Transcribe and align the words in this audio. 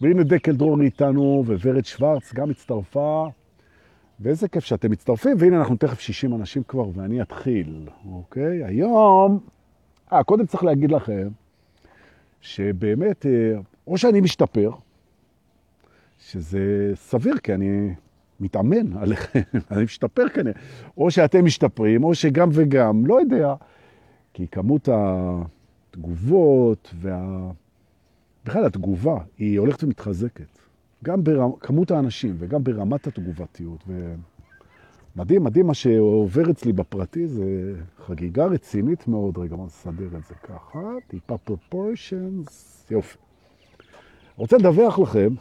והנה 0.00 0.22
דקל 0.22 0.52
דרור 0.52 0.80
איתנו, 0.80 1.44
וורד 1.46 1.84
שוורץ 1.84 2.34
גם 2.34 2.50
הצטרפה. 2.50 3.26
ואיזה 4.20 4.48
כיף 4.48 4.64
שאתם 4.64 4.90
מצטרפים, 4.90 5.36
והנה 5.38 5.58
אנחנו 5.58 5.76
תכף 5.76 6.00
60 6.00 6.34
אנשים 6.34 6.62
כבר, 6.68 6.90
ואני 6.94 7.22
אתחיל, 7.22 7.88
אוקיי? 8.12 8.64
היום, 8.64 9.40
אה, 10.12 10.24
קודם 10.24 10.46
צריך 10.46 10.64
להגיד 10.64 10.90
לכם, 10.90 11.28
שבאמת, 12.40 13.26
אה, 13.26 13.60
או 13.86 13.98
שאני 13.98 14.20
משתפר, 14.20 14.70
שזה 16.18 16.92
סביר, 16.94 17.38
כי 17.38 17.54
אני 17.54 17.94
מתאמן 18.40 18.96
עליכם, 18.96 19.40
אני 19.70 19.84
משתפר 19.84 20.28
כנראה, 20.28 20.60
או 20.96 21.10
שאתם 21.10 21.44
משתפרים, 21.44 22.04
או 22.04 22.14
שגם 22.14 22.48
וגם, 22.52 23.06
לא 23.06 23.20
יודע, 23.20 23.54
כי 24.34 24.46
כמות 24.48 24.88
התגובות 24.92 26.94
וה... 26.94 27.50
בכלל 28.48 28.64
התגובה 28.64 29.18
היא 29.38 29.58
הולכת 29.58 29.84
ומתחזקת. 29.84 30.58
גם 31.04 31.20
בכמות 31.22 31.90
האנשים 31.90 32.36
וגם 32.38 32.64
ברמת 32.64 33.06
התגובתיות. 33.06 33.84
ומדהים, 35.16 35.44
מדהים 35.44 35.66
מה 35.66 35.74
שעובר 35.74 36.50
אצלי 36.50 36.72
בפרטי, 36.72 37.28
זה 37.28 37.74
חגיגה 38.06 38.46
רצינית 38.46 39.08
מאוד. 39.08 39.38
רגע, 39.38 39.56
בוא 39.56 39.66
נסדר 39.66 40.06
את 40.06 40.24
זה 40.28 40.34
ככה, 40.34 40.78
טיפה 41.08 41.38
פרופורשנס, 41.38 42.86
יופי. 42.90 43.18
רוצה 44.36 44.56
לדווח 44.56 44.98
לכם 44.98 45.34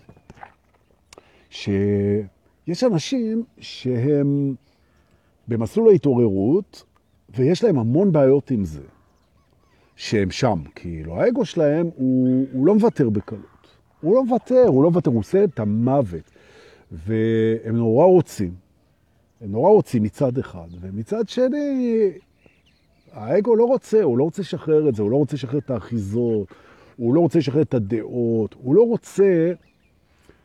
שיש 1.50 2.84
אנשים 2.84 3.44
שהם 3.60 4.56
במסלול 5.48 5.90
ההתעוררות, 5.90 6.84
ויש 7.36 7.64
להם 7.64 7.80
המון 7.80 8.12
בעיות 8.12 8.52
עם 8.52 8.66
זה, 8.66 8.84
שהם 9.98 10.32
שם. 10.32 10.62
כאילו, 10.76 11.22
האגו 11.22 11.46
שלהם 11.46 11.90
הוא, 11.96 12.46
הוא 12.52 12.68
לא 12.68 12.74
מוותר 12.74 13.10
בקלות. 13.10 13.42
הוא 14.02 14.16
לא 14.16 14.24
מוותר, 14.24 14.64
הוא 14.68 14.84
לא 14.84 14.90
מוותר, 14.90 15.12
הוא 15.12 15.20
עושה 15.20 15.44
את 15.44 15.60
המוות. 15.60 16.32
והם 16.92 17.76
נורא 17.76 18.06
רוצים, 18.06 18.54
הם 19.42 19.52
נורא 19.52 19.70
רוצים 19.70 20.04
מצד 20.04 20.38
אחד, 20.38 20.68
ומצד 20.82 21.30
שני, 21.30 22.10
האגו 23.12 23.56
לא 23.56 23.66
רוצה, 23.66 24.04
הוא 24.04 24.18
לא 24.18 24.24
רוצה 24.24 24.42
לשחרר 24.42 24.90
את 24.90 24.96
זה, 24.96 25.02
הוא 25.02 25.12
לא 25.12 25.16
רוצה 25.16 25.36
לשחרר 25.36 25.60
את 25.60 25.70
האחיזות, 25.70 26.48
הוא 26.98 27.14
לא 27.14 27.20
רוצה 27.20 27.40
לשחרר 27.40 27.62
את 27.62 27.74
הדעות, 27.74 28.56
הוא 28.64 28.76
לא 28.76 28.82
רוצה, 28.82 29.52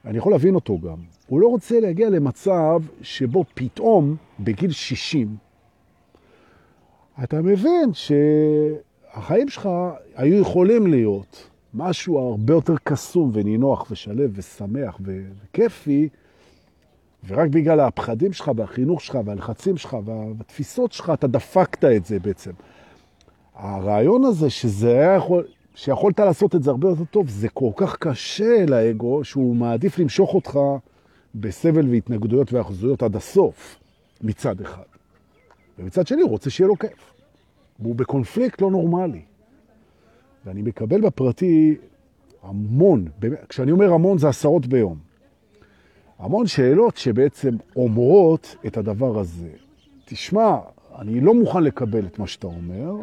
אני 0.05 0.19
יכול 0.19 0.33
להבין 0.33 0.55
אותו 0.55 0.79
גם, 0.79 0.99
הוא 1.27 1.41
לא 1.41 1.47
רוצה 1.49 1.81
להגיע 1.81 2.11
למצב 2.11 2.83
שבו 3.03 3.45
פתאום, 3.55 4.17
בגיל 4.41 4.71
60, 4.71 5.37
אתה 7.25 7.43
מבין 7.43 7.91
שהחיים 9.15 9.49
שלך 9.49 9.69
היו 10.15 10.41
יכולים 10.41 10.87
להיות 10.87 11.49
משהו 11.75 12.19
הרבה 12.19 12.55
יותר 12.55 12.75
קסום 12.85 13.31
ונינוח 13.35 13.91
ושלב 13.91 14.31
ושמח 14.35 14.99
וכיפי, 15.05 16.09
ורק 17.27 17.49
בגלל 17.49 17.81
הפחדים 17.81 18.33
שלך 18.33 18.51
והחינוך 18.57 19.01
שלך 19.01 19.19
והלחצים 19.25 19.77
שלך 19.77 19.97
והתפיסות 20.05 20.93
שלך, 20.93 21.11
אתה 21.15 21.27
דפקת 21.27 21.85
את 21.85 22.05
זה 22.05 22.19
בעצם. 22.19 22.51
הרעיון 23.55 24.25
הזה 24.25 24.51
שזה 24.51 24.91
היה 24.91 25.15
יכול, 25.15 25.45
שיכולת 25.75 26.21
לעשות 26.21 26.55
את 26.55 26.63
זה 26.63 26.71
הרבה 26.71 26.89
יותר 26.89 27.05
טוב, 27.05 27.29
זה 27.29 27.49
כל 27.49 27.71
כך 27.77 27.97
קשה 27.97 28.67
לאגו, 28.67 29.25
שהוא 29.25 29.57
מעדיף 29.57 29.99
למשוך 29.99 30.35
אותך 30.35 30.59
בסבל 31.35 31.89
והתנגדויות 31.89 32.53
ואחזויות 32.53 33.03
עד 33.03 33.17
הסוף, 33.17 33.79
מצד 34.23 34.61
אחד. 34.61 34.83
ומצד 35.79 36.07
שני, 36.07 36.23
הוא 36.23 36.31
רוצה 36.31 36.51
שיהיה 36.51 36.69
לו 36.69 36.79
כיף. 36.79 37.12
והוא 37.83 37.97
בקונפליקט 37.97 38.61
לא 38.61 38.71
נורמלי. 38.71 39.23
ואני 40.47 40.63
מקבל 40.63 41.01
בפרטי 41.01 41.77
המון, 42.43 43.09
כשאני 43.49 43.73
אומר 43.73 43.93
המון 43.93 44.19
זה 44.19 44.29
עשרות 44.29 44.67
ביום, 44.67 44.99
המון 46.19 46.47
שאלות 46.47 46.97
שבעצם 46.97 47.57
אומרות 47.77 48.57
את 48.67 48.77
הדבר 48.77 49.19
הזה. 49.19 49.51
תשמע, 50.05 50.59
אני 50.99 51.21
לא 51.21 51.35
מוכן 51.35 51.63
לקבל 51.63 52.07
את 52.07 52.19
מה 52.19 52.27
שאתה 52.27 52.47
אומר, 52.47 52.95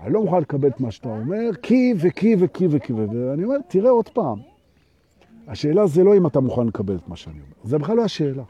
אני 0.00 0.12
לא 0.12 0.22
מוכן 0.22 0.40
לקבל 0.40 0.68
את 0.68 0.80
מה 0.80 0.90
שאתה 0.90 1.08
אומר, 1.08 1.50
כי 1.62 1.94
וכי 1.96 2.36
וכי 2.38 2.66
וכי, 2.70 2.92
ואני 2.92 3.44
אומר, 3.44 3.56
תראה 3.68 3.90
עוד 3.90 4.08
פעם, 4.08 4.38
השאלה 5.48 5.86
זה 5.86 6.04
לא 6.04 6.16
אם 6.16 6.26
אתה 6.26 6.40
מוכן 6.40 6.66
לקבל 6.66 6.96
את 6.96 7.08
מה 7.08 7.16
שאני 7.16 7.34
אומר, 7.34 7.54
זה 7.64 7.78
בכלל 7.78 7.96
לא 7.96 8.04
השאלה. 8.04 8.42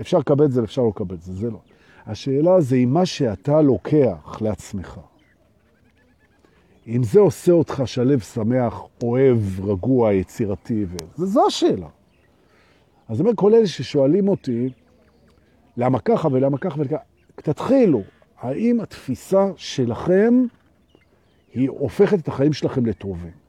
אפשר 0.00 0.18
לקבל 0.18 0.44
את 0.44 0.52
זה 0.52 0.60
ואפשר 0.60 0.82
לא 0.82 0.88
לקבל 0.88 1.14
את 1.14 1.22
זה, 1.22 1.32
זה 1.32 1.50
לא. 1.50 1.58
השאלה 2.06 2.60
זה 2.60 2.76
אם 2.76 2.92
מה 2.92 3.06
שאתה 3.06 3.62
לוקח 3.62 4.38
לעצמך, 4.40 5.00
אם 6.86 7.02
זה 7.02 7.20
עושה 7.20 7.52
אותך 7.52 7.82
שלב, 7.86 8.20
שמח, 8.20 8.82
אוהב, 9.02 9.38
רגוע, 9.70 10.12
יצירתי, 10.12 10.84
ו... 10.88 10.96
זו 11.16 11.46
השאלה. 11.46 11.88
אז 13.08 13.20
אומר, 13.20 13.30
כל 13.34 13.54
אלה 13.54 13.66
ששואלים 13.66 14.28
אותי, 14.28 14.68
למה 15.76 15.98
ככה 15.98 16.28
ולמה 16.32 16.58
ככה 16.58 16.80
ולמה 16.80 16.88
ככה, 16.88 17.02
תתחילו, 17.36 18.02
האם 18.40 18.80
התפיסה 18.80 19.50
שלכם 19.56 20.44
היא 21.54 21.68
הופכת 21.70 22.18
את 22.18 22.28
החיים 22.28 22.52
שלכם 22.52 22.86
לטובים? 22.86 23.42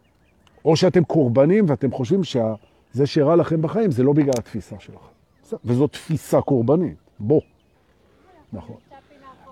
או 0.65 0.75
שאתם 0.75 1.03
קורבנים 1.03 1.65
ואתם 1.67 1.91
חושבים 1.91 2.23
שזה 2.23 3.05
שהרע 3.05 3.35
לכם 3.35 3.61
בחיים 3.61 3.91
זה 3.91 4.03
לא 4.03 4.13
בגלל 4.13 4.33
התפיסה 4.37 4.75
שלכם. 4.79 5.13
וזו 5.65 5.87
תפיסה 5.87 6.41
קורבנית, 6.41 6.97
בוא. 7.19 7.41
נכון. 8.53 8.75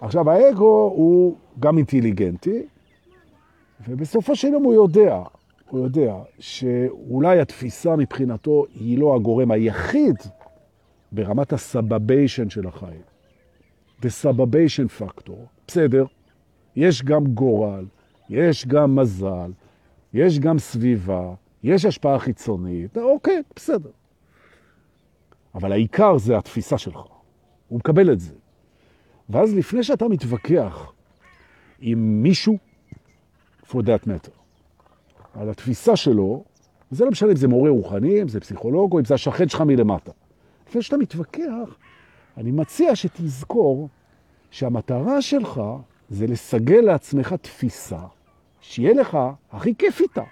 עכשיו, 0.01 0.29
האגו 0.29 0.91
הוא 0.95 1.37
גם 1.59 1.77
אינטליגנטי, 1.77 2.65
ובסופו 3.87 4.35
של 4.35 4.47
יום 4.47 4.63
הוא 4.63 4.73
יודע, 4.73 5.23
הוא 5.69 5.79
יודע 5.79 6.15
שאולי 6.39 7.39
התפיסה 7.39 7.95
מבחינתו 7.95 8.65
היא 8.75 8.97
לא 8.97 9.15
הגורם 9.15 9.51
היחיד 9.51 10.15
ברמת 11.11 11.53
הסבביישן 11.53 12.49
של 12.49 12.67
החיים. 12.67 13.01
The 14.01 14.09
subabation 14.23 15.01
factor. 15.01 15.31
בסדר, 15.67 16.05
יש 16.75 17.03
גם 17.03 17.27
גורל, 17.27 17.85
יש 18.29 18.67
גם 18.67 18.95
מזל, 18.95 19.51
יש 20.13 20.39
גם 20.39 20.59
סביבה, 20.59 21.33
יש 21.63 21.85
השפעה 21.85 22.19
חיצונית, 22.19 22.97
אוקיי, 22.97 23.41
בסדר. 23.55 23.89
אבל 25.55 25.71
העיקר 25.71 26.17
זה 26.17 26.37
התפיסה 26.37 26.77
שלך. 26.77 27.01
הוא 27.67 27.79
מקבל 27.79 28.11
את 28.11 28.19
זה. 28.19 28.33
ואז 29.31 29.55
לפני 29.55 29.83
שאתה 29.83 30.07
מתווכח 30.07 30.91
עם 31.79 32.23
מישהו 32.23 32.57
for 33.67 33.77
that 33.77 34.07
matter. 34.07 34.41
על 35.33 35.49
התפיסה 35.49 35.95
שלו, 35.95 36.43
וזה 36.91 37.05
לא 37.05 37.11
משנה 37.11 37.31
אם 37.31 37.35
זה 37.35 37.47
מורה 37.47 37.69
רוחני, 37.69 38.21
אם 38.21 38.27
זה 38.27 38.39
פסיכולוג, 38.39 38.93
או 38.93 38.99
אם 38.99 39.05
זה 39.05 39.13
השכן 39.13 39.49
שלך 39.49 39.61
מלמטה. 39.61 40.11
לפני 40.69 40.81
שאתה 40.81 40.97
מתווכח, 40.97 41.77
אני 42.37 42.51
מציע 42.51 42.95
שתזכור 42.95 43.89
שהמטרה 44.51 45.21
שלך 45.21 45.61
זה 46.09 46.27
לסגל 46.27 46.81
לעצמך 46.81 47.35
תפיסה, 47.41 47.99
שיהיה 48.61 48.93
לך 48.93 49.17
הכי 49.51 49.75
כיף 49.75 50.01
איתה. 50.01 50.23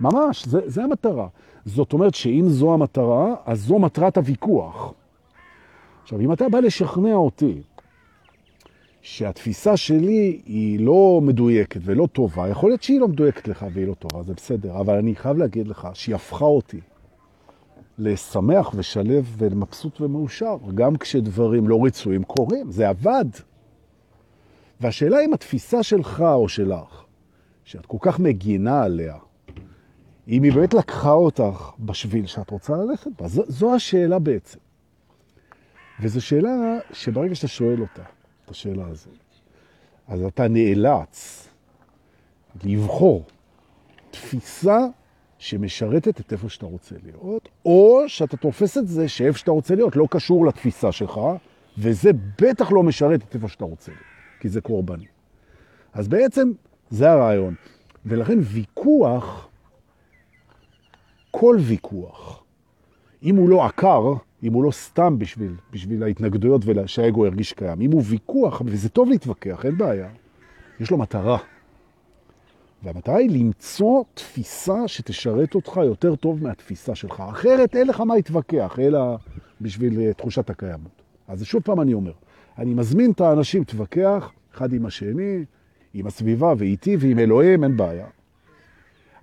ממש, 0.00 0.46
זה, 0.46 0.60
זה 0.66 0.84
המטרה. 0.84 1.28
זאת 1.64 1.92
אומרת 1.92 2.14
שאם 2.14 2.44
זו 2.48 2.74
המטרה, 2.74 3.34
אז 3.46 3.60
זו 3.60 3.78
מטרת 3.78 4.16
הוויכוח. 4.16 4.92
עכשיו, 6.02 6.20
אם 6.20 6.32
אתה 6.32 6.48
בא 6.48 6.60
לשכנע 6.60 7.14
אותי 7.14 7.62
שהתפיסה 9.02 9.76
שלי 9.76 10.40
היא 10.46 10.80
לא 10.80 11.20
מדויקת 11.22 11.80
ולא 11.84 12.06
טובה, 12.06 12.48
יכול 12.48 12.70
להיות 12.70 12.82
שהיא 12.82 13.00
לא 13.00 13.08
מדויקת 13.08 13.48
לך 13.48 13.66
והיא 13.72 13.86
לא 13.86 13.94
טובה, 13.94 14.22
זה 14.22 14.34
בסדר, 14.34 14.80
אבל 14.80 14.94
אני 14.94 15.14
חייב 15.14 15.36
להגיד 15.36 15.68
לך 15.68 15.88
שהיא 15.94 16.14
הפכה 16.14 16.44
אותי 16.44 16.80
לשמח 17.98 18.70
ושלב 18.74 19.34
ומבסוט 19.38 20.00
ומאושר, 20.00 20.56
גם 20.74 20.96
כשדברים 20.96 21.68
לא 21.68 21.84
רצויים 21.84 22.24
קורים, 22.24 22.70
זה 22.70 22.88
עבד. 22.88 23.24
והשאלה 24.80 25.24
אם 25.24 25.34
התפיסה 25.34 25.82
שלך 25.82 26.20
או 26.20 26.48
שלך, 26.48 27.04
שאת 27.64 27.86
כל 27.86 27.98
כך 28.00 28.18
מגינה 28.18 28.82
עליה, 28.82 29.16
אם 30.28 30.42
היא 30.42 30.52
באמת 30.52 30.74
לקחה 30.74 31.12
אותך 31.12 31.70
בשביל 31.78 32.26
שאת 32.26 32.50
רוצה 32.50 32.76
ללכת 32.76 33.10
בה, 33.20 33.28
זו, 33.28 33.42
זו 33.48 33.74
השאלה 33.74 34.18
בעצם. 34.18 34.58
וזו 36.00 36.20
שאלה 36.20 36.78
שברגע 36.92 37.34
שאתה 37.34 37.48
שואל 37.48 37.80
אותה, 37.80 38.02
השאלה 38.50 38.86
הזאת. 38.86 39.18
אז 40.08 40.22
אתה 40.22 40.48
נאלץ 40.48 41.48
לבחור 42.64 43.24
תפיסה 44.10 44.78
שמשרתת 45.38 46.20
את 46.20 46.32
איפה 46.32 46.48
שאתה 46.48 46.66
רוצה 46.66 46.94
להיות, 47.02 47.48
או 47.64 48.02
שאתה 48.06 48.36
תופס 48.36 48.78
את 48.78 48.88
זה 48.88 49.08
שאיפה 49.08 49.38
שאתה 49.38 49.50
רוצה 49.50 49.74
להיות 49.74 49.96
לא 49.96 50.06
קשור 50.10 50.46
לתפיסה 50.46 50.92
שלך, 50.92 51.20
וזה 51.78 52.10
בטח 52.42 52.72
לא 52.72 52.82
משרת 52.82 53.22
את 53.22 53.34
איפה 53.34 53.48
שאתה 53.48 53.64
רוצה 53.64 53.92
להיות, 53.92 54.04
כי 54.40 54.48
זה 54.48 54.60
קורבני. 54.60 55.06
אז 55.92 56.08
בעצם 56.08 56.52
זה 56.90 57.10
הרעיון. 57.10 57.54
ולכן 58.06 58.38
ויכוח, 58.40 59.48
כל 61.30 61.56
ויכוח, 61.60 62.44
אם 63.22 63.36
הוא 63.36 63.48
לא 63.48 63.66
עקר, 63.66 64.14
אם 64.42 64.52
הוא 64.52 64.64
לא 64.64 64.70
סתם 64.70 65.18
בשביל, 65.18 65.52
בשביל 65.72 66.02
ההתנגדויות 66.02 66.62
שהאגו 66.86 67.26
ירגיש 67.26 67.52
קיים, 67.52 67.80
אם 67.80 67.92
הוא 67.92 68.02
ויכוח, 68.06 68.62
וזה 68.64 68.88
טוב 68.88 69.08
להתווכח, 69.08 69.64
אין 69.64 69.78
בעיה, 69.78 70.08
יש 70.80 70.90
לו 70.90 70.98
מטרה. 70.98 71.38
והמטרה 72.82 73.16
היא 73.16 73.30
למצוא 73.30 74.02
תפיסה 74.14 74.88
שתשרת 74.88 75.54
אותך 75.54 75.80
יותר 75.84 76.16
טוב 76.16 76.42
מהתפיסה 76.42 76.94
שלך. 76.94 77.22
אחרת 77.30 77.76
אין 77.76 77.86
לך 77.86 78.00
מה 78.00 78.14
להתווכח, 78.14 78.78
אלא 78.78 79.16
בשביל 79.60 80.00
אה, 80.00 80.12
תחושת 80.12 80.50
הקיימות. 80.50 81.02
אז 81.28 81.44
שוב 81.44 81.62
פעם 81.62 81.80
אני 81.80 81.94
אומר, 81.94 82.12
אני 82.58 82.74
מזמין 82.74 83.10
את 83.10 83.20
האנשים, 83.20 83.64
תווכח 83.64 84.32
אחד 84.54 84.72
עם 84.72 84.86
השני, 84.86 85.44
עם 85.94 86.06
הסביבה 86.06 86.54
ואיתי 86.58 86.96
ועם 87.00 87.18
אלוהים, 87.18 87.64
אין 87.64 87.76
בעיה. 87.76 88.06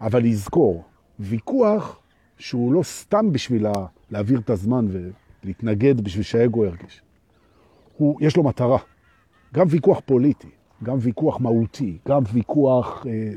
אבל 0.02 0.24
לזכור, 0.24 0.84
ויכוח 1.20 2.00
שהוא 2.38 2.74
לא 2.74 2.84
סתם 2.84 3.32
בשביל 3.32 3.66
להעביר 4.12 4.40
את 4.40 4.50
הזמן 4.50 4.88
ולהתנגד 5.44 6.02
בשביל 6.02 6.24
שהאגו 6.24 6.66
ירגיש. 6.66 7.02
הוא, 7.98 8.18
יש 8.22 8.38
לו 8.38 8.44
מטרה. 8.44 8.78
גם 9.54 9.66
ויכוח 9.70 10.02
פוליטי, 10.06 10.50
גם 10.84 10.98
ויכוח 11.00 11.40
מהותי, 11.40 11.98
גם 12.08 12.22
ויכוח 12.34 13.06
אה, 13.08 13.32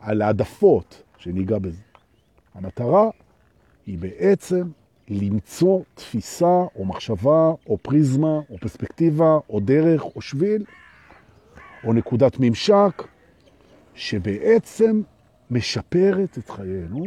על 0.00 0.22
העדפות, 0.22 1.02
שניגע 1.18 1.58
בזה. 1.58 1.82
המטרה 2.54 3.10
היא 3.86 3.98
בעצם 3.98 4.62
למצוא 5.08 5.80
תפיסה 5.94 6.64
או 6.76 6.84
מחשבה 6.84 7.52
או 7.66 7.78
פריזמה 7.82 8.40
או 8.50 8.58
פרספקטיבה 8.60 9.38
או 9.50 9.60
דרך 9.60 10.02
או 10.16 10.20
שביל 10.20 10.64
או 11.84 11.92
נקודת 11.92 12.36
ממשק 12.40 13.02
שבעצם 13.94 15.02
משפרת 15.50 16.38
את 16.38 16.50
חיינו, 16.50 17.04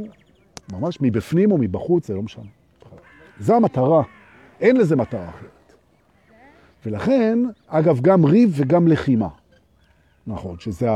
ממש 0.72 0.98
מבפנים 1.02 1.52
או 1.52 1.58
מבחוץ, 1.58 2.08
זה 2.08 2.14
לא 2.14 2.22
משנה. 2.22 2.46
זו 3.40 3.56
המטרה, 3.56 4.04
אין 4.60 4.78
לזה 4.78 4.96
מטרה 4.96 5.30
אחרת. 5.30 5.74
ולכן, 6.86 7.40
אגב, 7.68 8.00
גם 8.02 8.26
ריב 8.26 8.54
וגם 8.56 8.88
לחימה. 8.88 9.28
נכון, 10.28 10.60
שזה 10.60 10.88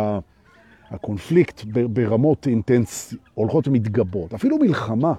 הקונפליקט 0.90 1.62
ברמות 1.90 2.48
אינטנס 2.48 3.14
הולכות 3.34 3.68
ומתגברות. 3.68 4.34
אפילו 4.34 4.58
מלחמה, 4.58 5.14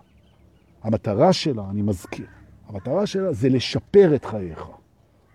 המטרה 0.83 1.33
שלה, 1.33 1.63
אני 1.71 1.83
מזכיר, 1.83 2.27
המטרה 2.69 3.07
שלה 3.07 3.33
זה 3.33 3.49
לשפר 3.49 4.15
את 4.15 4.25
חייך. 4.25 4.65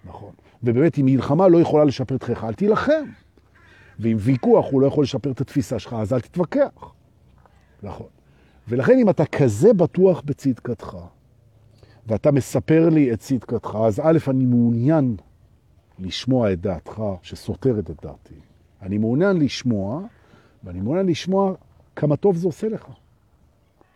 נכון. 0.06 0.32
ובאמת, 0.64 0.98
אם 0.98 1.06
מלחמה 1.06 1.48
לא 1.48 1.62
יכולה 1.62 1.84
לשפר 1.84 2.16
את 2.16 2.24
חייך, 2.24 2.44
אל 2.44 2.54
תילחם. 2.54 3.04
ואם 4.00 4.18
ויכוח 4.20 4.66
הוא 4.72 4.82
לא 4.82 4.88
יכול 4.88 5.04
לשפר 5.04 5.32
את 5.32 5.42
התפיסה 5.42 5.80
שלך, 5.80 5.94
אז 5.94 6.14
אל 6.14 6.20
תתווכח. 6.20 6.94
נכון. 7.84 8.08
ולכן 8.68 8.98
אם 9.00 9.10
אתה 9.10 9.26
כזה 9.26 9.74
בטוח 9.74 10.22
בצדקתך, 10.26 10.98
ואתה 12.08 12.32
מספר 12.32 12.90
לי 12.90 13.14
את 13.14 13.20
צדקתך, 13.20 13.78
אז 13.86 14.00
א', 14.04 14.18
אני 14.28 14.46
מעוניין 14.46 15.16
לשמוע 16.00 16.54
את 16.54 16.62
דעתך 16.62 17.02
שסותרת 17.22 17.92
את 17.92 18.04
דעתי. 18.04 18.36
אני 18.82 18.98
מעוניין 18.98 19.38
לשמוע, 19.38 20.02
ואני 20.64 20.82
מעוניין 20.82 21.06
לשמוע 21.06 21.54
כמה 21.96 22.16
טוב 22.16 22.36
זה 22.36 22.48
עושה 22.48 22.70
לך. 22.70 22.88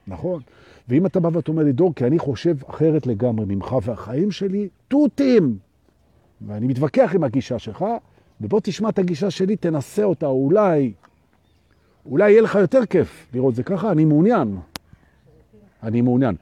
נכון? 0.07 0.41
ואם 0.87 1.05
אתה 1.05 1.19
בא 1.19 1.29
ואתה 1.33 1.51
אומר 1.51 1.63
לי, 1.63 1.71
דור, 1.71 1.95
כי 1.95 2.05
אני 2.05 2.19
חושב 2.19 2.55
אחרת 2.69 3.07
לגמרי 3.07 3.45
ממך 3.45 3.75
והחיים 3.83 4.31
שלי, 4.31 4.69
תותים. 4.87 5.57
ואני 6.47 6.67
מתווכח 6.67 7.11
עם 7.15 7.23
הגישה 7.23 7.59
שלך, 7.59 7.85
ובוא 8.41 8.59
תשמע 8.63 8.89
את 8.89 8.99
הגישה 8.99 9.31
שלי, 9.31 9.55
תנסה 9.55 10.03
אותה, 10.03 10.25
אולי, 10.25 10.93
אולי 12.05 12.31
יהיה 12.31 12.41
לך 12.41 12.55
יותר 12.55 12.85
כיף 12.85 13.27
לראות 13.33 13.55
זה 13.55 13.63
ככה, 13.63 13.91
אני 13.91 14.05
מעוניין. 14.05 14.57
אני 15.83 16.01
מעוניין. 16.01 16.35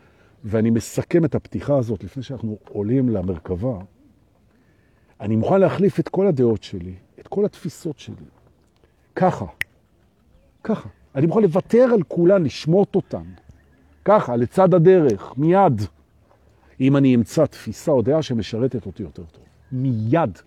ואני 0.43 0.69
מסכם 0.69 1.25
את 1.25 1.35
הפתיחה 1.35 1.77
הזאת 1.77 2.03
לפני 2.03 2.23
שאנחנו 2.23 2.57
עולים 2.69 3.09
למרכבה. 3.09 3.79
אני 5.21 5.35
מוכן 5.35 5.59
להחליף 5.61 5.99
את 5.99 6.09
כל 6.09 6.27
הדעות 6.27 6.63
שלי, 6.63 6.93
את 7.19 7.27
כל 7.27 7.45
התפיסות 7.45 7.99
שלי. 7.99 8.15
ככה, 9.15 9.45
ככה. 10.63 10.89
אני 11.15 11.25
מוכן 11.27 11.41
לוותר 11.41 11.87
על 11.93 12.03
כולן, 12.03 12.43
לשמוט 12.43 12.95
אותן. 12.95 13.23
ככה, 14.05 14.35
לצד 14.35 14.73
הדרך, 14.73 15.33
מיד. 15.37 15.81
אם 16.81 16.97
אני 16.97 17.15
אמצא 17.15 17.45
תפיסה 17.45 17.91
או 17.91 18.01
דעה 18.01 18.21
שמשרתת 18.21 18.85
אותי 18.85 19.03
יותר 19.03 19.23
טוב. 19.23 19.43
מיד. 19.71 20.39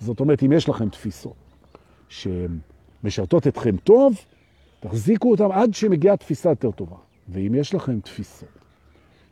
זאת 0.00 0.20
אומרת, 0.20 0.42
אם 0.42 0.52
יש 0.52 0.68
לכם 0.68 0.88
תפיסות 0.88 1.34
שמשרתות 3.02 3.46
אתכם 3.46 3.76
טוב, 3.76 4.14
תחזיקו 4.80 5.30
אותם 5.30 5.52
עד 5.52 5.74
שמגיעה 5.74 6.16
תפיסה 6.16 6.50
יותר 6.50 6.70
טובה. 6.70 6.96
ואם 7.28 7.54
יש 7.54 7.74
לכם 7.74 8.00
תפיסות 8.00 8.48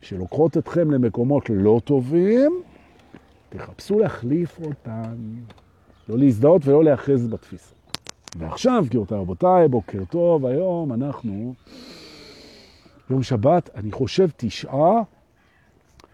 שלוקחות 0.02 0.56
אתכם 0.56 0.90
למקומות 0.90 1.50
לא 1.50 1.80
טובים, 1.84 2.62
תחפשו 3.48 3.98
להחליף 3.98 4.60
אותן. 4.64 5.16
לא 6.08 6.18
להזדהות 6.18 6.66
ולא 6.66 6.84
להאחז 6.84 7.26
בתפיסה. 7.26 7.74
ועכשיו, 8.36 8.84
גבירותיי 8.88 9.18
רבותיי, 9.18 9.68
בוקר 9.68 10.04
טוב, 10.10 10.46
היום 10.46 10.92
אנחנו, 10.92 11.54
יום 13.10 13.22
שבת, 13.22 13.70
אני 13.74 13.92
חושב 13.92 14.28
תשעה, 14.36 15.02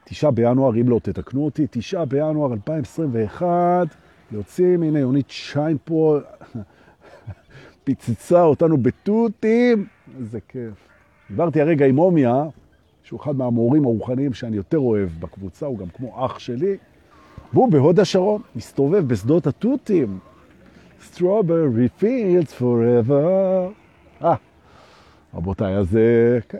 תשעה 0.04 0.30
בינואר, 0.30 0.74
אם 0.80 0.88
לא 0.88 0.98
תתקנו 1.02 1.44
אותי, 1.44 1.66
תשעה 1.70 2.04
בינואר 2.04 2.52
2021, 2.52 3.86
יוצאים, 4.32 4.82
הנה 4.82 4.98
יונית 4.98 5.30
שיין 5.30 5.76
פה, 5.84 6.18
פיצצה 7.86 8.42
אותנו 8.42 8.76
בטוטים, 8.76 9.86
איזה 10.18 10.38
כיף. 10.48 10.88
דיברתי 11.30 11.60
הרגע 11.60 11.86
עם 11.86 11.98
אומיה, 11.98 12.44
שהוא 13.02 13.20
אחד 13.20 13.36
מהמורים 13.36 13.84
הרוחניים 13.84 14.34
שאני 14.34 14.56
יותר 14.56 14.78
אוהב 14.78 15.08
בקבוצה, 15.20 15.66
הוא 15.66 15.78
גם 15.78 15.86
כמו 15.88 16.26
אח 16.26 16.38
שלי, 16.38 16.76
והוא 17.52 17.72
בהוד 17.72 18.00
השרון, 18.00 18.42
מסתובב 18.56 19.08
בשדות 19.08 19.46
התותים. 19.46 20.18
Strawberry 21.12 22.02
fields 22.02 22.60
forever. 22.60 23.12
אה, 24.24 24.34
רבותיי, 25.34 25.76
אז 25.76 25.96
אה, 25.96 26.40
כן. 26.48 26.58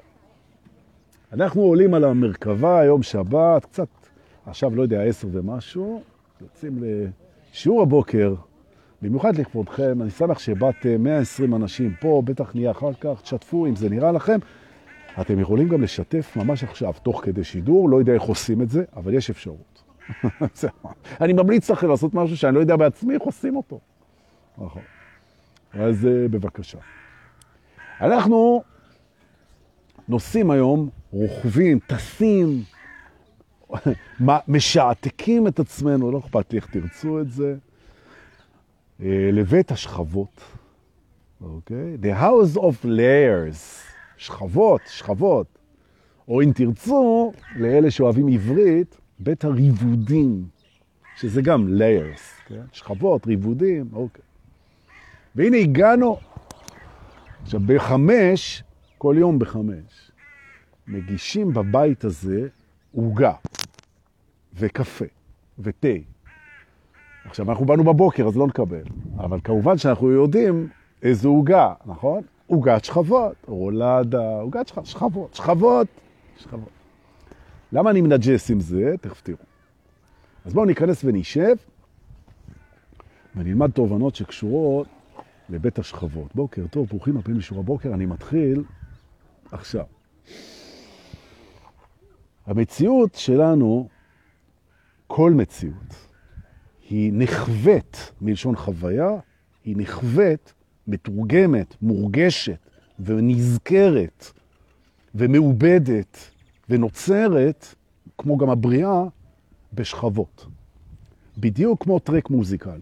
אנחנו 1.33 1.63
עולים 1.63 1.95
על 1.95 2.05
המרכבה, 2.05 2.85
יום 2.85 3.03
שבת, 3.03 3.65
קצת, 3.65 3.89
עכשיו 4.47 4.77
לא 4.77 4.83
יודע, 4.83 5.03
עשר 5.03 5.29
ומשהו, 5.33 6.03
יוצאים 6.41 6.79
לשיעור 7.53 7.83
הבוקר, 7.83 8.35
במיוחד 9.03 9.37
לכבודכם, 9.37 10.03
אני 10.03 10.11
שמח 10.11 10.39
שבאתם 10.39 11.03
120 11.03 11.55
אנשים 11.55 11.95
פה, 12.01 12.23
בטח 12.25 12.55
נהיה 12.55 12.71
אחר 12.71 12.93
כך, 13.01 13.21
תשתפו 13.23 13.67
אם 13.67 13.77
זה 13.77 13.89
נראה 13.89 14.13
לכם. 14.13 14.39
אתם 15.21 15.41
יכולים 15.41 15.69
גם 15.69 15.83
לשתף 15.83 16.37
ממש 16.37 16.65
עכשיו, 16.65 16.93
תוך 17.03 17.25
כדי 17.25 17.45
שידור, 17.45 17.89
לא 17.89 17.97
יודע 17.97 18.13
איך 18.13 18.23
עושים 18.23 18.63
את 18.63 18.71
זה, 18.71 18.85
אבל 18.97 19.15
יש 19.15 19.31
אפשרות. 19.31 19.83
אני 21.21 21.33
ממליץ 21.33 21.71
לכם 21.71 21.89
לעשות 21.89 22.15
משהו 22.15 22.37
שאני 22.37 22.55
לא 22.55 22.61
יודע 22.61 22.77
בעצמי 22.77 23.15
איך 23.15 23.23
עושים 23.23 23.57
אותו. 23.57 23.81
נכון. 24.59 24.83
אז 25.73 26.07
אה, 26.07 26.29
בבקשה. 26.29 26.79
אנחנו 28.01 28.63
נוסעים 30.09 30.51
היום, 30.51 30.89
רוכבים, 31.11 31.79
טסים, 31.87 32.63
משעתקים 34.49 35.47
את 35.47 35.59
עצמנו, 35.61 36.11
לא 36.11 36.19
אכפת 36.19 36.53
לי 36.53 36.59
איך 36.59 36.67
תרצו 36.67 37.21
את 37.21 37.31
זה, 37.31 37.49
אה, 37.51 37.66
לבית 39.01 39.71
השכבות, 39.71 40.41
אוקיי? 41.41 41.97
The 42.03 42.21
House 42.21 42.59
of 42.59 42.85
Layers, 42.85 43.57
שכבות, 44.17 44.81
שכבות. 44.87 45.47
או 46.29 46.43
אם 46.43 46.53
תרצו, 46.55 47.33
לאלה 47.57 47.91
שאוהבים 47.91 48.29
עברית, 48.29 48.97
בית 49.19 49.45
הריבודים, 49.45 50.45
שזה 51.17 51.43
גם 51.43 51.67
layers, 51.69 52.49
כן? 52.49 52.63
שכבות, 52.73 53.27
ריבודים, 53.27 53.89
אוקיי. 53.93 54.25
והנה 55.35 55.57
הגענו, 55.57 56.19
עכשיו 57.43 57.61
בחמש, 57.67 58.63
כל 58.99 59.15
יום 59.19 59.39
בחמש, 59.39 60.11
מגישים 60.87 61.53
בבית 61.53 62.05
הזה 62.05 62.49
עוגה 62.93 63.33
וקפה 64.55 65.05
ותה. 65.59 65.89
עכשיו, 67.29 67.51
אנחנו 67.51 67.65
באנו 67.65 67.85
בבוקר, 67.85 68.27
אז 68.27 68.37
לא 68.37 68.47
נקבל. 68.47 68.83
אבל 69.17 69.39
כמובן 69.45 69.79
שאנחנו 69.79 70.11
יודעים 70.11 70.69
איזו 71.03 71.29
עוגה, 71.29 71.75
נכון? 71.87 72.23
עוגת 72.47 72.85
שכבות, 72.85 73.35
רולדה, 73.47 74.41
עוגת 74.41 74.69
שכבות, 74.69 74.87
שכבות, 74.87 75.35
שכבות, 75.35 75.87
שכבות. 76.37 76.69
למה 77.73 77.91
אני 77.91 78.01
מנג'ס 78.01 78.51
עם 78.51 78.61
זה? 78.61 78.95
תכף 79.01 79.21
תראו. 79.23 79.39
אז 80.45 80.55
בואו 80.55 80.65
ניכנס 80.65 81.05
ונשב 81.05 81.57
ונלמד 83.37 83.71
תובנות 83.71 84.15
שקשורות 84.15 84.87
לבית 85.49 85.79
השכבות. 85.79 86.35
בוקר 86.35 86.67
טוב, 86.71 86.87
ברוכים 86.89 87.17
הבאים 87.17 87.39
לשיעור 87.39 87.61
הבוקר, 87.61 87.95
אני 87.95 88.07
מתחיל 88.07 88.65
עכשיו. 89.53 89.85
המציאות 92.47 93.15
שלנו, 93.15 93.89
כל 95.07 95.33
מציאות, 95.33 96.06
היא 96.91 97.13
נחווית 97.15 98.13
מלשון 98.21 98.57
חוויה, 98.57 99.11
היא 99.65 99.75
נחווית, 99.79 100.55
מתורגמת, 100.87 101.75
מורגשת 101.83 102.59
ונזכרת 103.01 104.31
ומעובדת 105.15 106.31
ונוצרת, 106.71 107.75
כמו 108.19 108.37
גם 108.37 108.51
הבריאה, 108.51 109.03
בשכבות. 109.73 110.47
בדיוק 111.39 111.83
כמו 111.83 111.99
טרק 111.99 112.31
מוזיקלי. 112.31 112.81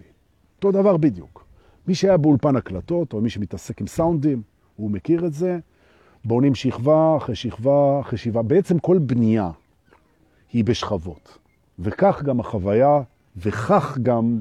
אותו 0.57 0.73
דבר 0.73 0.97
בדיוק. 0.97 1.47
מי 1.87 1.95
שהיה 1.95 2.17
באולפן 2.17 2.57
הקלטות, 2.57 3.13
או 3.13 3.21
מי 3.21 3.31
שמתעסק 3.31 3.81
עם 3.81 3.87
סאונדים, 3.87 4.43
הוא 4.77 4.91
מכיר 4.91 5.27
את 5.27 5.33
זה. 5.33 5.59
בונים 6.25 6.55
שכבה 6.55 7.17
אחרי 7.17 7.35
שכבה 7.35 8.01
אחרי 8.01 8.19
שכבה. 8.19 8.43
בעצם 8.43 8.79
כל 8.79 8.99
בנייה 8.99 9.51
היא 10.53 10.65
בשכבות. 10.65 11.39
וכך 11.79 12.23
גם 12.23 12.41
החוויה, 12.41 13.03
וכך 13.37 13.99
גם 14.03 14.41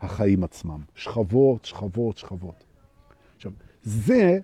החיים 0.00 0.44
עצמם. 0.44 0.80
שכבות, 0.94 1.64
שכבות, 1.64 2.18
שכבות. 2.18 2.64
עכשיו, 3.36 3.52
זה 3.82 4.38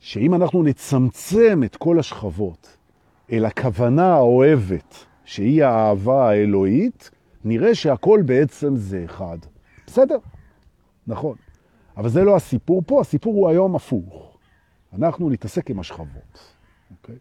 שאם 0.00 0.34
אנחנו 0.34 0.62
נצמצם 0.62 1.60
את 1.64 1.76
כל 1.76 1.98
השכבות 1.98 2.76
אל 3.32 3.44
הכוונה 3.44 4.14
האוהבת, 4.14 5.04
שהיא 5.24 5.64
האהבה 5.64 6.28
האלוהית, 6.28 7.10
נראה 7.44 7.74
שהכל 7.74 8.22
בעצם 8.26 8.76
זה 8.76 9.02
אחד. 9.04 9.38
בסדר, 9.86 10.18
נכון. 11.06 11.36
אבל 11.96 12.08
זה 12.08 12.24
לא 12.24 12.36
הסיפור 12.36 12.82
פה, 12.86 13.00
הסיפור 13.00 13.34
הוא 13.34 13.48
היום 13.48 13.76
הפוך. 13.76 14.38
אנחנו 14.92 15.30
נתעסק 15.30 15.70
עם 15.70 15.80
השכבות, 15.80 16.54
אוקיי? 16.90 17.16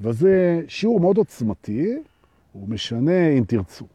וזה 0.00 0.62
שיעור 0.68 1.00
מאוד 1.00 1.16
עוצמתי, 1.16 1.96
הוא 2.52 2.68
משנה, 2.68 3.28
אם 3.28 3.44
תרצו, 3.46 3.86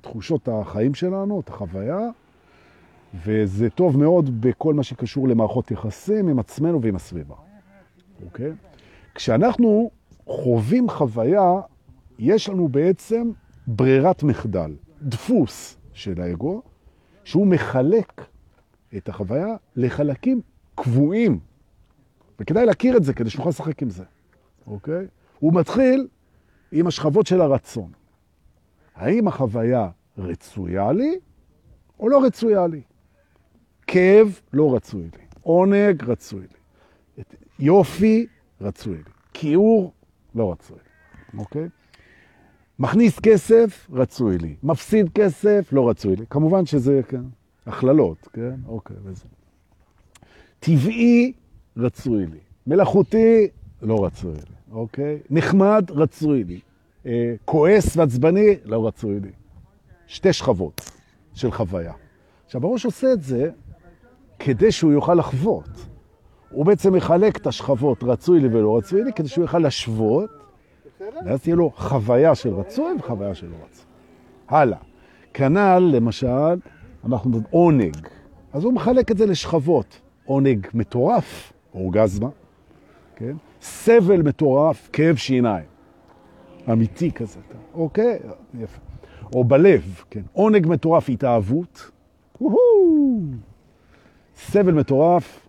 תחושות 0.00 0.48
החיים 0.48 0.94
שלנו, 0.94 1.40
את 1.40 1.48
החוויה, 1.48 2.08
וזה 3.24 3.70
טוב 3.70 3.98
מאוד 3.98 4.40
בכל 4.40 4.74
מה 4.74 4.82
שקשור 4.82 5.28
למערכות 5.28 5.70
יחסים 5.70 6.28
עם 6.28 6.38
עצמנו 6.38 6.82
ועם 6.82 6.96
הסביבה, 6.96 7.34
אוקיי? 8.24 8.52
כשאנחנו 9.14 9.90
חווים 10.26 10.90
חוויה, 10.90 11.60
יש 12.18 12.48
לנו 12.48 12.68
בעצם 12.68 13.30
ברירת 13.66 14.22
מחדל, 14.22 14.72
דפוס 15.02 15.76
של 15.92 16.20
האגו, 16.20 16.62
שהוא 17.24 17.46
מחלק 17.46 18.24
את 18.96 19.08
החוויה 19.08 19.56
לחלקים 19.76 20.40
קבועים. 20.74 21.38
וכדאי 22.40 22.66
להכיר 22.66 22.96
את 22.96 23.04
זה 23.04 23.14
כדי 23.14 23.30
שנוכל 23.30 23.48
לשחק 23.48 23.82
עם 23.82 23.90
זה, 23.90 24.04
אוקיי? 24.66 25.06
הוא 25.38 25.54
מתחיל 25.54 26.08
עם 26.72 26.86
השכבות 26.86 27.26
של 27.26 27.40
הרצון. 27.40 27.99
האם 29.00 29.28
החוויה 29.28 29.88
רצויה 30.18 30.92
לי 30.92 31.18
או 32.00 32.08
לא 32.08 32.24
רצויה 32.24 32.66
לי? 32.66 32.80
כאב 33.86 34.40
לא 34.52 34.74
רצוי 34.74 35.02
לי, 35.02 35.24
עונג 35.42 36.04
רצוי 36.04 36.40
לי, 36.40 37.22
יופי 37.58 38.26
רצוי 38.60 38.96
לי, 38.96 39.02
כיעור 39.34 39.92
לא 40.34 40.52
רצוי 40.52 40.76
לי, 40.76 41.38
אוקיי? 41.38 41.68
מכניס 42.78 43.18
כסף, 43.20 43.86
רצוי 43.92 44.38
לי. 44.38 44.54
מפסיד 44.62 45.08
כסף, 45.14 45.68
לא 45.72 45.88
רצוי 45.88 46.16
לי. 46.16 46.24
כמובן 46.30 46.66
שזה, 46.66 47.00
כן, 47.08 47.22
הכללות, 47.66 48.28
כן? 48.32 48.54
אוקיי, 48.66 48.96
וזה. 49.02 49.24
טבעי, 50.60 51.32
רצוי 51.76 52.26
לי. 52.26 52.38
מלאכותי, 52.66 53.48
לא 53.82 54.04
רצוי 54.04 54.34
לי, 54.34 54.72
אוקיי? 54.72 55.18
נחמד, 55.30 55.90
רצוי 55.90 56.44
לי. 56.44 56.60
אה, 57.06 57.34
כועס 57.44 57.96
ועצבני, 57.96 58.56
לא 58.64 58.86
רצוי 58.86 59.20
לי. 59.20 59.30
שתי 60.06 60.32
שכבות 60.32 60.90
של 61.34 61.50
חוויה. 61.50 61.92
עכשיו, 62.46 62.66
הראש 62.66 62.84
עושה 62.84 63.12
את 63.12 63.22
זה 63.22 63.50
כדי 64.38 64.72
שהוא 64.72 64.92
יוכל 64.92 65.14
לחוות. 65.14 65.86
הוא 66.50 66.66
בעצם 66.66 66.94
מחלק 66.94 67.36
את 67.36 67.46
השכבות 67.46 68.02
רצוי 68.02 68.40
לי 68.40 68.48
ולא 68.48 68.76
רצוי 68.76 69.04
לי, 69.04 69.12
כדי 69.12 69.28
שהוא 69.28 69.44
יוכל 69.44 69.58
לשוות 69.58 70.30
ואז 71.26 71.42
תהיה 71.42 71.56
לו 71.56 71.70
חוויה 71.76 72.34
של 72.34 72.54
רצוי 72.54 72.94
וחוויה 72.98 73.34
של 73.34 73.46
לא 73.46 73.56
רצוי. 73.64 73.84
הלאה. 74.48 74.78
כנ"ל, 75.34 75.78
למשל, 75.78 76.58
אנחנו 77.04 77.40
עונג. 77.50 77.96
אז 78.52 78.64
הוא 78.64 78.72
מחלק 78.72 79.10
את 79.10 79.18
זה 79.18 79.26
לשכבות. 79.26 80.00
עונג 80.24 80.66
מטורף, 80.74 81.52
אורגזמה, 81.74 82.28
כן? 83.16 83.36
סבל 83.60 84.22
מטורף, 84.22 84.88
כאב 84.92 85.16
שיניים. 85.16 85.69
אמיתי 86.72 87.12
כזה, 87.12 87.40
אוקיי? 87.74 88.18
יפה. 88.60 88.80
או 89.34 89.44
בלב, 89.44 90.02
כן? 90.10 90.22
עונג 90.32 90.66
מטורף, 90.66 91.08
התאהבות. 91.08 91.90
סבל 94.36 94.72
מטורף, 94.72 95.46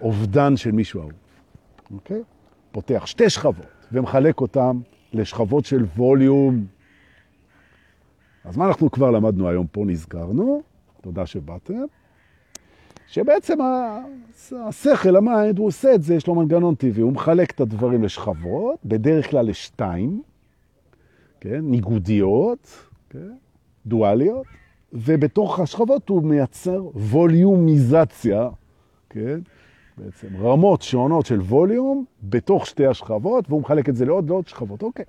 אובדן 0.00 0.56
של 0.56 0.72
מישהו 0.72 1.00
אהוב. 1.00 1.12
אוקיי? 1.94 2.22
פותח 2.72 3.02
שתי 3.06 3.30
שכבות 3.30 3.66
ומחלק 3.92 4.40
אותם 4.40 4.80
לשכבות 5.12 5.64
של 5.64 5.84
ווליום. 5.96 6.66
אז 8.44 8.56
מה 8.56 8.66
אנחנו 8.66 8.90
כבר 8.90 9.10
למדנו 9.10 9.48
היום 9.48 9.66
פה? 9.66 9.84
נזכרנו, 9.86 10.62
תודה 11.00 11.26
שבאתם, 11.26 11.82
שבעצם 13.06 13.58
השכל, 14.52 15.16
ה 15.16 15.23
mind, 15.23 15.58
הוא 15.58 15.66
עושה 15.66 15.94
את 15.94 16.02
זה, 16.02 16.14
יש 16.14 16.26
לו 16.26 16.34
מנגנון 16.34 16.74
טבעי, 16.74 17.02
הוא 17.02 17.12
מחלק 17.12 17.50
את 17.50 17.60
הדברים 17.60 18.04
לשכבות, 18.04 18.78
בדרך 18.84 19.30
כלל 19.30 19.46
לשתיים, 19.46 20.22
כן? 21.44 21.60
ניגודיות, 21.62 22.88
כן? 23.10 23.32
דואליות, 23.86 24.46
ובתוך 24.92 25.60
השכבות 25.60 26.08
הוא 26.08 26.22
מייצר 26.22 26.84
volume-יזציה, 26.94 28.48
כן? 29.10 29.40
בעצם 29.98 30.28
רמות 30.36 30.82
שונות 30.82 31.26
של 31.26 31.40
volume 31.40 32.04
בתוך 32.22 32.66
שתי 32.66 32.86
השכבות, 32.86 33.44
והוא 33.48 33.60
מחלק 33.60 33.88
את 33.88 33.96
זה 33.96 34.04
לעוד 34.04 34.30
ועוד 34.30 34.48
שכבות. 34.48 34.82
אוקיי, 34.82 35.04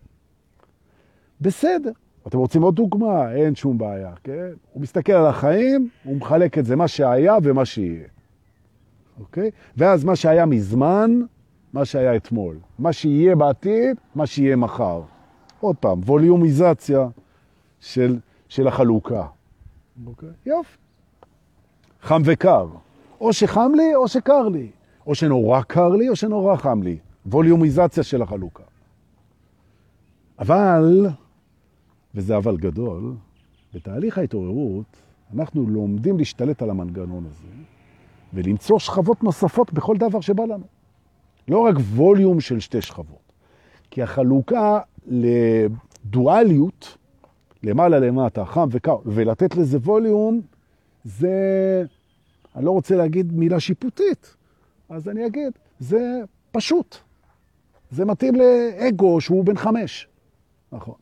בסדר. 1.42 1.92
אתם 2.28 2.38
רוצים 2.38 2.62
עוד 2.62 2.76
דוגמה? 2.76 3.32
אין 3.34 3.56
שום 3.56 3.78
בעיה, 3.78 4.14
כן? 4.24 4.50
הוא 4.72 4.82
מסתכל 4.82 5.14
על 5.14 5.26
החיים, 5.26 5.90
הוא 6.04 6.16
מחלק 6.16 6.58
את 6.58 6.66
זה, 6.66 6.76
מה 6.76 6.88
שהיה 6.88 7.38
ומה 7.44 7.66
שיהיה. 7.66 8.08
אוקיי? 9.20 9.52
ואז 9.78 10.04
מה 10.04 10.16
שהיה 10.16 10.46
מזמן, 10.46 11.22
מה 11.74 11.86
שהיה 11.86 12.16
אתמול. 12.16 12.58
מה 12.80 12.94
שיהיה 12.94 13.36
בעתיד, 13.36 13.98
מה 14.16 14.26
שיהיה 14.26 14.56
מחר. 14.56 15.02
עוד 15.66 15.76
פעם, 15.76 16.00
ווליומיזציה 16.06 17.08
של, 17.80 18.20
של 18.50 18.68
החלוקה. 18.68 19.28
אוקיי? 20.08 20.30
יופי. 20.46 20.78
חם 22.02 22.22
וקר. 22.26 22.68
או 23.22 23.34
שחם 23.34 23.72
לי 23.76 23.96
או 23.96 24.08
שקר 24.08 24.50
לי. 24.50 24.70
או 25.08 25.16
שנורא 25.16 25.62
קר 25.62 25.90
לי 25.90 26.10
או 26.10 26.16
שנורא 26.16 26.56
חם 26.56 26.84
לי. 26.84 26.98
ווליומיזציה 27.26 28.04
של 28.04 28.22
החלוקה. 28.22 28.64
אבל, 30.40 31.08
וזה 32.16 32.38
אבל 32.38 32.58
גדול, 32.58 33.14
בתהליך 33.74 34.18
ההתעוררות 34.18 34.86
אנחנו 35.34 35.70
לומדים 35.70 36.18
להשתלט 36.18 36.62
על 36.62 36.70
המנגנון 36.70 37.26
הזה 37.26 37.48
ולמצוא 38.34 38.80
שכבות 38.80 39.24
נוספות 39.24 39.74
בכל 39.74 39.98
דבר 39.98 40.22
שבא 40.22 40.44
לנו. 40.44 40.66
לא 41.48 41.60
רק 41.60 41.76
ווליום 41.76 42.40
של 42.40 42.60
שתי 42.60 42.82
שכבות. 42.82 43.32
כי 43.92 44.04
החלוקה 44.04 44.80
לדואליות, 45.08 46.98
למעלה 47.64 48.00
למטה, 48.00 48.46
חם 48.46 48.68
וקר, 48.72 48.98
ולתת 49.06 49.56
לזה 49.56 49.78
ווליום, 49.78 50.42
זה, 51.04 51.84
אני 52.56 52.66
לא 52.66 52.72
רוצה 52.72 52.96
להגיד 52.96 53.34
מילה 53.34 53.60
שיפוטית, 53.60 54.36
אז 54.90 55.10
אני 55.10 55.26
אגיד, 55.26 55.54
זה 55.80 56.22
פשוט. 56.52 56.98
זה 57.92 58.06
מתאים 58.06 58.34
לאגו 58.36 59.22
שהוא 59.22 59.46
בן 59.46 59.58
חמש. 59.58 60.08
נכון. 60.72 60.96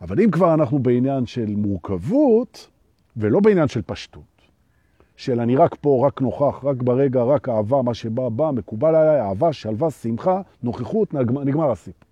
אבל 0.00 0.20
אם 0.20 0.30
כבר 0.30 0.54
אנחנו 0.54 0.78
בעניין 0.78 1.26
של 1.26 1.54
מורכבות, 1.56 2.68
ולא 3.16 3.40
בעניין 3.40 3.68
של 3.68 3.82
פשטות, 3.82 4.22
של 5.16 5.40
אני 5.40 5.56
רק 5.56 5.74
פה, 5.80 6.06
רק 6.06 6.20
נוכח, 6.20 6.64
רק 6.64 6.76
ברגע, 6.82 7.22
רק 7.22 7.48
אהבה, 7.48 7.82
מה 7.82 7.94
שבא, 7.94 8.28
בא, 8.28 8.50
מקובל 8.50 8.94
עליי, 8.94 9.20
אהבה, 9.20 9.52
שלווה, 9.52 9.90
שמחה, 9.90 10.40
נוכחות, 10.62 11.14
נגמר, 11.14 11.44
נגמר 11.44 11.70
הסיפור. 11.70 12.11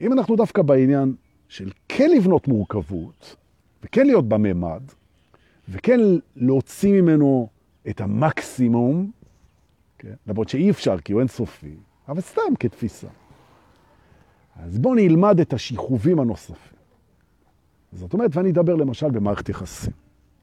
אם 0.00 0.12
אנחנו 0.12 0.36
דווקא 0.36 0.62
בעניין 0.62 1.14
של 1.48 1.70
כן 1.88 2.10
לבנות 2.10 2.48
מורכבות, 2.48 3.36
וכן 3.82 4.06
להיות 4.06 4.28
בממד, 4.28 4.82
וכן 5.68 6.00
להוציא 6.36 6.92
ממנו 7.02 7.48
את 7.88 8.00
המקסימום, 8.00 9.10
כן? 9.98 10.14
למרות 10.26 10.48
שאי 10.48 10.70
אפשר, 10.70 10.98
כי 10.98 11.12
הוא 11.12 11.20
אינסופי, 11.20 11.74
אבל 12.08 12.20
סתם 12.20 12.56
כתפיסה. 12.60 13.08
אז 14.56 14.78
בואו 14.78 14.94
נלמד 14.94 15.40
את 15.40 15.52
השכרובים 15.52 16.20
הנוספים. 16.20 16.78
זאת 17.92 18.12
אומרת, 18.12 18.36
ואני 18.36 18.50
אדבר 18.50 18.74
למשל 18.74 19.10
במערכת 19.10 19.48
יחסים, 19.48 19.92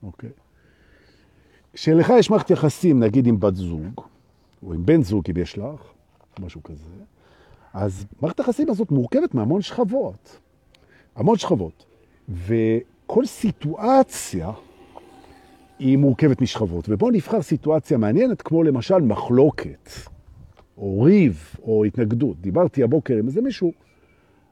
אוקיי? 0.03 0.29
כשלך 1.73 2.13
יש 2.19 2.29
מערכת 2.29 2.49
יחסים, 2.49 2.99
נגיד 3.03 3.27
עם 3.27 3.39
בת 3.39 3.55
זוג, 3.55 4.01
או 4.63 4.73
עם 4.73 4.85
בן 4.85 5.01
זוג, 5.03 5.23
אם 5.29 5.37
יש 5.37 5.57
לך, 5.57 5.81
משהו 6.39 6.63
כזה, 6.63 6.89
אז 7.73 8.05
מערכת 8.21 8.39
היחסים 8.39 8.69
הזאת 8.69 8.91
מורכבת 8.91 9.33
מהמון 9.33 9.61
שכבות. 9.61 10.39
המון 11.15 11.37
שכבות. 11.37 11.85
וכל 12.29 13.25
סיטואציה 13.25 14.51
היא 15.79 15.97
מורכבת 15.97 16.41
משכבות. 16.41 16.85
ובואו 16.89 17.11
נבחר 17.11 17.41
סיטואציה 17.41 17.97
מעניינת, 17.97 18.41
כמו 18.41 18.63
למשל 18.63 18.97
מחלוקת, 18.97 19.89
או 20.77 21.01
ריב, 21.01 21.55
או 21.63 21.85
התנגדות. 21.85 22.41
דיברתי 22.41 22.83
הבוקר 22.83 23.17
עם 23.17 23.25
איזה 23.25 23.41
מישהו, 23.41 23.71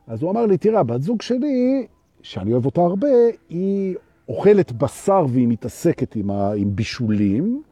אז 0.07 0.22
הוא 0.22 0.31
אמר 0.31 0.45
לי, 0.45 0.57
תראה, 0.57 0.84
בת 0.84 1.01
זוג 1.01 1.22
שלי, 1.22 1.88
שאני 2.22 2.51
אוהב 2.51 2.65
אותה 2.65 2.81
הרבה, 2.81 3.07
היא 3.50 3.95
אוכלת 4.29 4.72
בשר 4.72 5.25
והיא 5.29 5.48
מתעסקת 5.48 6.15
עם, 6.15 6.31
ה, 6.31 6.53
עם 6.53 6.75
בישולים, 6.75 7.63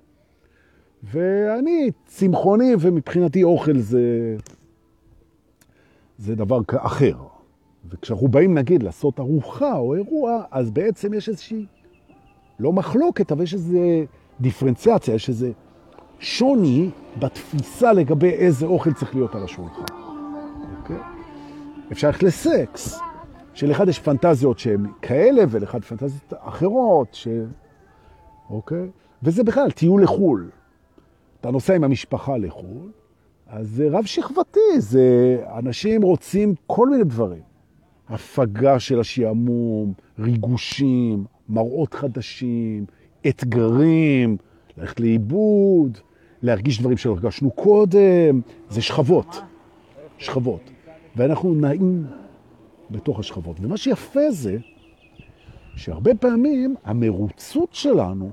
ואני 1.03 1.91
צמחוני, 2.05 2.73
ומבחינתי 2.79 3.43
אוכל 3.43 3.77
זה, 3.77 4.35
זה 6.17 6.35
דבר 6.35 6.59
אחר. 6.77 7.15
וכשאנחנו 7.89 8.27
באים, 8.27 8.53
נגיד, 8.53 8.83
לעשות 8.83 9.19
ארוחה 9.19 9.77
או 9.77 9.95
אירוע, 9.95 10.43
אז 10.51 10.71
בעצם 10.71 11.13
יש 11.13 11.29
איזושהי, 11.29 11.65
לא 12.59 12.73
מחלוקת, 12.73 13.31
אבל 13.31 13.43
יש 13.43 13.53
איזו 13.53 13.79
דיפרנציאציה, 14.39 15.15
יש 15.15 15.29
איזה 15.29 15.51
שוני 16.19 16.89
בתפיסה 17.19 17.93
לגבי 17.93 18.29
איזה 18.29 18.65
אוכל 18.65 18.93
צריך 18.93 19.15
להיות 19.15 19.35
על 19.35 19.43
השולחן. 19.43 19.83
אוקיי? 20.79 20.97
אפשר 21.91 22.07
ללכת 22.07 22.23
לסקס, 22.23 22.99
שלאחד 23.53 23.87
יש 23.87 23.99
פנטזיות 23.99 24.59
שהן 24.59 24.85
כאלה, 25.01 25.43
ולאחד 25.49 25.83
פנטזיות 25.83 26.33
אחרות, 26.39 27.07
ש... 27.13 27.27
אוקיי? 28.49 28.89
וזה 29.23 29.43
בכלל, 29.43 29.71
טיול 29.71 30.03
לחו"ל. 30.03 30.49
אתה 31.41 31.51
נוסע 31.51 31.75
עם 31.75 31.83
המשפחה 31.83 32.37
לחו"ל, 32.37 32.91
אז 33.55 33.69
זה 33.69 33.87
רב 33.91 34.05
שכבתי, 34.05 34.59
זה 34.77 35.37
אנשים 35.57 36.01
רוצים 36.01 36.53
כל 36.67 36.89
מיני 36.89 37.03
דברים. 37.03 37.41
הפגה 38.09 38.79
של 38.79 38.99
השעמום, 38.99 39.93
ריגושים, 40.19 41.25
מראות 41.49 41.93
חדשים, 41.93 42.85
אתגרים, 43.27 44.37
ללכת 44.77 44.99
לאיבוד, 44.99 45.97
להרגיש 46.41 46.79
דברים 46.79 46.97
שלא 46.97 47.11
הרגשנו 47.11 47.51
קודם, 47.51 48.41
זה 48.69 48.81
שכבות, 48.81 49.41
שכבות. 50.17 50.71
ואנחנו 51.15 51.53
נעים 51.53 52.05
בתוך 52.91 53.19
השכבות. 53.19 53.57
ומה 53.61 53.77
שיפה 53.77 54.31
זה 54.31 54.57
שהרבה 55.75 56.15
פעמים 56.15 56.75
המרוצות 56.83 57.73
שלנו, 57.73 58.31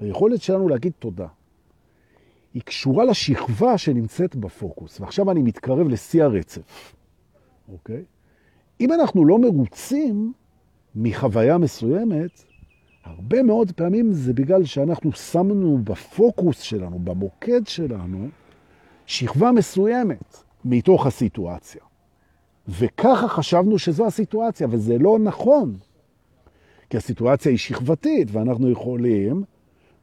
היכולת 0.00 0.42
שלנו 0.42 0.68
להגיד 0.68 0.92
תודה, 0.98 1.26
היא 2.56 2.62
קשורה 2.62 3.04
לשכבה 3.04 3.78
שנמצאת 3.78 4.36
בפוקוס. 4.36 5.00
ועכשיו 5.00 5.30
אני 5.30 5.42
מתקרב 5.42 5.88
לשיא 5.88 6.24
הרצף, 6.24 6.94
אוקיי? 7.72 8.04
אם 8.80 8.92
אנחנו 8.92 9.24
לא 9.24 9.38
מרוצים 9.38 10.32
מחוויה 10.94 11.58
מסוימת, 11.58 12.44
הרבה 13.04 13.42
מאוד 13.42 13.72
פעמים 13.72 14.12
זה 14.12 14.32
בגלל 14.32 14.64
שאנחנו 14.64 15.12
שמנו 15.12 15.78
בפוקוס 15.84 16.60
שלנו, 16.60 16.98
במוקד 16.98 17.66
שלנו, 17.66 18.28
שכבה 19.06 19.52
מסוימת 19.52 20.36
מתוך 20.64 21.06
הסיטואציה. 21.06 21.82
וככה 22.68 23.28
חשבנו 23.28 23.78
שזו 23.78 24.06
הסיטואציה, 24.06 24.66
וזה 24.70 24.98
לא 24.98 25.18
נכון. 25.18 25.76
כי 26.90 26.96
הסיטואציה 26.96 27.50
היא 27.50 27.58
שכבתית, 27.58 28.28
ואנחנו 28.32 28.70
יכולים, 28.70 29.44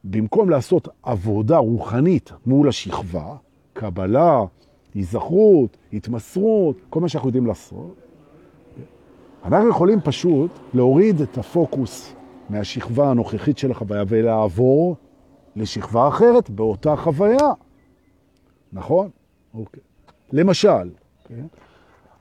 במקום 0.04 0.50
לעשות 0.50 0.88
עבודה 1.02 1.56
רוחנית 1.56 2.32
מול 2.46 2.68
השכבה, 2.68 3.36
קבלה, 3.72 4.44
היזכרות, 4.94 5.76
התמסרות, 5.92 6.76
כל 6.90 7.00
מה 7.00 7.08
שאנחנו 7.08 7.28
יודעים 7.28 7.46
לעשות, 7.46 7.94
אנחנו 9.44 9.68
יכולים 9.68 10.00
פשוט 10.00 10.50
להוריד 10.74 11.20
את 11.20 11.38
הפוקוס 11.38 12.14
מהשכבה 12.50 13.10
הנוכחית 13.10 13.58
של 13.58 13.70
החוויה 13.70 14.04
ולעבור 14.08 14.96
לשכבה 15.56 16.08
אחרת 16.08 16.50
באותה 16.50 16.96
חוויה. 16.96 17.52
נכון? 18.72 19.10
אוקיי. 19.54 19.82
למשל? 20.32 20.90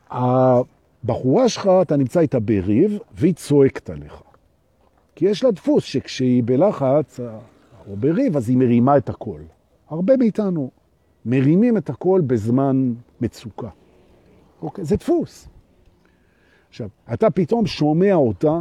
הבחורה 0.09 1.49
שלך, 1.49 1.69
אתה 1.81 1.95
נמצא 1.95 2.19
איתה 2.19 2.39
בריב, 2.39 2.97
והיא 3.13 3.33
צועקת 3.33 3.89
עליך. 3.89 4.21
כי 5.15 5.25
יש 5.25 5.43
לה 5.43 5.51
דפוס 5.51 5.83
שכשהיא 5.83 6.43
בלחץ 6.45 7.19
או 7.87 7.95
בריב, 7.97 8.37
אז 8.37 8.49
היא 8.49 8.57
מרימה 8.57 8.97
את 8.97 9.09
הכל. 9.09 9.39
הרבה 9.89 10.17
מאיתנו 10.17 10.71
מרימים 11.25 11.77
את 11.77 11.89
הכל 11.89 12.21
בזמן 12.27 12.93
מצוקה. 13.21 13.69
אוקיי? 14.61 14.85
זה 14.85 14.95
דפוס. 14.95 15.47
עכשיו, 16.69 16.89
אתה 17.13 17.29
פתאום 17.29 17.65
שומע 17.65 18.13
אותה 18.13 18.59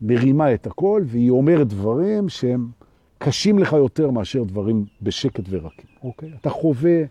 מרימה 0.00 0.54
את 0.54 0.66
הכל, 0.66 1.02
והיא 1.06 1.30
אומרת 1.30 1.68
דברים 1.68 2.28
שהם 2.28 2.70
קשים 3.18 3.58
לך 3.58 3.72
יותר 3.72 4.10
מאשר 4.10 4.44
דברים 4.44 4.84
בשקט 5.02 5.44
ורקים, 5.48 5.90
אוקיי? 6.02 6.30
אתה 6.40 6.50
חווה, 6.50 7.02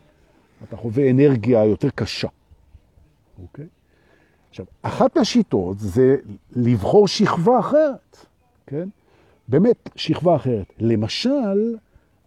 אתה 0.63 0.77
חווה 0.77 1.11
אנרגיה 1.11 1.65
יותר 1.65 1.89
קשה, 1.89 2.27
אוקיי? 3.41 3.65
עכשיו, 4.49 4.65
אחת 4.81 5.17
מהשיטות 5.17 5.79
זה 5.79 6.15
לבחור 6.51 7.07
שכבה 7.07 7.59
אחרת, 7.59 8.25
כן? 8.67 8.89
באמת, 9.51 9.89
שכבה 9.95 10.35
אחרת. 10.35 10.73
למשל, 10.79 11.75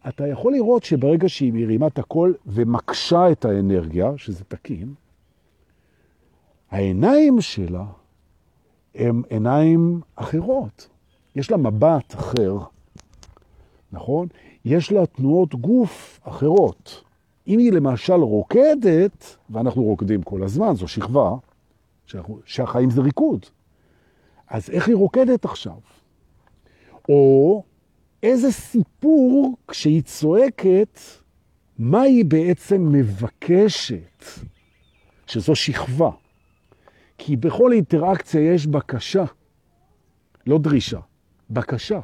אתה 0.09 0.27
יכול 0.27 0.53
לראות 0.53 0.85
שברגע 0.85 1.29
שהיא 1.29 1.53
מרימה 1.53 1.87
את 1.87 1.99
הכל 1.99 2.33
ומקשה 2.47 3.33
את 3.33 3.45
האנרגיה, 3.45 4.13
שזה 4.17 4.45
תקין, 4.45 4.95
העיניים 6.71 7.41
שלה 7.41 7.85
הן 8.95 9.23
עיניים 9.29 10.01
אחרות. 10.17 10.89
יש 11.37 11.51
לה 11.51 11.57
מבט 11.57 12.15
אחר, 12.15 12.59
נכון? 13.93 14.29
יש 14.65 14.93
לה 14.93 15.07
תנועות 15.07 15.55
גוף 15.55 16.21
אחרות. 16.23 17.03
אם 17.49 17.59
היא 17.59 17.73
למשל 17.73 18.13
רוקדת, 18.13 19.37
ואנחנו 19.51 19.83
רוקדים 19.83 20.23
כל 20.23 20.43
הזמן, 20.43 20.75
זו 20.75 20.89
שכבה, 20.89 21.35
שאנחנו, 22.07 22.41
שהחיים 22.45 22.91
זה 22.91 23.01
ריקוד, 23.01 23.47
אז 24.49 24.71
איך 24.71 24.89
היא 24.89 24.97
רוקדת 24.97 25.45
עכשיו? 25.45 25.94
או 27.09 27.63
איזה 28.23 28.53
סיפור 28.53 29.57
כשהיא 29.69 30.03
צועקת, 30.03 31.01
מה 31.79 32.01
היא 32.01 32.25
בעצם 32.25 32.93
מבקשת, 32.93 34.25
שזו 35.27 35.55
שכבה. 35.55 36.11
כי 37.19 37.37
בכל 37.37 37.73
אינטראקציה 37.73 38.55
יש 38.55 38.67
בקשה, 38.67 39.25
לא 40.47 40.59
דרישה, 40.59 41.01
בקשה. 41.51 42.01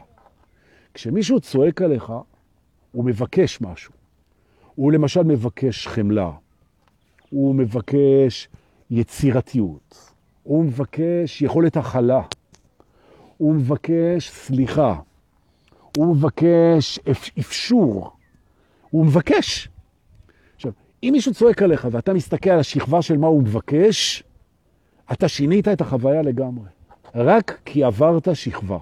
כשמישהו 0.95 1.41
צועק 1.41 1.83
עליך, 1.83 2.13
הוא 2.93 3.05
מבקש 3.05 3.61
משהו. 3.61 3.93
הוא 4.75 4.93
למשל 4.93 5.23
מבקש 5.23 5.87
חמלה, 5.87 6.31
הוא 7.31 7.55
מבקש 7.55 8.49
יצירתיות, 8.91 10.13
הוא 10.43 10.65
מבקש 10.65 11.43
יכולת 11.43 11.77
הכלה, 11.77 12.23
הוא 13.41 13.55
מבקש 13.55 14.31
סליחה, 14.31 14.97
הוא 15.97 16.07
מבקש 16.17 16.99
אפשור, 17.39 18.11
הוא 18.91 19.07
מבקש. 19.07 19.69
עכשיו, 20.57 20.73
אם 21.03 21.09
מישהו 21.13 21.35
צועק 21.35 21.63
עליך 21.63 21.89
ואתה 21.91 22.13
מסתכל 22.15 22.51
על 22.51 22.61
השכבה 22.61 23.03
של 23.03 23.17
מה 23.17 23.27
הוא 23.27 23.43
מבקש, 23.43 24.23
אתה 25.13 25.29
שינית 25.29 25.69
את 25.69 25.81
החוויה 25.81 26.23
לגמרי. 26.23 26.69
רק 27.15 27.61
כי 27.65 27.85
עברת 27.85 28.29
שכבה. 28.35 28.79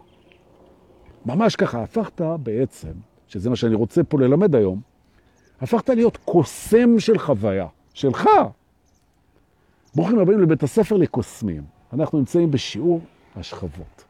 ממש 1.27 1.57
ככה, 1.57 1.83
הפכת 1.83 2.21
בעצם, 2.43 2.93
שזה 3.29 3.51
מה 3.51 3.57
שאני 3.57 3.75
רוצה 3.75 4.05
פה 4.05 4.21
ללמד 4.21 4.55
היום, 4.55 4.81
הפכת 5.61 5.89
להיות 5.89 6.17
קוסם 6.17 6.99
של 6.99 7.19
חוויה, 7.19 7.67
שלך. 7.95 8.29
ברוכים 9.95 10.19
הבאים 10.19 10.41
לבית 10.41 10.63
הספר 10.63 10.97
לקוסמים. 10.97 11.63
אנחנו 11.93 12.19
נמצאים 12.19 12.51
בשיעור 12.51 13.01
השכבות. 13.37 14.08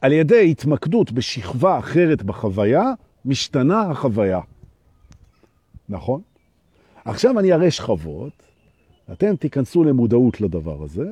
על 0.00 0.12
ידי 0.12 0.50
התמקדות 0.50 1.12
בשכבה 1.12 1.78
אחרת 1.78 2.22
בחוויה, 2.22 2.92
משתנה 3.24 3.80
החוויה. 3.80 4.40
נכון? 5.88 6.20
עכשיו 7.04 7.38
אני 7.38 7.52
אראה 7.52 7.70
שכבות, 7.70 8.32
אתם 9.12 9.36
תיכנסו 9.36 9.84
למודעות 9.84 10.40
לדבר 10.40 10.82
הזה, 10.82 11.10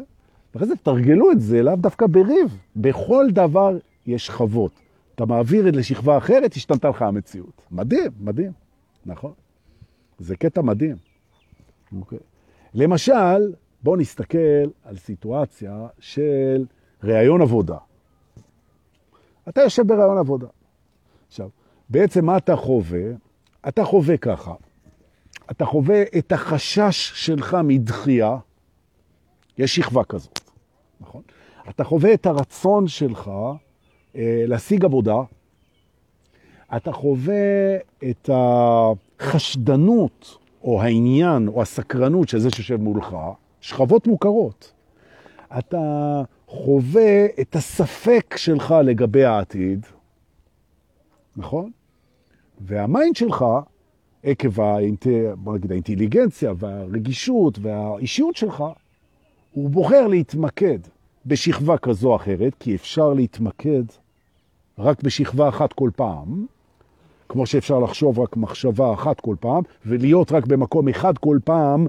ואחרי 0.54 0.68
זה 0.68 0.76
תרגלו 0.76 1.32
את 1.32 1.40
זה 1.40 1.62
לאו 1.62 1.76
דווקא 1.76 2.06
בריב. 2.06 2.58
בכל 2.76 3.26
דבר 3.30 3.78
יש 4.06 4.26
שכבות. 4.26 4.72
אתה 5.14 5.26
מעביר 5.26 5.68
את 5.68 5.76
לשכבה 5.76 6.18
אחרת, 6.18 6.54
השתנתה 6.54 6.88
לך 6.88 7.02
המציאות. 7.02 7.62
מדהים, 7.70 8.10
מדהים, 8.20 8.52
נכון? 9.06 9.32
זה 10.18 10.36
קטע 10.36 10.62
מדהים. 10.62 10.96
Okay. 10.96 11.96
אוקיי. 11.98 12.18
למשל, 12.74 13.52
בואו 13.82 13.96
נסתכל 13.96 14.38
על 14.84 14.96
סיטואציה 14.96 15.86
של 15.98 16.64
ראיון 17.04 17.42
עבודה. 17.42 17.76
אתה 19.48 19.60
יושב 19.60 19.86
בראיון 19.86 20.18
עבודה. 20.18 20.46
עכשיו, 21.28 21.48
בעצם 21.88 22.24
מה 22.24 22.36
אתה 22.36 22.56
חווה? 22.56 23.02
אתה 23.68 23.84
חווה 23.84 24.16
ככה. 24.16 24.54
אתה 25.50 25.64
חווה 25.64 26.02
את 26.18 26.32
החשש 26.32 27.12
שלך 27.14 27.56
מדחייה, 27.64 28.36
יש 29.58 29.76
שכבה 29.76 30.04
כזאת, 30.04 30.40
נכון? 31.00 31.22
אתה 31.70 31.84
חווה 31.84 32.14
את 32.14 32.26
הרצון 32.26 32.88
שלך 32.88 33.30
אה, 34.16 34.44
להשיג 34.46 34.84
עבודה, 34.84 35.16
אתה 36.76 36.92
חווה 36.92 37.76
את 38.10 38.30
החשדנות 38.32 40.38
או 40.62 40.82
העניין 40.82 41.48
או 41.48 41.62
הסקרנות 41.62 42.28
של 42.28 42.38
זה 42.38 42.50
שיושב 42.50 42.76
מולך, 42.76 43.16
שכבות 43.60 44.06
מוכרות. 44.06 44.72
אתה 45.58 46.22
חווה 46.46 47.26
את 47.40 47.56
הספק 47.56 48.34
שלך 48.36 48.74
לגבי 48.84 49.24
העתיד, 49.24 49.86
נכון? 51.36 51.70
והמיינד 52.60 53.16
שלך, 53.16 53.44
עקב 54.22 54.60
האינט... 54.60 55.06
בוא 55.34 55.54
נגיד, 55.54 55.72
האינטליגנציה 55.72 56.52
והרגישות 56.56 57.58
והאישיות 57.62 58.36
שלך, 58.36 58.64
הוא 59.52 59.70
בוחר 59.70 60.06
להתמקד 60.06 60.78
בשכבה 61.26 61.78
כזו 61.78 62.10
או 62.10 62.16
אחרת, 62.16 62.54
כי 62.60 62.74
אפשר 62.74 63.12
להתמקד 63.12 63.82
רק 64.78 65.02
בשכבה 65.02 65.48
אחת 65.48 65.72
כל 65.72 65.90
פעם, 65.96 66.46
כמו 67.28 67.46
שאפשר 67.46 67.78
לחשוב 67.78 68.18
רק 68.18 68.36
מחשבה 68.36 68.94
אחת 68.94 69.20
כל 69.20 69.36
פעם, 69.40 69.62
ולהיות 69.86 70.32
רק 70.32 70.46
במקום 70.46 70.88
אחד 70.88 71.18
כל 71.18 71.38
פעם 71.44 71.86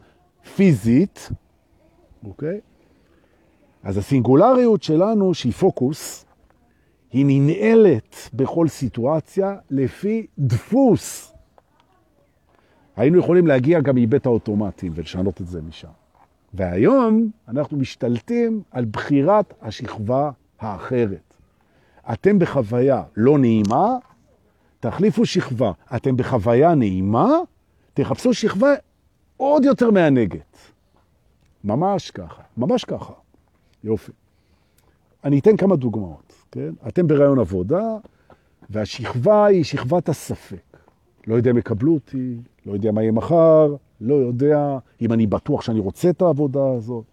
פיזית, 0.55 1.29
אוקיי? 2.23 2.59
אז 3.87 3.97
הסינגולריות 3.97 4.83
שלנו, 4.83 5.33
שהיא 5.33 5.53
פוקוס, 5.53 6.25
היא 7.11 7.25
ננעלת 7.27 8.15
בכל 8.33 8.67
סיטואציה 8.67 9.55
לפי 9.69 10.27
דפוס. 10.39 11.33
היינו 12.95 13.19
יכולים 13.19 13.47
להגיע 13.47 13.79
גם 13.79 13.95
מבית 13.95 14.25
האוטומטים 14.25 14.91
ולשנות 14.95 15.41
את 15.41 15.47
זה 15.47 15.61
משם. 15.61 15.87
והיום 16.53 17.29
אנחנו 17.47 17.77
משתלטים 17.77 18.61
על 18.71 18.85
בחירת 18.85 19.53
השכבה 19.61 20.31
האחרת. 20.59 21.33
אתם 22.13 22.39
בחוויה 22.39 23.03
לא 23.17 23.37
נעימה, 23.37 23.95
תחליפו 24.79 25.25
שכבה. 25.25 25.71
אתם 25.95 26.17
בחוויה 26.17 26.75
נעימה, 26.75 27.29
תחפשו 27.93 28.33
שכבה 28.33 28.73
עוד 29.37 29.65
יותר 29.65 29.91
מענגת. 29.91 30.57
ממש 31.63 32.11
ככה, 32.11 32.41
ממש 32.57 32.85
ככה. 32.85 33.13
יופי. 33.83 34.11
אני 35.23 35.39
אתן 35.39 35.57
כמה 35.57 35.75
דוגמאות, 35.75 36.33
כן? 36.51 36.69
אתם 36.87 37.07
ברעיון 37.07 37.39
עבודה, 37.39 37.97
והשכבה 38.69 39.45
היא 39.45 39.63
שכבת 39.63 40.09
הספק. 40.09 40.77
לא 41.27 41.35
יודע 41.35 41.51
אם 41.51 41.57
יקבלו 41.57 41.93
אותי, 41.93 42.37
לא 42.65 42.73
יודע 42.73 42.91
מה 42.91 43.01
יהיה 43.01 43.11
מחר, 43.11 43.75
לא 44.01 44.15
יודע 44.15 44.77
אם 45.01 45.13
אני 45.13 45.27
בטוח 45.27 45.61
שאני 45.61 45.79
רוצה 45.79 46.09
את 46.09 46.21
העבודה 46.21 46.71
הזאת, 46.77 47.03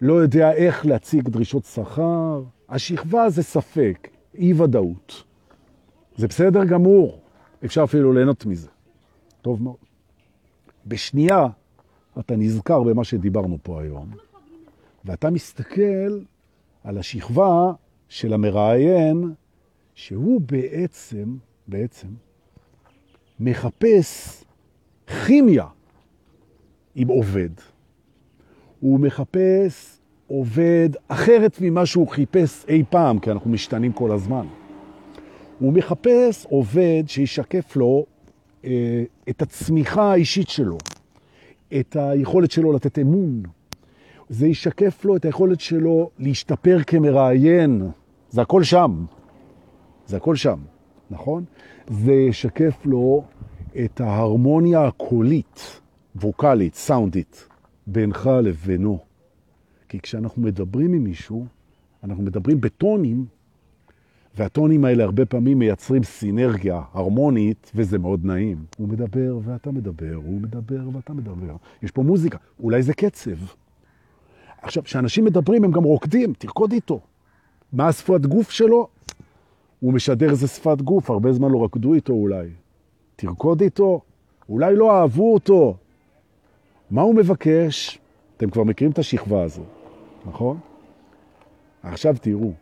לא 0.00 0.12
יודע 0.12 0.52
איך 0.52 0.86
להציג 0.86 1.28
דרישות 1.28 1.64
שכר. 1.64 2.42
השכבה 2.68 3.30
זה 3.30 3.42
ספק, 3.42 4.08
אי 4.34 4.52
ודאות. 4.52 5.24
זה 6.16 6.28
בסדר 6.28 6.64
גמור, 6.64 7.18
אפשר 7.64 7.84
אפילו 7.84 8.12
ליהנות 8.12 8.46
מזה. 8.46 8.68
טוב 9.42 9.62
מאוד. 9.62 9.76
בשנייה 10.86 11.46
אתה 12.18 12.36
נזכר 12.36 12.82
במה 12.82 13.04
שדיברנו 13.04 13.58
פה 13.62 13.82
היום, 13.82 14.10
ואתה 15.08 15.30
מסתכל 15.30 16.20
על 16.84 16.98
השכבה 16.98 17.72
של 18.08 18.32
המראיין, 18.32 19.32
שהוא 19.94 20.40
בעצם, 20.40 21.36
בעצם, 21.68 22.08
מחפש 23.40 24.44
כימיה 25.26 25.66
עם 26.94 27.08
עובד. 27.08 27.48
הוא 28.80 29.00
מחפש 29.00 29.98
עובד 30.26 30.88
אחרת 31.08 31.58
ממה 31.60 31.86
שהוא 31.86 32.08
חיפש 32.08 32.64
אי 32.68 32.84
פעם, 32.90 33.18
כי 33.18 33.30
אנחנו 33.30 33.50
משתנים 33.50 33.92
כל 33.92 34.12
הזמן. 34.12 34.46
הוא 35.58 35.72
מחפש 35.72 36.46
עובד 36.46 37.02
שישקף 37.06 37.76
לו 37.76 38.06
אה, 38.64 39.04
את 39.28 39.42
הצמיחה 39.42 40.12
האישית 40.12 40.48
שלו, 40.48 40.78
את 41.80 41.96
היכולת 41.96 42.50
שלו 42.50 42.72
לתת 42.72 42.98
אמון. 42.98 43.42
זה 44.28 44.46
ישקף 44.46 45.04
לו 45.04 45.16
את 45.16 45.24
היכולת 45.24 45.60
שלו 45.60 46.10
להשתפר 46.18 46.78
כמראיין. 46.86 47.82
זה 48.30 48.42
הכל 48.42 48.62
שם. 48.62 49.04
זה 50.06 50.16
הכל 50.16 50.36
שם, 50.36 50.58
נכון? 51.10 51.44
זה 51.88 52.12
ישקף 52.12 52.76
לו 52.84 53.24
את 53.84 54.00
ההרמוניה 54.00 54.86
הקולית, 54.86 55.80
ווקלית, 56.16 56.74
סאונדית, 56.74 57.48
בינך 57.86 58.30
לבינו. 58.42 58.98
כי 59.88 60.00
כשאנחנו 60.00 60.42
מדברים 60.42 60.92
עם 60.92 61.04
מישהו, 61.04 61.46
אנחנו 62.04 62.22
מדברים 62.22 62.60
בטונים, 62.60 63.26
והטונים 64.36 64.84
האלה 64.84 65.04
הרבה 65.04 65.26
פעמים 65.26 65.58
מייצרים 65.58 66.02
סינרגיה 66.02 66.82
הרמונית, 66.92 67.72
וזה 67.74 67.98
מאוד 67.98 68.24
נעים. 68.24 68.64
הוא 68.78 68.88
מדבר 68.88 69.38
ואתה 69.44 69.70
מדבר, 69.70 70.14
הוא 70.14 70.40
מדבר 70.40 70.88
ואתה 70.92 71.12
מדבר. 71.12 71.56
יש 71.82 71.90
פה 71.90 72.02
מוזיקה, 72.02 72.38
אולי 72.60 72.82
זה 72.82 72.94
קצב. 72.94 73.36
עכשיו, 74.62 74.84
כשאנשים 74.84 75.24
מדברים 75.24 75.64
הם 75.64 75.70
גם 75.70 75.84
רוקדים, 75.84 76.32
תרקוד 76.38 76.72
איתו. 76.72 77.00
מה 77.72 77.88
השפת 77.88 78.20
גוף 78.20 78.50
שלו? 78.50 78.88
הוא 79.80 79.92
משדר 79.92 80.30
איזה 80.30 80.46
שפת 80.46 80.82
גוף, 80.82 81.10
הרבה 81.10 81.32
זמן 81.32 81.50
לא 81.50 81.64
רקדו 81.64 81.94
איתו 81.94 82.12
אולי. 82.12 82.48
תרקוד 83.16 83.60
איתו, 83.60 84.00
אולי 84.48 84.76
לא 84.76 84.92
אהבו 84.92 85.34
אותו. 85.34 85.76
מה 86.90 87.02
הוא 87.02 87.14
מבקש? 87.14 87.98
אתם 88.36 88.50
כבר 88.50 88.64
מכירים 88.64 88.92
את 88.92 88.98
השכבה 88.98 89.42
הזו, 89.42 89.62
נכון? 90.26 90.58
עכשיו 91.82 92.16
תראו, 92.20 92.52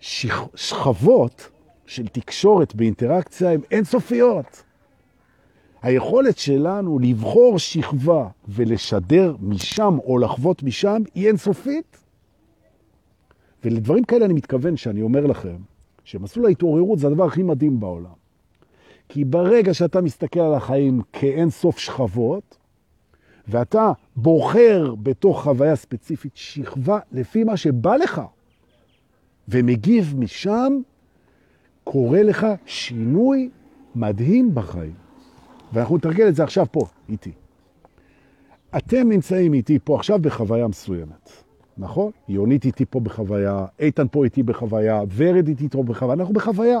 שכ... 0.00 0.34
שכבות 0.54 1.48
של 1.86 2.08
תקשורת 2.08 2.74
באינטראקציה 2.74 3.50
הן 3.50 3.60
אינסופיות. 3.70 4.62
היכולת 5.82 6.38
שלנו 6.38 6.98
לבחור 6.98 7.58
שכבה 7.58 8.28
ולשדר 8.48 9.36
משם 9.40 9.98
או 10.04 10.18
לחוות 10.18 10.62
משם 10.62 11.02
היא 11.14 11.28
אינסופית. 11.28 11.96
ולדברים 13.64 14.04
כאלה 14.04 14.24
אני 14.24 14.34
מתכוון 14.34 14.76
שאני 14.76 15.02
אומר 15.02 15.26
לכם, 15.26 15.56
שמסלול 16.04 16.46
ההתעוררות 16.46 16.98
זה 16.98 17.06
הדבר 17.06 17.24
הכי 17.24 17.42
מדהים 17.42 17.80
בעולם. 17.80 18.18
כי 19.08 19.24
ברגע 19.24 19.74
שאתה 19.74 20.00
מסתכל 20.00 20.40
על 20.40 20.54
החיים 20.54 21.00
כאין 21.12 21.50
סוף 21.50 21.78
שכבות, 21.78 22.56
ואתה 23.48 23.92
בוחר 24.16 24.94
בתוך 25.02 25.42
חוויה 25.42 25.76
ספציפית 25.76 26.32
שכבה 26.34 26.98
לפי 27.12 27.44
מה 27.44 27.56
שבא 27.56 27.96
לך, 27.96 28.22
ומגיב 29.48 30.14
משם, 30.18 30.72
קורה 31.84 32.22
לך 32.22 32.46
שינוי 32.66 33.50
מדהים 33.94 34.54
בחיים. 34.54 35.07
ואנחנו 35.72 35.96
נתרגל 35.96 36.28
את 36.28 36.34
זה 36.34 36.44
עכשיו 36.44 36.66
פה, 36.72 36.80
איתי. 37.08 37.32
אתם 38.76 39.08
נמצאים 39.08 39.54
איתי 39.54 39.78
פה 39.84 39.96
עכשיו 39.96 40.18
בחוויה 40.18 40.68
מסוימת, 40.68 41.30
נכון? 41.78 42.10
יונית 42.28 42.64
איתי 42.64 42.84
פה 42.84 43.00
בחוויה, 43.00 43.66
איתן 43.78 44.06
פה 44.10 44.24
איתי 44.24 44.42
בחוויה, 44.42 45.02
ורד 45.16 45.48
איתי 45.48 45.68
פה 45.68 45.82
בחוויה, 45.82 46.14
אנחנו 46.14 46.34
בחוויה. 46.34 46.80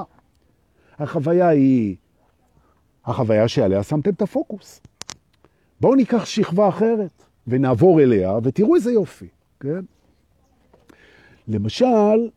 החוויה 0.98 1.48
היא 1.48 1.96
החוויה 3.04 3.48
שעליה 3.48 3.82
שמתם 3.82 4.10
את 4.10 4.22
הפוקוס. 4.22 4.80
בואו 5.80 5.94
ניקח 5.94 6.24
שכבה 6.24 6.68
אחרת 6.68 7.24
ונעבור 7.46 8.00
אליה, 8.00 8.38
ותראו 8.42 8.74
איזה 8.74 8.92
יופי, 8.92 9.28
כן? 9.60 9.80
למשל, 11.48 12.28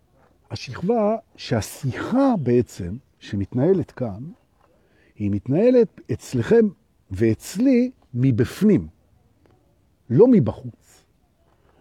השכבה 0.52 1.16
שהשיחה 1.36 2.34
בעצם 2.40 2.96
שמתנהלת 3.20 3.92
כאן, 3.92 4.24
היא 5.22 5.32
מתנהלת 5.32 6.02
אצלכם 6.12 6.66
ואצלי 7.12 7.92
מבפנים, 8.14 8.88
לא 10.10 10.28
מבחוץ. 10.28 11.04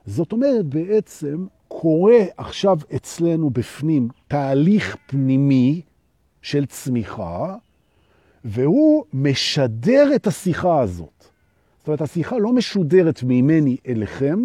זאת 0.07 0.33
אומרת, 0.33 0.66
בעצם 0.66 1.46
קורה 1.68 2.18
עכשיו 2.37 2.79
אצלנו 2.96 3.50
בפנים 3.50 4.09
תהליך 4.29 4.96
פנימי 5.07 5.83
של 6.42 6.66
צמיחה, 6.66 7.57
והוא 8.44 9.05
משדר 9.12 10.14
את 10.14 10.26
השיחה 10.26 10.81
הזאת. 10.81 11.24
זאת 11.79 11.87
אומרת, 11.87 12.00
השיחה 12.00 12.38
לא 12.38 12.53
משודרת 12.53 13.22
ממני 13.22 13.76
אליכם, 13.88 14.38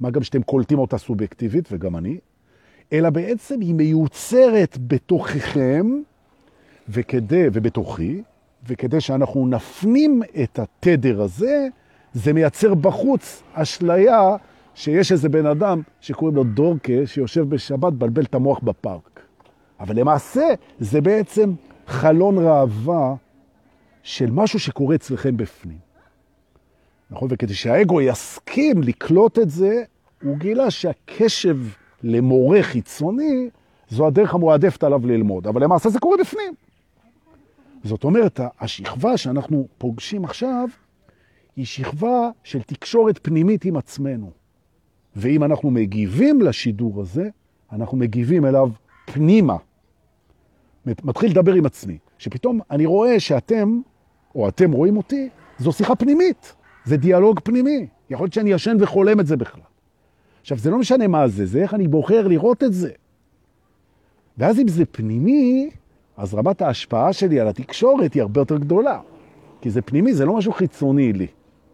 מה 0.00 0.10
גם 0.10 0.22
שאתם 0.22 0.42
קולטים 0.42 0.78
אותה 0.78 0.98
סובייקטיבית, 0.98 1.68
וגם 1.72 1.96
אני, 1.96 2.18
אלא 2.92 3.10
בעצם 3.10 3.60
היא 3.60 3.74
מיוצרת 3.74 4.78
בתוככם 4.86 5.86
וכדי, 6.88 7.46
ובתוכי, 7.52 8.22
וכדי 8.68 9.00
שאנחנו 9.00 9.46
נפנים 9.46 10.22
את 10.42 10.58
התדר 10.58 11.22
הזה, 11.22 11.68
זה 12.12 12.32
מייצר 12.32 12.74
בחוץ 12.74 13.42
אשליה 13.52 14.36
שיש 14.74 15.12
איזה 15.12 15.28
בן 15.28 15.46
אדם 15.46 15.82
שקוראים 16.00 16.36
לו 16.36 16.44
דורקה, 16.44 16.92
שיושב 17.06 17.48
בשבת, 17.48 17.92
בלבל 17.92 18.22
את 18.22 18.34
המוח 18.34 18.58
בפארק. 18.58 19.20
אבל 19.80 20.00
למעשה 20.00 20.46
זה 20.78 21.00
בעצם 21.00 21.52
חלון 21.86 22.38
ראווה 22.38 23.14
של 24.02 24.30
משהו 24.30 24.58
שקורה 24.58 24.94
אצלכם 24.94 25.36
בפנים. 25.36 25.78
נכון? 27.10 27.28
וכדי 27.30 27.54
שהאגו 27.54 28.00
יסכים 28.00 28.82
לקלוט 28.82 29.38
את 29.38 29.50
זה, 29.50 29.82
הוא 30.22 30.36
גילה 30.36 30.70
שהקשב 30.70 31.58
למורה 32.02 32.62
חיצוני 32.62 33.48
זו 33.88 34.06
הדרך 34.06 34.34
המועדפת 34.34 34.84
עליו 34.84 35.06
ללמוד, 35.06 35.46
אבל 35.46 35.62
למעשה 35.62 35.88
זה 35.88 35.98
קורה 35.98 36.16
בפנים. 36.20 36.54
זאת 37.84 38.04
אומרת, 38.04 38.40
השכבה 38.60 39.16
שאנחנו 39.16 39.68
פוגשים 39.78 40.24
עכשיו 40.24 40.68
היא 41.56 41.66
שכבה 41.66 42.30
של 42.44 42.62
תקשורת 42.62 43.18
פנימית 43.22 43.64
עם 43.64 43.76
עצמנו. 43.76 44.30
ואם 45.16 45.44
אנחנו 45.44 45.70
מגיבים 45.70 46.42
לשידור 46.42 47.00
הזה, 47.00 47.28
אנחנו 47.72 47.96
מגיבים 47.96 48.46
אליו 48.46 48.70
פנימה. 49.04 49.56
מתחיל 50.86 51.30
לדבר 51.30 51.52
עם 51.52 51.66
עצמי, 51.66 51.98
שפתאום 52.18 52.60
אני 52.70 52.86
רואה 52.86 53.20
שאתם, 53.20 53.80
או 54.34 54.48
אתם 54.48 54.72
רואים 54.72 54.96
אותי, 54.96 55.28
זו 55.58 55.72
שיחה 55.72 55.94
פנימית, 55.94 56.54
זה 56.84 56.96
דיאלוג 56.96 57.40
פנימי. 57.40 57.86
יכול 58.10 58.24
להיות 58.24 58.32
שאני 58.32 58.50
ישן 58.52 58.76
וחולם 58.80 59.20
את 59.20 59.26
זה 59.26 59.36
בכלל. 59.36 59.62
עכשיו, 60.40 60.58
זה 60.58 60.70
לא 60.70 60.78
משנה 60.78 61.06
מה 61.08 61.28
זה, 61.28 61.46
זה 61.46 61.62
איך 61.62 61.74
אני 61.74 61.88
בוחר 61.88 62.28
לראות 62.28 62.62
את 62.62 62.72
זה. 62.72 62.90
ואז 64.38 64.60
אם 64.60 64.68
זה 64.68 64.84
פנימי, 64.84 65.70
אז 66.16 66.34
רמת 66.34 66.62
ההשפעה 66.62 67.12
שלי 67.12 67.40
על 67.40 67.48
התקשורת 67.48 68.14
היא 68.14 68.22
הרבה 68.22 68.40
יותר 68.40 68.58
גדולה. 68.58 69.00
כי 69.60 69.70
זה 69.70 69.82
פנימי, 69.82 70.14
זה 70.14 70.24
לא 70.24 70.36
משהו 70.36 70.52
חיצוני 70.52 71.12
לי, 71.12 71.26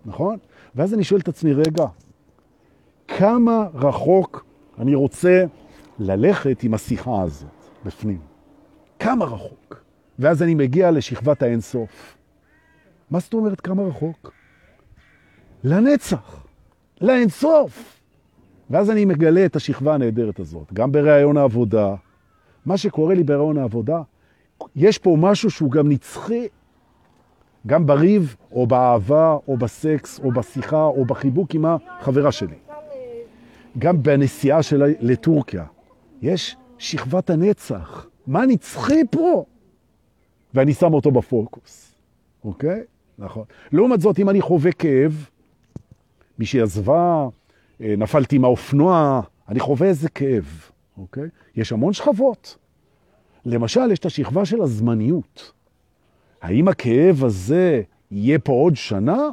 נכון? 0.05 0.39
ואז 0.75 0.95
אני 0.95 1.05
שואל 1.05 1.21
את 1.21 1.29
עצמי, 1.29 1.53
רגע, 1.53 1.87
כמה 3.09 3.69
רחוק 3.75 4.45
אני 4.79 4.95
רוצה 4.95 5.45
ללכת 5.99 6.63
עם 6.63 6.75
השיחה 6.75 7.23
הזאת 7.23 7.49
בפנים? 7.85 8.19
כמה 8.99 9.25
רחוק? 9.25 9.85
ואז 10.19 10.43
אני 10.43 10.55
מגיע 10.55 10.91
לשכבת 10.91 11.43
האינסוף. 11.43 12.17
מה 13.11 13.19
זאת 13.19 13.35
אומרת 13.35 13.61
כמה 13.61 13.83
רחוק? 13.83 14.33
לנצח, 15.65 16.47
לאינסוף. 17.01 18.01
ואז 18.71 18.91
אני 18.91 19.05
מגלה 19.05 19.47
את 19.47 19.57
השכבה 19.57 19.95
הנהדרת 19.95 20.41
הזאת, 20.41 20.73
גם 20.73 20.93
בראיון 20.93 21.37
העבודה. 21.37 21.95
מה 22.67 22.77
שקורה 22.77 23.15
לי 23.15 23.23
בראיון 23.23 23.59
העבודה, 23.59 24.03
יש 24.77 24.99
פה 24.99 25.17
משהו 25.19 25.51
שהוא 25.51 25.71
גם 25.71 25.89
נצחי, 25.89 26.49
גם 27.67 27.87
בריב, 27.87 28.37
או 28.53 28.67
באהבה, 28.67 29.37
או 29.49 29.57
בסקס, 29.57 30.21
או 30.21 30.33
בשיחה, 30.33 30.85
או 30.85 31.05
בחיבוק 31.05 31.55
עם 31.55 31.65
החברה 31.67 32.33
שלי. 32.33 32.57
גם 33.79 34.03
בנסיעה 34.03 34.63
שלה 34.63 34.87
לטורקיה. 35.01 35.65
יש 36.23 36.57
שכבת 36.79 37.31
הנצח. 37.31 38.07
מה 38.27 38.47
נצחי 38.47 39.03
פה? 39.11 39.45
ואני 40.55 40.75
שם 40.75 40.95
אותו 40.95 41.11
בפוקוס, 41.11 41.95
אוקיי? 42.45 42.81
נכון. 43.19 43.45
לעומת 43.73 44.01
זאת, 44.01 44.19
אם 44.19 44.31
אני 44.31 44.41
חווה 44.41 44.73
כאב, 44.73 45.29
מישהי 46.39 46.61
עזבה, 46.61 47.29
אה, 47.81 47.95
נפלתי 47.99 48.37
עם 48.37 48.45
האופנוע, 48.45 49.21
אני 49.49 49.61
חווה 49.61 49.87
איזה 49.89 50.09
כאב, 50.09 50.71
אוקיי? 50.99 51.29
יש 51.57 51.73
המון 51.73 51.93
שכבות. 51.93 52.57
למשל, 53.47 53.91
יש 53.93 53.99
את 53.99 54.07
השכבה 54.07 54.45
של 54.45 54.63
הזמניות. 54.63 55.53
האם 56.43 56.69
הכאב 56.69 57.25
הזה 57.25 57.83
יהיה 58.11 58.39
פה 58.39 58.53
עוד 58.53 58.77
שנה? 58.77 59.29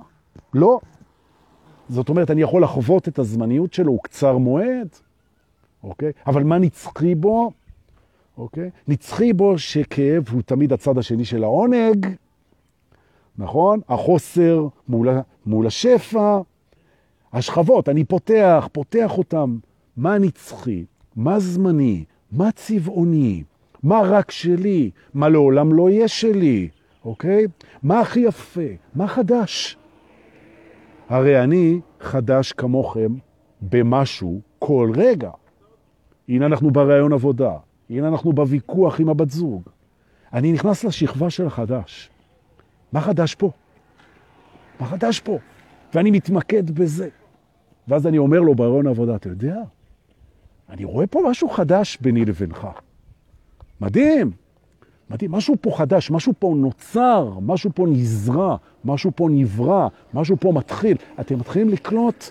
לא. 0.53 0.79
זאת 1.89 2.09
אומרת, 2.09 2.31
אני 2.31 2.41
יכול 2.41 2.63
לחוות 2.63 3.07
את 3.07 3.19
הזמניות 3.19 3.73
שלו, 3.73 3.91
הוא 3.91 3.99
קצר 4.03 4.37
מועד, 4.37 4.89
אוקיי? 5.83 6.11
אבל 6.27 6.43
מה 6.43 6.57
נצחי 6.57 7.15
בו? 7.15 7.51
אוקיי? 8.37 8.69
נצחי 8.87 9.33
בו 9.33 9.59
שכאב 9.59 10.29
הוא 10.31 10.41
תמיד 10.41 10.73
הצד 10.73 10.97
השני 10.97 11.25
של 11.25 11.43
העונג, 11.43 12.07
נכון? 13.37 13.79
החוסר 13.89 14.67
מול, 14.87 15.09
מול 15.45 15.67
השפע, 15.67 16.39
השכבות, 17.33 17.89
אני 17.89 18.03
פותח, 18.03 18.67
פותח 18.71 19.17
אותם. 19.17 19.57
מה 19.97 20.17
נצחי? 20.17 20.85
מה 21.15 21.39
זמני? 21.39 22.03
מה 22.31 22.51
צבעוני? 22.51 23.43
מה 23.87 24.01
רק 24.03 24.31
שלי? 24.31 24.91
מה 25.13 25.29
לעולם 25.29 25.73
לא 25.73 25.89
יהיה 25.89 26.07
שלי? 26.07 26.69
אוקיי? 27.05 27.45
מה 27.83 27.99
הכי 27.99 28.19
יפה? 28.19 28.61
מה 28.95 29.07
חדש? 29.07 29.77
הרי 31.09 31.43
אני 31.43 31.79
חדש 31.99 32.51
כמוכם 32.51 33.15
במשהו 33.61 34.41
כל 34.59 34.91
רגע. 34.95 35.29
הנה 36.29 36.45
אנחנו 36.45 36.71
ברעיון 36.71 37.13
עבודה, 37.13 37.51
הנה 37.89 38.07
אנחנו 38.07 38.33
בוויכוח 38.33 38.99
עם 38.99 39.09
הבת 39.09 39.29
זוג. 39.29 39.61
אני 40.33 40.51
נכנס 40.51 40.83
לשכבה 40.83 41.29
של 41.29 41.47
החדש. 41.47 42.09
מה 42.91 43.01
חדש 43.01 43.35
פה? 43.35 43.51
מה 44.79 44.85
חדש 44.85 45.19
פה? 45.19 45.37
ואני 45.93 46.11
מתמקד 46.11 46.71
בזה. 46.71 47.09
ואז 47.87 48.07
אני 48.07 48.17
אומר 48.17 48.39
לו 48.39 48.55
ברעיון 48.55 48.87
עבודה, 48.87 49.15
אתה 49.15 49.29
יודע, 49.29 49.57
אני 50.69 50.85
רואה 50.85 51.07
פה 51.07 51.21
משהו 51.29 51.49
חדש 51.49 51.97
ביני 52.01 52.25
לבינך. 52.25 52.67
מדהים, 53.81 54.31
מדהים, 55.09 55.31
משהו 55.31 55.55
פה 55.61 55.71
חדש, 55.77 56.11
משהו 56.11 56.33
פה 56.39 56.53
נוצר, 56.57 57.33
משהו 57.41 57.69
פה 57.75 57.85
נזרע, 57.87 58.57
משהו 58.85 59.11
פה 59.15 59.27
נברא, 59.31 59.87
משהו 60.13 60.37
פה 60.39 60.51
מתחיל. 60.51 60.97
אתם 61.19 61.39
מתחילים 61.39 61.69
לקלוט 61.69 62.29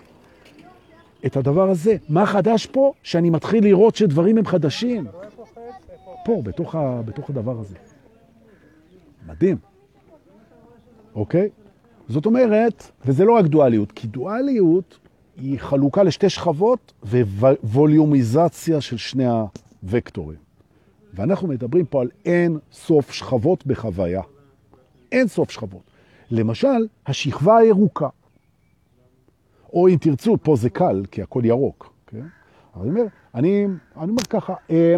את 1.27 1.37
הדבר 1.37 1.71
הזה. 1.71 1.97
מה 2.09 2.27
חדש 2.27 2.67
פה? 2.67 2.93
שאני 3.03 3.31
מתחיל 3.31 3.65
לראות 3.65 3.97
שדברים 3.97 4.39
הם 4.39 4.47
חדשים. 4.47 5.07
פה, 6.25 6.41
בתוך, 6.45 6.75
ה, 6.75 7.03
בתוך 7.05 7.31
הדבר 7.31 7.61
הזה. 7.61 7.77
מדהים. 9.27 9.57
אוקיי? 11.15 11.49
זאת 12.09 12.27
אומרת, 12.27 12.91
וזה 13.05 13.25
לא 13.25 13.33
רק 13.33 13.45
דואליות, 13.45 13.93
כי 13.93 14.07
דואליות 14.07 14.99
היא 15.37 15.59
חלוקה 15.59 16.03
לשתי 16.03 16.29
שכבות 16.29 16.93
וווליומיזציה 17.03 18.81
של 18.81 18.97
שני 18.97 19.25
הוקטורים. 19.93 20.46
ואנחנו 21.17 21.49
מדברים 21.49 21.87
פה 21.87 22.01
על 22.01 22.09
אין 22.25 22.59
סוף 22.73 23.13
שכבות 23.13 23.67
בחוויה. 23.67 24.23
אין 25.13 25.29
סוף 25.29 25.51
שכבות. 25.51 25.83
למשל, 26.31 26.87
השכבה 27.07 27.57
הירוקה. 27.57 28.09
או 29.73 29.89
אם 29.89 29.97
תרצו, 30.01 30.37
פה 30.43 30.57
זה 30.57 30.71
קל, 30.71 31.03
כי 31.11 31.23
הכל 31.23 31.43
ירוק. 31.45 31.93
כן? 32.07 32.27
אבל 32.75 32.83
אני 32.83 32.91
אומר, 32.91 33.07
אני, 33.35 33.67
אני 33.97 34.11
אומר 34.11 34.23
ככה, 34.31 34.55
אה, 34.71 34.95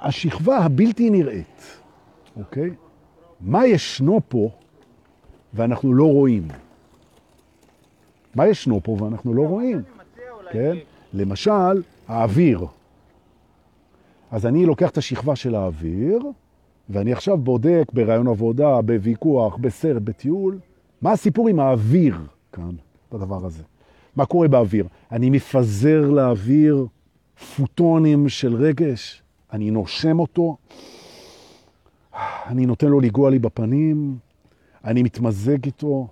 השכבה 0.00 0.58
הבלתי 0.58 1.10
נראית, 1.10 1.80
אוקיי? 2.36 2.70
מה 3.40 3.66
ישנו 3.66 4.20
פה 4.28 4.50
ואנחנו 5.54 5.94
לא 5.94 6.04
רואים? 6.04 6.48
מה 8.34 8.46
ישנו 8.46 8.80
פה 8.82 8.96
ואנחנו 9.00 9.34
לא 9.34 9.42
רואים? 9.42 9.82
כן? 10.52 10.76
למשל, 11.12 11.82
האוויר. 12.08 12.66
אז 14.30 14.46
אני 14.46 14.66
לוקח 14.66 14.90
את 14.90 14.98
השכבה 14.98 15.36
של 15.36 15.54
האוויר, 15.54 16.18
ואני 16.90 17.12
עכשיו 17.12 17.38
בודק 17.38 17.84
ברעיון 17.92 18.28
עבודה, 18.28 18.82
בוויכוח, 18.82 19.56
בסרט, 19.56 20.02
בטיול, 20.02 20.58
מה 21.02 21.12
הסיפור 21.12 21.48
עם 21.48 21.60
האוויר 21.60 22.16
כאן, 22.52 22.70
בדבר 23.12 23.46
הזה. 23.46 23.62
מה 24.16 24.26
קורה 24.26 24.48
באוויר? 24.48 24.86
אני 25.12 25.30
מפזר 25.30 26.10
לאוויר 26.10 26.86
פוטונים 27.56 28.28
של 28.28 28.54
רגש, 28.54 29.22
אני 29.52 29.70
נושם 29.70 30.18
אותו, 30.18 30.56
אני 32.46 32.66
נותן 32.66 32.86
לו 32.86 33.00
לגוע 33.00 33.30
לי 33.30 33.38
בפנים, 33.38 34.18
אני 34.84 35.02
מתמזג 35.02 35.64
איתו, 35.66 36.08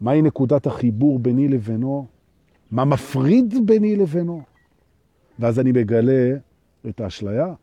מהי 0.00 0.22
נקודת 0.22 0.66
החיבור 0.66 1.18
ביני 1.18 1.48
לבינו, 1.48 2.06
מה 2.70 2.84
מפריד 2.84 3.54
ביני 3.66 3.96
לבינו. 3.96 4.42
ואז 5.38 5.60
אני 5.60 5.72
מגלה 5.72 6.36
את 6.88 7.00
האשליה. 7.00 7.54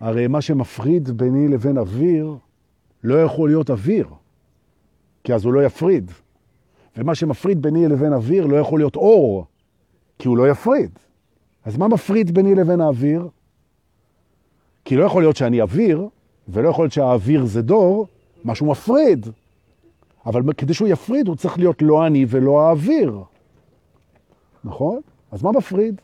הרי 0.00 0.26
מה 0.26 0.40
שמפריד 0.40 1.10
ביני 1.10 1.48
לבין 1.48 1.78
אוויר 1.78 2.36
לא 3.04 3.22
יכול 3.22 3.48
להיות 3.48 3.70
אוויר, 3.70 4.08
כי 5.24 5.34
אז 5.34 5.44
הוא 5.44 5.52
לא 5.52 5.64
יפריד. 5.64 6.10
ומה 6.96 7.14
שמפריד 7.14 7.62
ביני 7.62 7.88
לבין 7.88 8.12
אוויר 8.12 8.46
לא 8.46 8.56
יכול 8.56 8.80
להיות 8.80 8.96
אור, 8.96 9.46
כי 10.18 10.28
הוא 10.28 10.36
לא 10.36 10.50
יפריד. 10.50 10.90
אז 11.64 11.76
מה 11.76 11.88
מפריד 11.88 12.34
ביני 12.34 12.54
לבין 12.54 12.80
האוויר? 12.80 13.28
כי 14.84 14.96
לא 14.96 15.04
יכול 15.04 15.22
להיות 15.22 15.36
שאני 15.36 15.62
אוויר, 15.62 16.08
ולא 16.48 16.68
יכול 16.68 16.84
להיות 16.84 16.92
שהאוויר 16.92 17.44
זה 17.44 17.62
דור, 17.62 18.06
משהו 18.44 18.66
מפריד. 18.66 19.26
אבל 20.26 20.52
כדי 20.56 20.74
שהוא 20.74 20.88
יפריד, 20.88 21.28
הוא 21.28 21.36
צריך 21.36 21.58
להיות 21.58 21.82
לא 21.82 22.06
אני 22.06 22.26
ולא 22.28 22.60
האוויר. 22.60 23.22
נכון? 24.64 25.00
אז 25.32 25.42
מה 25.42 25.52
מפריד? 25.52 26.00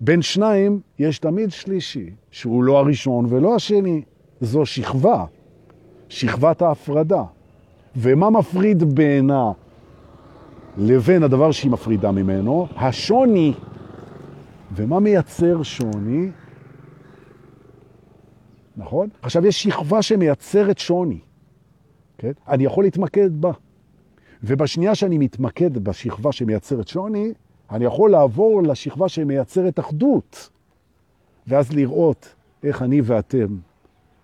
בין 0.00 0.22
שניים 0.22 0.80
יש 0.98 1.18
תמיד 1.18 1.50
שלישי, 1.50 2.10
שהוא 2.30 2.64
לא 2.64 2.78
הראשון 2.78 3.26
ולא 3.28 3.54
השני. 3.54 4.02
זו 4.40 4.66
שכבה, 4.66 5.24
שכבת 6.08 6.62
ההפרדה. 6.62 7.24
ומה 7.96 8.30
מפריד 8.30 8.82
בינה 8.94 9.52
לבין 10.76 11.22
הדבר 11.22 11.52
שהיא 11.52 11.70
מפרידה 11.70 12.12
ממנו? 12.12 12.66
השוני. 12.76 13.54
ומה 14.74 15.00
מייצר 15.00 15.62
שוני? 15.62 16.30
נכון? 18.76 19.08
עכשיו 19.22 19.46
יש 19.46 19.62
שכבה 19.62 20.02
שמייצרת 20.02 20.78
שוני. 20.78 21.18
כן? 22.18 22.32
אני 22.48 22.64
יכול 22.64 22.84
להתמקד 22.84 23.40
בה. 23.40 23.52
ובשנייה 24.42 24.94
שאני 24.94 25.18
מתמקד 25.18 25.78
בשכבה 25.78 26.32
שמייצרת 26.32 26.88
שוני, 26.88 27.32
אני 27.70 27.84
יכול 27.84 28.10
לעבור 28.10 28.62
לשכבה 28.62 29.08
שמייצרת 29.08 29.78
אחדות, 29.78 30.50
ואז 31.46 31.72
לראות 31.72 32.34
איך 32.62 32.82
אני 32.82 33.00
ואתם 33.04 33.56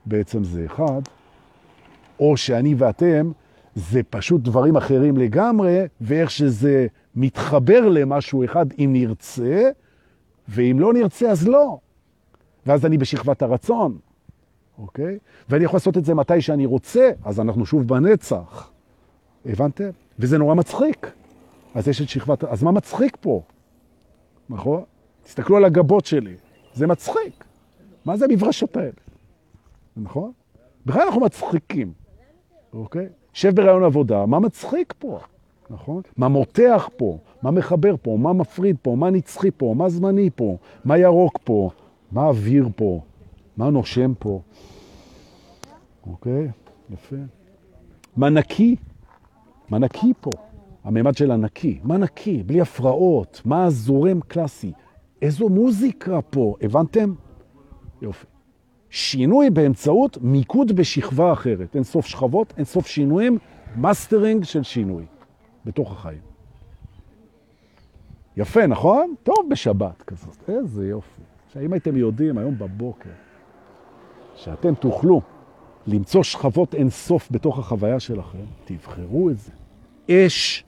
בעצם 0.07 0.45
זה 0.45 0.67
אחד, 0.67 1.01
או 2.21 2.37
שאני 2.37 2.75
ואתם 2.79 3.33
זה 3.75 4.01
פשוט 4.11 4.41
דברים 4.41 4.77
אחרים 4.77 5.17
לגמרי, 5.17 5.81
ואיך 6.01 6.31
שזה 6.31 6.87
מתחבר 7.15 7.89
למשהו 7.89 8.45
אחד 8.45 8.67
אם 8.79 8.91
נרצה, 8.93 9.71
ואם 10.49 10.77
לא 10.81 10.93
נרצה 10.93 11.31
אז 11.31 11.49
לא. 11.49 11.79
ואז 12.67 12.87
אני 12.87 12.99
בשכבת 12.99 13.43
הרצון, 13.43 13.99
אוקיי? 14.79 15.19
ואני 15.49 15.65
יכול 15.65 15.77
לעשות 15.77 15.97
את 15.97 16.05
זה 16.05 16.15
מתי 16.15 16.41
שאני 16.41 16.67
רוצה, 16.67 17.11
אז 17.25 17.41
אנחנו 17.41 17.67
שוב 17.67 17.89
בנצח. 17.89 18.71
הבנתם? 19.47 19.91
וזה 20.19 20.39
נורא 20.39 20.55
מצחיק. 20.55 21.13
אז 21.75 21.89
יש 21.89 22.03
את 22.03 22.09
שכבת... 22.09 22.45
אז 22.45 22.63
מה 22.63 22.73
מצחיק 22.73 23.17
פה? 23.21 23.43
נכון? 24.49 24.83
תסתכלו 25.23 25.57
על 25.57 25.65
הגבות 25.65 26.07
שלי, 26.07 26.35
זה 26.75 26.87
מצחיק. 26.87 27.45
מה 28.05 28.17
זה 28.17 28.25
המברשות 28.25 28.77
האלה? 28.77 28.91
נכון? 29.97 30.33
בכלל 30.87 31.03
אנחנו 31.03 31.21
מצחיקים, 31.21 31.93
אוקיי? 32.73 33.09
שב 33.33 33.57
ברעיון 33.57 33.85
עבודה, 33.85 34.27
מה 34.27 34.41
מצחיק 34.41 34.95
פה? 34.99 35.19
נכון? 35.71 36.03
מה 36.17 36.29
מותח 36.29 36.89
פה? 36.97 37.19
מה 37.43 37.51
מחבר 37.51 37.95
פה? 38.03 38.17
מה 38.21 38.33
מפריד 38.33 38.77
פה? 38.83 38.97
מה 38.97 39.11
נצחי 39.11 39.51
פה? 39.51 39.75
מה 39.77 39.89
זמני 39.89 40.31
פה? 40.37 40.57
מה 40.85 40.99
ירוק 40.99 41.39
פה? 41.45 41.71
מה 42.13 42.27
אוויר 42.27 42.69
פה? 42.77 43.01
מה 43.57 43.71
נושם 43.71 44.13
פה? 44.19 44.41
אוקיי? 46.07 46.49
יפה. 46.91 47.17
מה 48.17 48.31
נקי? 48.31 48.77
מה 49.69 49.79
נקי 49.79 50.13
פה? 50.21 50.31
הממד 50.85 51.17
של 51.17 51.31
הנקי. 51.31 51.79
מה 51.83 51.97
נקי? 51.97 52.43
בלי 52.43 52.61
הפרעות. 52.61 53.43
מה 53.45 53.71
זורם 53.71 54.21
קלאסי? 54.21 54.73
איזו 55.23 55.49
מוזיקה 55.49 56.21
פה, 56.23 56.55
הבנתם? 56.61 57.15
יופי. 58.03 58.27
שינוי 58.91 59.51
באמצעות 59.51 60.19
מיקוד 60.21 60.73
בשכבה 60.73 61.33
אחרת. 61.33 61.75
אין 61.75 61.85
סוף 61.85 62.07
שכבות, 62.07 62.55
אין 62.57 62.65
סוף 62.65 62.87
שינויים, 62.87 63.39
מאסטרינג 63.77 64.45
של 64.45 64.63
שינוי 64.63 65.05
בתוך 65.65 65.93
החיים. 65.93 66.21
יפה, 68.37 68.67
נכון? 68.67 69.15
טוב 69.23 69.37
בשבת 69.51 70.03
כזאת. 70.03 70.37
איזה 70.49 70.89
יופי. 70.89 71.23
עכשיו, 71.47 71.63
אם 71.63 71.73
הייתם 71.73 71.97
יודעים 71.97 72.39
היום 72.39 72.59
בבוקר 72.59 73.11
שאתם 74.35 74.75
תוכלו 74.75 75.21
למצוא 75.87 76.23
שכבות 76.23 76.75
אין 76.75 76.91
סוף 76.91 77.29
בתוך 77.31 77.59
החוויה 77.59 78.01
שלכם, 78.01 78.45
תבחרו 78.65 79.31
את 79.31 79.39
זה. 79.39 79.53
אש 80.11 80.65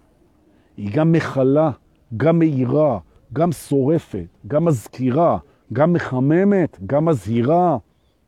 היא 0.76 0.90
גם 0.92 1.12
מחלה, 1.12 1.70
גם 2.16 2.38
מהירה, 2.38 2.98
גם 3.32 3.52
שורפת, 3.52 4.26
גם 4.46 4.64
מזכירה, 4.64 5.38
גם 5.72 5.92
מחממת, 5.92 6.78
גם 6.86 7.04
מזהירה, 7.04 7.78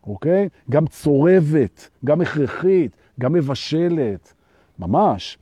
אוקיי? 0.07 0.49
גם 0.71 0.87
צורבת, 0.87 1.89
גם 2.05 2.21
הכרחית, 2.21 2.97
גם 3.21 3.33
מבשלת, 3.33 4.33
ממש, 4.79 5.39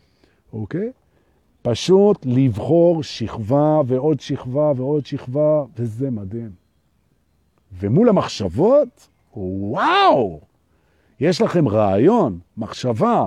אוקיי? 0.53 0.91
פשוט 1.63 2.27
לבחור 2.27 3.03
שכבה 3.03 3.81
ועוד 3.87 4.21
שכבה 4.21 4.73
ועוד 4.77 5.07
שכבה, 5.07 5.65
וזה 5.77 6.11
מדהים. 6.11 6.51
ומול 7.73 8.09
המחשבות, 8.09 9.09
וואו, 9.37 10.41
יש 11.21 11.41
לכם 11.41 11.69
רעיון, 11.69 12.39
מחשבה, 12.57 13.27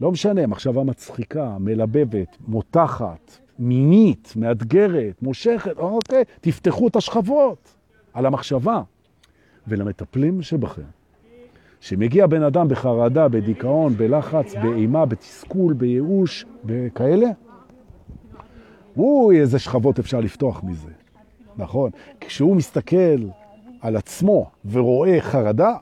לא 0.00 0.12
משנה, 0.12 0.46
מחשבה 0.46 0.84
מצחיקה, 0.84 1.56
מלבבת, 1.60 2.36
מותחת, 2.48 3.38
מינית, 3.58 4.32
מאתגרת, 4.36 5.22
מושכת, 5.22 5.78
אוקיי, 5.78 6.24
תפתחו 6.40 6.88
את 6.88 6.96
השכבות 6.96 7.74
על 8.14 8.26
המחשבה. 8.26 8.82
ולמטפלים 9.68 10.42
שבכם, 10.42 10.82
שמגיע 11.80 12.26
בן 12.26 12.42
אדם 12.42 12.68
בחרדה, 12.68 13.28
בדיכאון, 13.28 13.94
בלחץ, 13.96 14.54
באימה, 14.54 15.06
בתסכול, 15.06 15.72
בייאוש, 15.72 16.44
בכאלה, 16.64 17.28
אוי, 18.96 19.40
איזה 19.40 19.58
שכבות 19.58 19.98
אפשר 19.98 20.20
לפתוח 20.20 20.64
מזה, 20.64 20.90
נכון? 21.56 21.90
כשהוא 22.20 22.56
מסתכל 22.56 23.28
על 23.80 23.96
עצמו 23.96 24.50
ורואה 24.70 25.20
חרדה, 25.20 25.74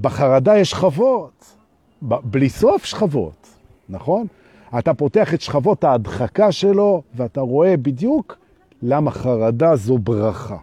בחרדה 0.00 0.58
יש 0.58 0.70
שכבות, 0.70 1.56
בלי 2.02 2.48
סוף 2.48 2.84
שכבות, 2.84 3.48
נכון? 3.88 4.26
אתה 4.78 4.94
פותח 4.94 5.34
את 5.34 5.40
שכבות 5.40 5.84
ההדחקה 5.84 6.52
שלו, 6.52 7.02
ואתה 7.14 7.40
רואה 7.40 7.76
בדיוק 7.76 8.38
למה 8.82 9.10
חרדה 9.10 9.76
זו 9.76 9.98
ברכה, 9.98 10.56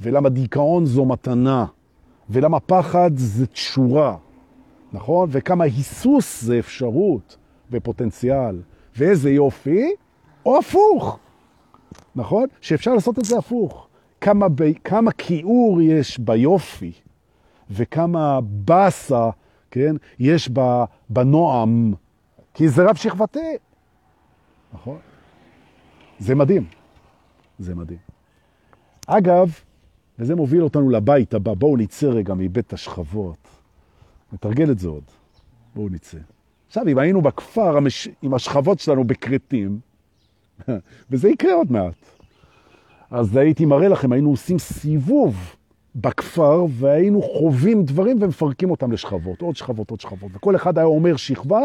ולמה 0.00 0.28
דיכאון 0.28 0.86
זו 0.86 1.04
מתנה, 1.04 1.66
ולמה 2.30 2.60
פחד 2.60 3.10
זה 3.14 3.46
תשורה, 3.46 4.16
נכון? 4.92 5.28
וכמה 5.32 5.64
היסוס 5.64 6.42
זה 6.42 6.58
אפשרות 6.58 7.36
ופוטנציאל, 7.70 8.60
ואיזה 8.96 9.30
יופי, 9.30 9.90
או 10.46 10.58
הפוך, 10.58 11.18
נכון? 12.16 12.46
שאפשר 12.60 12.94
לעשות 12.94 13.18
את 13.18 13.24
זה 13.24 13.38
הפוך. 13.38 13.86
כמה. 14.20 14.46
כמה 14.84 15.12
כיעור 15.12 15.82
יש 15.82 16.18
ביופי, 16.18 16.92
וכמה 17.70 18.40
בסה, 18.64 19.30
כן, 19.76 19.96
יש 20.18 20.50
בנועם, 21.08 21.94
כי 22.54 22.68
זה 22.68 22.82
רב 22.84 22.96
שכבתי. 22.96 23.56
נכון? 24.72 24.98
זה 26.18 26.34
מדהים. 26.34 26.64
זה 27.58 27.74
מדהים. 27.74 27.98
אגב, 29.06 29.60
וזה 30.18 30.34
מוביל 30.34 30.62
אותנו 30.62 30.90
לבית 30.90 31.34
הבא, 31.34 31.54
בואו 31.54 31.76
נצא 31.76 32.06
רגע 32.06 32.34
מבית 32.34 32.72
השכבות. 32.72 33.48
נתרגל 34.32 34.70
את 34.70 34.78
זה 34.78 34.88
עוד. 34.88 35.04
בואו 35.74 35.88
נצא. 35.88 36.18
עכשיו, 36.66 36.88
אם 36.88 36.98
היינו 36.98 37.22
בכפר 37.22 37.76
המש... 37.76 38.08
עם 38.22 38.34
השכבות 38.34 38.78
שלנו 38.78 39.04
בקרטים, 39.04 39.80
וזה 41.10 41.28
יקרה 41.28 41.54
עוד 41.54 41.72
מעט, 41.72 42.06
אז 43.10 43.36
הייתי 43.36 43.66
מראה 43.66 43.88
לכם, 43.88 44.12
היינו 44.12 44.30
עושים 44.30 44.58
סיבוב 44.58 45.55
בכפר, 46.00 46.64
והיינו 46.70 47.22
חווים 47.22 47.84
דברים 47.84 48.22
ומפרקים 48.22 48.70
אותם 48.70 48.92
לשכבות, 48.92 49.42
עוד 49.42 49.56
שכבות, 49.56 49.90
עוד 49.90 50.00
שכבות. 50.00 50.30
וכל 50.34 50.56
אחד 50.56 50.78
היה 50.78 50.86
אומר 50.86 51.16
שכבה, 51.16 51.60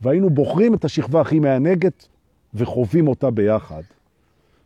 והיינו 0.00 0.30
בוחרים 0.30 0.74
את 0.74 0.84
השכבה 0.84 1.20
הכי 1.20 1.40
מענגת 1.40 2.08
וחווים 2.54 3.08
אותה 3.08 3.30
ביחד. 3.30 3.82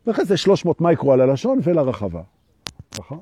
ואחרי 0.07 0.25
זה 0.25 0.37
300 0.37 0.81
מייקרו 0.81 1.13
על 1.13 1.21
הלשון 1.21 1.59
ולרחבה. 1.63 2.23
נכון? 2.99 3.21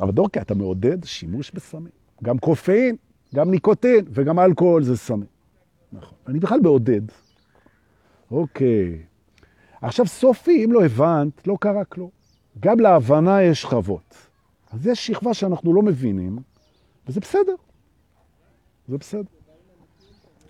אבל 0.00 0.10
דורקי, 0.10 0.40
אתה 0.40 0.54
מעודד 0.54 1.04
שימוש 1.04 1.50
בסמים. 1.50 1.92
גם 2.22 2.38
קופאין, 2.38 2.96
גם 3.34 3.50
ניקוטין 3.50 4.04
וגם 4.10 4.38
אלכוהול 4.38 4.82
זה 4.82 4.96
סמים. 4.96 5.26
נכון. 5.92 6.18
אני 6.26 6.40
בכלל 6.40 6.60
מעודד. 6.60 7.00
אוקיי. 8.30 8.98
עכשיו 9.82 10.06
סופי, 10.06 10.64
אם 10.64 10.72
לא 10.72 10.84
הבנת, 10.84 11.46
לא 11.46 11.56
קרה 11.60 11.84
כלום. 11.84 12.17
גם 12.60 12.80
להבנה 12.80 13.42
יש 13.42 13.62
שכבות. 13.62 14.14
אז 14.72 14.86
יש 14.86 15.06
שכבה 15.06 15.34
שאנחנו 15.34 15.74
לא 15.74 15.82
מבינים, 15.82 16.38
וזה 17.06 17.20
בסדר. 17.20 17.54
זה 18.88 18.98
בסדר. 18.98 19.30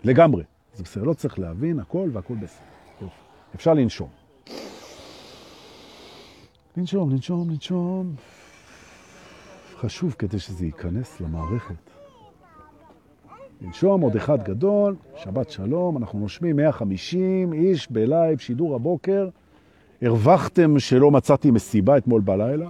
לגמרי. 0.05 0.45
זה 0.75 0.83
בסדר, 0.83 1.05
לא 1.05 1.15
צריך 1.15 1.39
להבין 1.39 1.81
הכל 1.81 2.11
והכל 2.13 2.35
בסדר. 2.35 3.09
אפשר 3.55 3.75
לנשום. 3.75 4.09
לנשום, 6.77 7.11
לנשום, 7.11 7.51
לנשום. 7.51 8.15
חשוב 9.77 10.15
כדי 10.19 10.39
שזה 10.39 10.67
ייכנס 10.67 11.21
למערכת. 11.21 11.91
לנשום 13.61 14.01
עוד 14.01 14.17
אחד 14.17 14.45
גדול, 14.45 14.97
שבת 15.17 15.51
שלום, 15.51 15.97
אנחנו 15.97 16.19
נושמים 16.19 16.57
150 16.57 17.53
איש 17.53 17.91
בלייב, 17.91 18.39
שידור 18.39 18.75
הבוקר. 18.75 19.29
הרווחתם 20.03 20.79
שלא 20.79 21.11
מצאתי 21.11 21.51
מסיבה 21.51 21.97
אתמול 21.97 22.21
בלילה? 22.21 22.69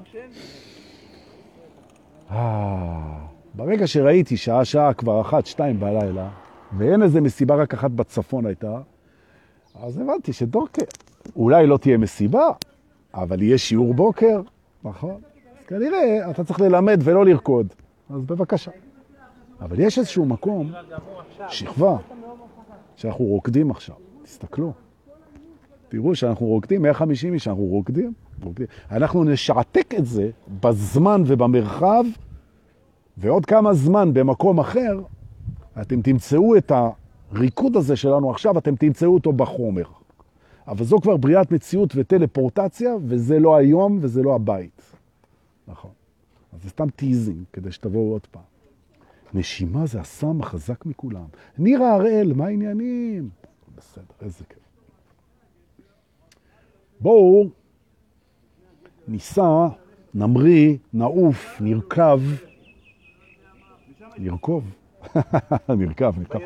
אה, 2.30 3.18
ברגע 3.54 3.86
שראיתי 3.86 4.36
שעה 4.36 4.64
שעה 4.64 4.94
כבר 4.94 5.20
אחת, 5.20 5.46
שתיים 5.46 5.80
בלילה, 5.80 6.28
ואין 6.78 7.02
איזה 7.02 7.20
מסיבה 7.20 7.54
רק 7.54 7.74
אחת 7.74 7.90
בצפון 7.90 8.46
הייתה, 8.46 8.80
אז 9.82 9.98
הבנתי 9.98 10.32
שדורקה, 10.32 10.82
אולי 11.36 11.66
לא 11.66 11.76
תהיה 11.76 11.98
מסיבה, 11.98 12.48
אבל 13.14 13.42
יהיה 13.42 13.58
שיעור 13.58 13.94
בוקר, 13.94 14.40
נכון? 14.84 15.20
אז 15.60 15.66
כנראה 15.66 16.30
אתה 16.30 16.44
צריך 16.44 16.60
ללמד 16.60 17.00
ולא 17.04 17.24
לרקוד, 17.24 17.66
אז 18.10 18.24
בבקשה. 18.24 18.70
אבל 19.60 19.80
יש 19.80 19.98
איזשהו 19.98 20.24
מקום, 20.24 20.72
שכבה, 21.48 21.96
שאנחנו 22.96 23.24
רוקדים 23.24 23.70
עכשיו. 23.70 23.94
תסתכלו. 24.22 24.72
תראו 25.88 26.14
שאנחנו 26.14 26.46
רוקדים, 26.46 26.82
150 26.82 27.34
איש, 27.34 27.48
אנחנו 27.48 27.62
רוקדים, 27.62 28.12
רוקדים. 28.42 28.66
אנחנו 28.90 29.24
נשעתק 29.24 29.94
את 29.98 30.06
זה 30.06 30.30
בזמן 30.60 31.22
ובמרחב, 31.26 32.04
ועוד 33.16 33.46
כמה 33.46 33.74
זמן 33.74 34.14
במקום 34.14 34.60
אחר, 34.60 35.00
אתם 35.80 36.02
תמצאו 36.02 36.56
את 36.56 36.72
הריקוד 37.32 37.76
הזה 37.76 37.96
שלנו 37.96 38.30
עכשיו, 38.30 38.58
אתם 38.58 38.76
תמצאו 38.76 39.14
אותו 39.14 39.32
בחומר. 39.32 39.84
אבל 40.68 40.84
זו 40.84 40.98
כבר 41.00 41.16
בריאת 41.16 41.52
מציאות 41.52 41.92
וטלפורטציה, 41.96 42.94
וזה 43.04 43.38
לא 43.38 43.56
היום 43.56 43.98
וזה 44.00 44.22
לא 44.22 44.34
הבית. 44.34 44.82
נכון. 45.68 45.90
אז 46.52 46.62
זה 46.62 46.70
סתם 46.70 46.90
teasing, 46.90 47.38
כדי 47.52 47.72
שתבואו 47.72 48.12
עוד 48.12 48.26
פעם. 48.26 48.42
נשימה 49.34 49.86
זה 49.86 50.00
הסם 50.00 50.40
החזק 50.40 50.86
מכולם. 50.86 51.24
נירה 51.58 51.94
הראל, 51.94 52.32
מה 52.32 52.46
העניינים? 52.46 53.28
בסדר, 53.76 54.04
איזה 54.22 54.44
כיף. 54.48 54.67
בואו 57.00 57.48
ניסע, 59.08 59.66
נמריא, 60.14 60.76
נעוף, 60.92 61.60
נרכב. 61.60 62.20
נרכוב. 64.18 64.64
נרכב, 65.78 66.14
נרכב. 66.18 66.38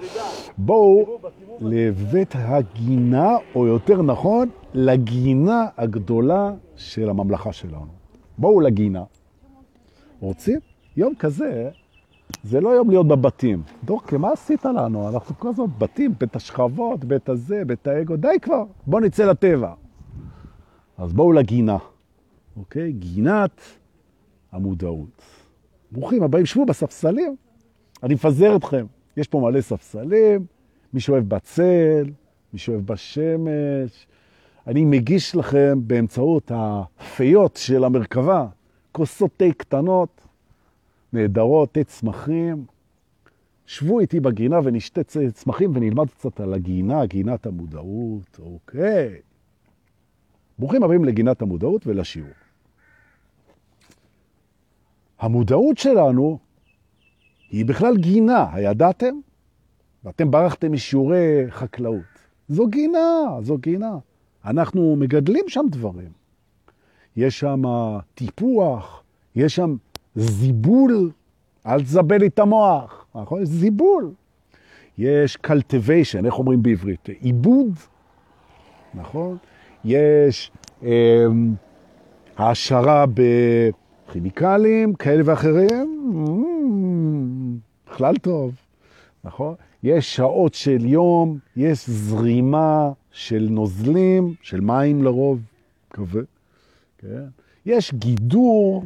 בואו 0.58 1.18
לבית 1.60 2.34
הגינה, 2.34 3.36
או 3.54 3.66
יותר 3.66 4.02
נכון, 4.02 4.48
לגינה 4.74 5.66
הגדולה 5.76 6.52
של 6.76 7.10
הממלכה 7.10 7.52
שלנו. 7.52 7.86
בואו 8.38 8.60
לגינה. 8.60 9.04
רוצים? 10.20 10.60
יום 10.96 11.14
כזה, 11.14 11.70
זה 12.44 12.60
לא 12.60 12.68
יום 12.68 12.90
להיות 12.90 13.08
בבתים. 13.08 13.62
דורקה, 13.84 14.18
מה 14.18 14.32
עשית 14.32 14.64
לנו? 14.64 15.08
אנחנו 15.08 15.38
כל 15.38 15.48
הזמן 15.48 15.66
בתים, 15.78 16.14
בית 16.20 16.36
השכבות, 16.36 17.04
בית 17.04 17.28
הזה, 17.28 17.64
בית 17.66 17.86
האגו, 17.86 18.16
די 18.16 18.36
כבר, 18.42 18.64
בואו 18.86 19.02
נצא 19.02 19.24
לטבע. 19.24 19.74
אז 20.98 21.12
בואו 21.12 21.32
לגינה, 21.32 21.78
אוקיי? 22.56 22.92
גינת 22.92 23.60
המודעות. 24.52 25.22
ברוכים 25.92 26.22
הבאים, 26.22 26.46
שבו 26.46 26.66
בספסלים. 26.66 27.36
אני 28.02 28.14
מפזר 28.14 28.56
אתכם. 28.56 28.86
יש 29.16 29.28
פה 29.28 29.40
מלא 29.40 29.60
ספסלים, 29.60 30.46
מי 30.94 31.00
שאוהב 31.00 31.28
בצל, 31.28 32.04
מי 32.52 32.58
שאוהב 32.58 32.86
בשמש. 32.86 34.06
אני 34.66 34.84
מגיש 34.84 35.36
לכם 35.36 35.78
באמצעות 35.86 36.50
הפיות 36.54 37.56
של 37.56 37.84
המרכבה, 37.84 38.46
כוסות 38.92 39.30
תה 39.36 39.44
קטנות, 39.56 40.20
נהדרות, 41.12 41.72
תה 41.72 41.84
צמחים. 41.84 42.64
שבו 43.66 44.00
איתי 44.00 44.20
בגינה 44.20 44.60
ונשתה 44.64 45.00
צמחים 45.32 45.70
ונלמד 45.74 46.10
קצת 46.10 46.40
על 46.40 46.54
הגינה, 46.54 47.06
גינת 47.06 47.46
המודעות, 47.46 48.40
אוקיי. 48.42 49.20
ברוכים 50.58 50.82
הבאים 50.82 51.04
לגינת 51.04 51.42
המודעות 51.42 51.86
ולשיעור. 51.86 52.30
המודעות 55.18 55.78
שלנו 55.78 56.38
היא 57.50 57.66
בכלל 57.66 57.96
גינה, 57.96 58.46
הידעתם? 58.52 59.14
ואתם 60.04 60.30
ברחתם 60.30 60.72
משיעורי 60.72 61.44
חקלאות. 61.50 62.02
זו 62.48 62.66
גינה, 62.66 63.38
זו 63.40 63.58
גינה. 63.58 63.98
אנחנו 64.44 64.96
מגדלים 64.96 65.44
שם 65.48 65.64
דברים. 65.70 66.12
יש 67.16 67.40
שם 67.40 67.62
טיפוח, 68.14 69.02
יש 69.36 69.56
שם 69.56 69.76
זיבול, 70.14 71.10
אל 71.66 71.82
תזבל 71.82 72.16
לי 72.16 72.26
את 72.26 72.38
המוח, 72.38 73.06
נכון? 73.14 73.44
זיבול. 73.44 74.12
יש 74.98 75.38
cultivation, 75.46 76.26
איך 76.26 76.38
אומרים 76.38 76.62
בעברית? 76.62 77.08
עיבוד, 77.08 77.72
נכון? 78.94 79.38
יש 79.84 80.50
אה, 80.82 81.26
העשרה 82.36 83.04
בכימיקלים 84.08 84.94
כאלה 84.94 85.22
ואחרים, 85.24 85.98
בכלל 87.90 88.16
טוב, 88.16 88.54
נכון? 89.24 89.54
יש 89.82 90.16
שעות 90.16 90.54
של 90.54 90.86
יום, 90.86 91.38
יש 91.56 91.90
זרימה 91.90 92.90
של 93.10 93.46
נוזלים, 93.50 94.34
של 94.42 94.60
מים 94.60 95.02
לרוב, 95.02 95.40
כזה, 95.90 96.20
כן? 96.98 97.24
יש 97.66 97.94
גידור, 97.94 98.84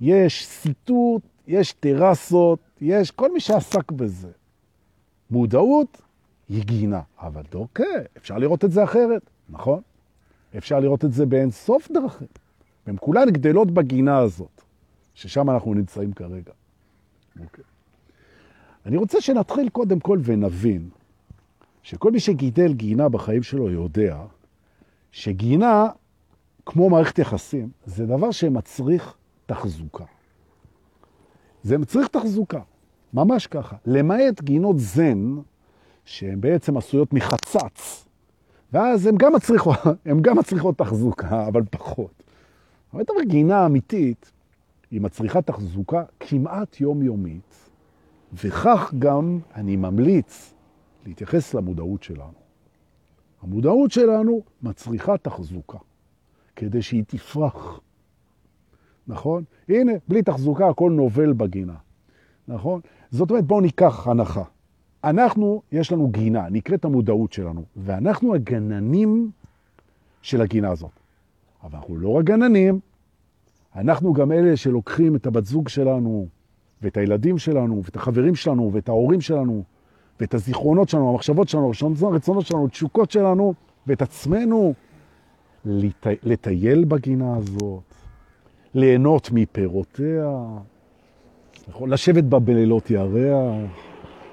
יש 0.00 0.46
סיטוט, 0.46 1.22
יש 1.46 1.72
טרסות, 1.72 2.58
יש 2.80 3.10
כל 3.10 3.32
מי 3.32 3.40
שעסק 3.40 3.92
בזה. 3.92 4.28
מודעות 5.30 6.02
היא 6.48 6.64
גינה, 6.64 7.00
אבל 7.20 7.42
דוקא, 7.50 7.84
אפשר 8.16 8.38
לראות 8.38 8.64
את 8.64 8.72
זה 8.72 8.84
אחרת, 8.84 9.22
נכון? 9.48 9.80
אפשר 10.56 10.80
לראות 10.80 11.04
את 11.04 11.12
זה 11.12 11.26
באין 11.26 11.50
סוף 11.50 11.90
דרכים. 11.90 12.28
והן 12.86 12.96
כולן 13.00 13.30
גדלות 13.30 13.70
בגינה 13.70 14.18
הזאת, 14.18 14.62
ששם 15.14 15.50
אנחנו 15.50 15.74
נמצאים 15.74 16.12
כרגע. 16.12 16.52
אוקיי. 17.40 17.64
אני 18.86 18.96
רוצה 18.96 19.20
שנתחיל 19.20 19.68
קודם 19.68 20.00
כל 20.00 20.18
ונבין 20.22 20.88
שכל 21.82 22.10
מי 22.10 22.20
שגידל 22.20 22.72
גינה 22.72 23.08
בחיים 23.08 23.42
שלו 23.42 23.70
יודע 23.70 24.24
שגינה, 25.12 25.86
כמו 26.66 26.90
מערכת 26.90 27.18
יחסים, 27.18 27.70
זה 27.86 28.06
דבר 28.06 28.30
שמצריך 28.30 29.14
תחזוקה. 29.46 30.04
זה 31.62 31.78
מצריך 31.78 32.08
תחזוקה, 32.08 32.60
ממש 33.14 33.46
ככה. 33.46 33.76
למעט 33.86 34.40
גינות 34.42 34.78
זן, 34.78 35.36
שהן 36.04 36.40
בעצם 36.40 36.76
עשויות 36.76 37.12
מחצץ, 37.12 38.07
ואז 38.72 39.06
הן 39.06 39.16
גם 39.16 39.34
מצריכות, 39.34 39.76
הן 40.06 40.20
גם 40.22 40.38
מצריכות 40.38 40.78
תחזוקה, 40.78 41.48
אבל 41.48 41.62
פחות. 41.70 42.22
אבל 42.92 43.00
את 43.02 43.08
גינה 43.28 43.66
אמיתית, 43.66 44.32
היא 44.90 45.00
מצריכה 45.00 45.42
תחזוקה 45.42 46.04
כמעט 46.20 46.80
יומיומית, 46.80 47.70
וכך 48.32 48.94
גם 48.98 49.38
אני 49.54 49.76
ממליץ 49.76 50.54
להתייחס 51.06 51.54
למודעות 51.54 52.02
שלנו. 52.02 52.38
המודעות 53.42 53.90
שלנו 53.90 54.42
מצריכה 54.62 55.18
תחזוקה, 55.18 55.78
כדי 56.56 56.82
שהיא 56.82 57.04
תפרח. 57.06 57.80
נכון? 59.06 59.44
הנה, 59.68 59.92
בלי 60.08 60.22
תחזוקה 60.22 60.68
הכל 60.68 60.90
נובל 60.90 61.32
בגינה. 61.32 61.76
נכון? 62.48 62.80
זאת 63.10 63.30
אומרת, 63.30 63.44
בואו 63.44 63.60
ניקח 63.60 64.08
הנחה. 64.08 64.42
אנחנו, 65.04 65.62
יש 65.72 65.92
לנו 65.92 66.08
גינה, 66.08 66.48
נקראת 66.50 66.84
המודעות 66.84 67.32
שלנו, 67.32 67.62
ואנחנו 67.76 68.34
הגננים 68.34 69.30
של 70.22 70.40
הגינה 70.40 70.70
הזאת. 70.70 70.90
אבל 71.64 71.78
אנחנו 71.78 71.96
לא 71.96 72.08
רק 72.08 72.24
גננים, 72.24 72.80
אנחנו 73.76 74.12
גם 74.12 74.32
אלה 74.32 74.56
שלוקחים 74.56 75.16
את 75.16 75.26
הבת 75.26 75.44
זוג 75.44 75.68
שלנו, 75.68 76.26
ואת 76.82 76.96
הילדים 76.96 77.38
שלנו, 77.38 77.82
ואת 77.84 77.96
החברים 77.96 78.34
שלנו, 78.34 78.70
ואת 78.72 78.88
ההורים 78.88 79.20
שלנו, 79.20 79.62
ואת 80.20 80.34
הזיכרונות 80.34 80.88
שלנו, 80.88 81.10
המחשבות 81.10 81.48
שלנו, 81.48 81.72
הרצונות 82.02 82.46
שלנו, 82.46 82.68
תשוקות 82.68 83.10
שלנו, 83.10 83.54
ואת 83.86 84.02
עצמנו, 84.02 84.74
לטייל 86.22 86.84
בגינה 86.84 87.36
הזאת, 87.36 87.82
ליהנות 88.74 89.30
מפירותיה, 89.32 90.40
נכון? 91.68 91.90
לשבת 91.90 92.24
בה 92.24 92.38
בלילות 92.38 92.90
ירח. 92.90 93.70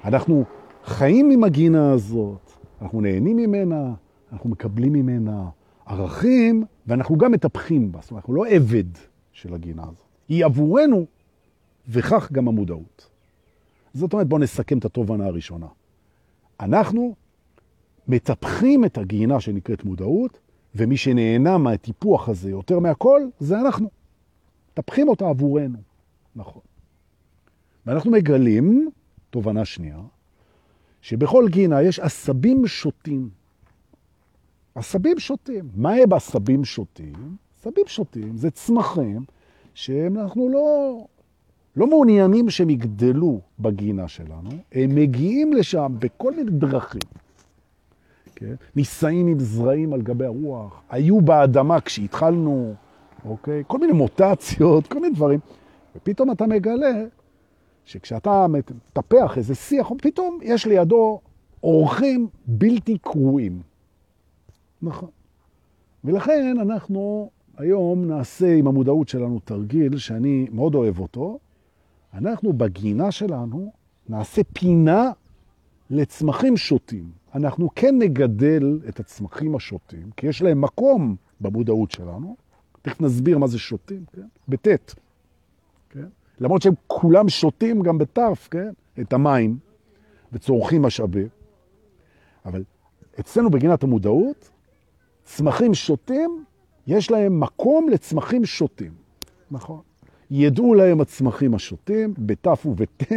אנחנו 0.04 0.44
חיים 0.86 1.30
עם 1.30 1.44
הגינה 1.44 1.92
הזאת, 1.92 2.50
אנחנו 2.82 3.00
נהנים 3.00 3.36
ממנה, 3.36 3.94
אנחנו 4.32 4.50
מקבלים 4.50 4.92
ממנה 4.92 5.48
ערכים, 5.86 6.64
ואנחנו 6.86 7.18
גם 7.18 7.32
מטפחים 7.32 7.92
בה. 7.92 7.98
זאת 8.02 8.10
אומרת, 8.10 8.22
אנחנו 8.22 8.34
לא 8.34 8.46
עבד 8.46 8.84
של 9.32 9.54
הגינה 9.54 9.82
הזאת. 9.82 10.06
היא 10.28 10.44
עבורנו, 10.44 11.06
וכך 11.88 12.32
גם 12.32 12.48
המודעות. 12.48 13.08
זאת 13.94 14.12
אומרת, 14.12 14.26
בואו 14.26 14.40
נסכם 14.40 14.78
את 14.78 14.84
התובנה 14.84 15.26
הראשונה. 15.26 15.66
אנחנו 16.60 17.14
מטפחים 18.08 18.84
את 18.84 18.98
הגינה 18.98 19.40
שנקראת 19.40 19.84
מודעות, 19.84 20.38
ומי 20.74 20.96
שנהנה 20.96 21.58
מהטיפוח 21.58 22.28
הזה 22.28 22.50
יותר 22.50 22.78
מהכל, 22.78 23.22
זה 23.40 23.60
אנחנו. 23.60 23.90
מטפחים 24.72 25.08
אותה 25.08 25.28
עבורנו. 25.28 25.78
נכון. 26.36 26.62
ואנחנו 27.86 28.10
מגלים, 28.10 28.90
תובנה 29.30 29.64
שנייה, 29.64 29.98
שבכל 31.06 31.48
גינה 31.48 31.82
יש 31.82 32.00
עשבים 32.00 32.66
שוטים. 32.66 33.28
עשבים 34.74 35.18
שוטים. 35.18 35.68
מה 35.74 35.94
הם 35.94 36.12
עשבים 36.12 36.64
שוטים? 36.64 37.12
עשבים 37.58 37.84
שוטים 37.86 38.36
זה 38.36 38.50
צמחים 38.50 39.24
שאנחנו 39.74 40.48
לא, 40.48 40.98
לא 41.76 41.86
מעוניינים 41.86 42.50
שהם 42.50 42.70
יגדלו 42.70 43.40
בגינה 43.58 44.08
שלנו, 44.08 44.50
הם 44.72 44.94
מגיעים 44.94 45.52
לשם 45.52 45.94
בכל 45.98 46.34
מיני 46.34 46.50
דרכים. 46.50 47.08
כן? 48.34 48.54
נישאים 48.76 49.26
עם 49.26 49.40
זרעים 49.40 49.92
על 49.92 50.02
גבי 50.02 50.24
הרוח, 50.24 50.82
היו 50.90 51.20
באדמה 51.20 51.80
כשהתחלנו, 51.80 52.74
אוקיי? 53.24 53.62
כל 53.66 53.78
מיני 53.78 53.92
מוטציות, 53.92 54.86
כל 54.92 55.00
מיני 55.00 55.14
דברים. 55.14 55.40
ופתאום 55.96 56.30
אתה 56.30 56.46
מגלה 56.46 57.04
שכשאתה 57.86 58.46
מטפח 58.48 59.38
איזה 59.38 59.54
שיח, 59.54 59.90
פתאום 60.02 60.38
יש 60.42 60.66
לידו 60.66 61.20
אורחים 61.62 62.28
בלתי 62.46 62.98
קרואים. 62.98 63.62
נכון. 64.82 65.08
ולכן 66.04 66.56
אנחנו 66.60 67.30
היום 67.56 68.04
נעשה 68.04 68.54
עם 68.54 68.66
המודעות 68.66 69.08
שלנו 69.08 69.40
תרגיל 69.44 69.98
שאני 69.98 70.46
מאוד 70.52 70.74
אוהב 70.74 70.98
אותו. 70.98 71.38
אנחנו 72.14 72.52
בגינה 72.52 73.10
שלנו 73.10 73.72
נעשה 74.08 74.42
פינה 74.52 75.10
לצמחים 75.90 76.56
שוטים. 76.56 77.10
אנחנו 77.34 77.68
כן 77.74 77.98
נגדל 77.98 78.80
את 78.88 79.00
הצמחים 79.00 79.56
השוטים, 79.56 80.10
כי 80.16 80.26
יש 80.26 80.42
להם 80.42 80.60
מקום 80.60 81.16
במודעות 81.40 81.90
שלנו. 81.90 82.36
תכף 82.82 83.00
נסביר 83.00 83.38
מה 83.38 83.46
זה 83.46 83.58
שוטים, 83.58 84.04
כן? 84.12 84.26
בטט. 84.48 84.94
למרות 86.40 86.62
שהם 86.62 86.74
כולם 86.86 87.28
שותים 87.28 87.82
גם 87.82 87.98
בטרף, 87.98 88.48
כן? 88.48 88.70
את 89.00 89.12
המים, 89.12 89.58
וצורכים 90.32 90.82
משאבים. 90.82 91.28
אבל 92.44 92.64
אצלנו 93.20 93.50
בגינת 93.50 93.82
המודעות, 93.82 94.50
צמחים 95.24 95.74
שותים, 95.74 96.44
יש 96.86 97.10
להם 97.10 97.40
מקום 97.40 97.88
לצמחים 97.88 98.44
שותים. 98.44 98.92
נכון. 99.50 99.80
ידעו 100.30 100.74
להם 100.74 101.00
הצמחים 101.00 101.54
השותים, 101.54 102.14
בתף 102.18 102.66
ובט', 102.66 103.12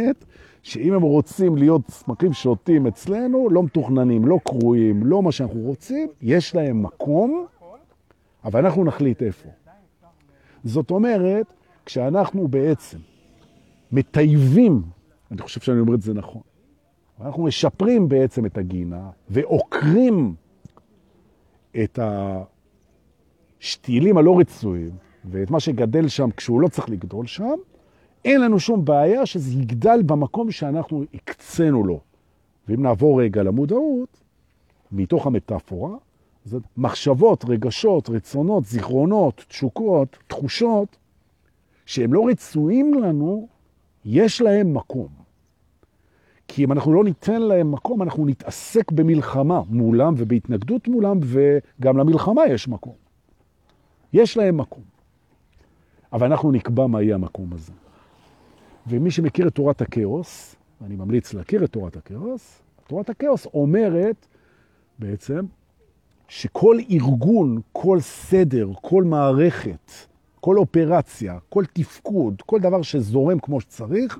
שאם 0.62 0.92
הם 0.92 1.02
רוצים 1.02 1.56
להיות 1.56 1.82
צמחים 1.86 2.32
שותים 2.32 2.86
אצלנו, 2.86 3.50
לא 3.50 3.62
מתוכננים, 3.62 4.26
לא 4.26 4.38
קרויים, 4.44 5.06
לא 5.06 5.22
מה 5.22 5.32
שאנחנו 5.32 5.60
רוצים, 5.60 6.08
יש 6.22 6.54
להם 6.54 6.82
מקום, 6.82 7.46
אבל 8.44 8.64
אנחנו 8.64 8.84
נחליט 8.84 9.22
איפה. 9.22 9.48
זאת 10.64 10.90
אומרת, 10.90 11.46
כשאנחנו 11.86 12.48
בעצם 12.48 12.98
מטייבים, 13.92 14.82
אני 15.30 15.42
חושב 15.42 15.60
שאני 15.60 15.80
אומר 15.80 15.94
את 15.94 16.02
זה 16.02 16.14
נכון, 16.14 16.42
אנחנו 17.20 17.42
משפרים 17.42 18.08
בעצם 18.08 18.46
את 18.46 18.58
הגינה 18.58 19.10
ועוקרים 19.30 20.34
את 21.84 21.98
השתילים 23.60 24.18
הלא 24.18 24.38
רצויים 24.38 24.90
ואת 25.24 25.50
מה 25.50 25.60
שגדל 25.60 26.08
שם 26.08 26.30
כשהוא 26.30 26.60
לא 26.60 26.68
צריך 26.68 26.90
לגדול 26.90 27.26
שם, 27.26 27.54
אין 28.24 28.40
לנו 28.40 28.60
שום 28.60 28.84
בעיה 28.84 29.26
שזה 29.26 29.52
יגדל 29.52 30.02
במקום 30.02 30.50
שאנחנו 30.50 31.04
הקצינו 31.14 31.84
לו. 31.84 32.00
ואם 32.68 32.82
נעבור 32.82 33.22
רגע 33.22 33.42
למודעות, 33.42 34.20
מתוך 34.92 35.26
המטאפורה, 35.26 35.96
זה 36.44 36.58
מחשבות, 36.76 37.44
רגשות, 37.48 38.08
רצונות, 38.08 38.64
זיכרונות, 38.64 39.44
תשוקות, 39.48 40.18
תחושות, 40.26 40.96
שהם 41.86 42.14
לא 42.14 42.26
רצויים 42.28 42.94
לנו, 42.94 43.48
יש 44.04 44.40
להם 44.40 44.74
מקום. 44.74 45.08
כי 46.48 46.64
אם 46.64 46.72
אנחנו 46.72 46.92
לא 46.92 47.04
ניתן 47.04 47.42
להם 47.42 47.72
מקום, 47.72 48.02
אנחנו 48.02 48.26
נתעסק 48.26 48.92
במלחמה 48.92 49.62
מולם 49.68 50.14
ובהתנגדות 50.16 50.88
מולם, 50.88 51.18
וגם 51.22 51.98
למלחמה 51.98 52.42
יש 52.46 52.68
מקום. 52.68 52.94
יש 54.12 54.36
להם 54.36 54.56
מקום. 54.56 54.82
אבל 56.12 56.26
אנחנו 56.26 56.52
נקבע 56.52 56.86
מה 56.86 57.02
יהיה 57.02 57.14
המקום 57.14 57.52
הזה. 57.52 57.72
ומי 58.86 59.10
שמכיר 59.10 59.48
את 59.48 59.54
תורת 59.54 59.82
הכאוס, 59.82 60.56
אני 60.84 60.96
ממליץ 60.96 61.34
להכיר 61.34 61.64
את 61.64 61.72
תורת 61.72 61.96
הכאוס, 61.96 62.62
תורת 62.86 63.10
הכאוס 63.10 63.46
אומרת 63.46 64.26
בעצם 64.98 65.46
שכל 66.28 66.78
ארגון, 66.90 67.60
כל 67.72 68.00
סדר, 68.00 68.68
כל 68.80 69.04
מערכת, 69.04 69.90
כל 70.40 70.58
אופרציה, 70.58 71.38
כל 71.48 71.64
תפקוד, 71.72 72.42
כל 72.46 72.60
דבר 72.60 72.82
שזורם 72.82 73.38
כמו 73.38 73.60
שצריך, 73.60 74.18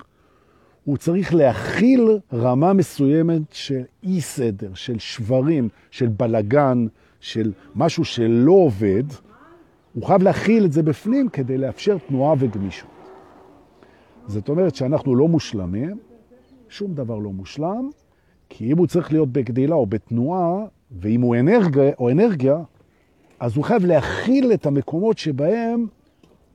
הוא 0.85 0.97
צריך 0.97 1.35
להכיל 1.35 2.19
רמה 2.33 2.73
מסוימת 2.73 3.43
של 3.53 3.83
אי 4.03 4.21
סדר, 4.21 4.75
של 4.75 4.99
שברים, 4.99 5.69
של 5.91 6.09
בלגן, 6.09 6.87
של 7.21 7.53
משהו 7.75 8.05
שלא 8.05 8.53
עובד, 8.53 9.05
הוא 9.95 10.07
חייב 10.07 10.23
להכיל 10.23 10.65
את 10.65 10.73
זה 10.73 10.83
בפנים 10.83 11.29
כדי 11.29 11.59
לאפשר 11.59 11.99
תנועה 11.99 12.35
וגמישות. 12.39 12.91
זאת 14.27 14.49
אומרת 14.49 14.75
שאנחנו 14.75 15.17
לא 15.17 15.29
מושלמים, 15.29 15.99
שום 16.69 16.95
דבר 16.95 17.19
לא 17.19 17.31
מושלם, 17.31 17.91
כי 18.49 18.73
אם 18.73 18.79
הוא 18.79 18.87
צריך 18.87 19.13
להיות 19.13 19.29
בגדילה 19.29 19.75
או 19.75 19.87
בתנועה, 19.87 20.65
ואם 21.01 21.21
הוא 21.21 21.37
אנרגיה, 21.37 21.91
או 21.99 22.11
אנרגיה, 22.11 22.57
אז 23.41 23.57
הוא 23.57 23.65
חייב 23.65 23.85
להכיל 23.85 24.53
את 24.53 24.67
המקומות 24.67 25.19
שבהם 25.19 25.87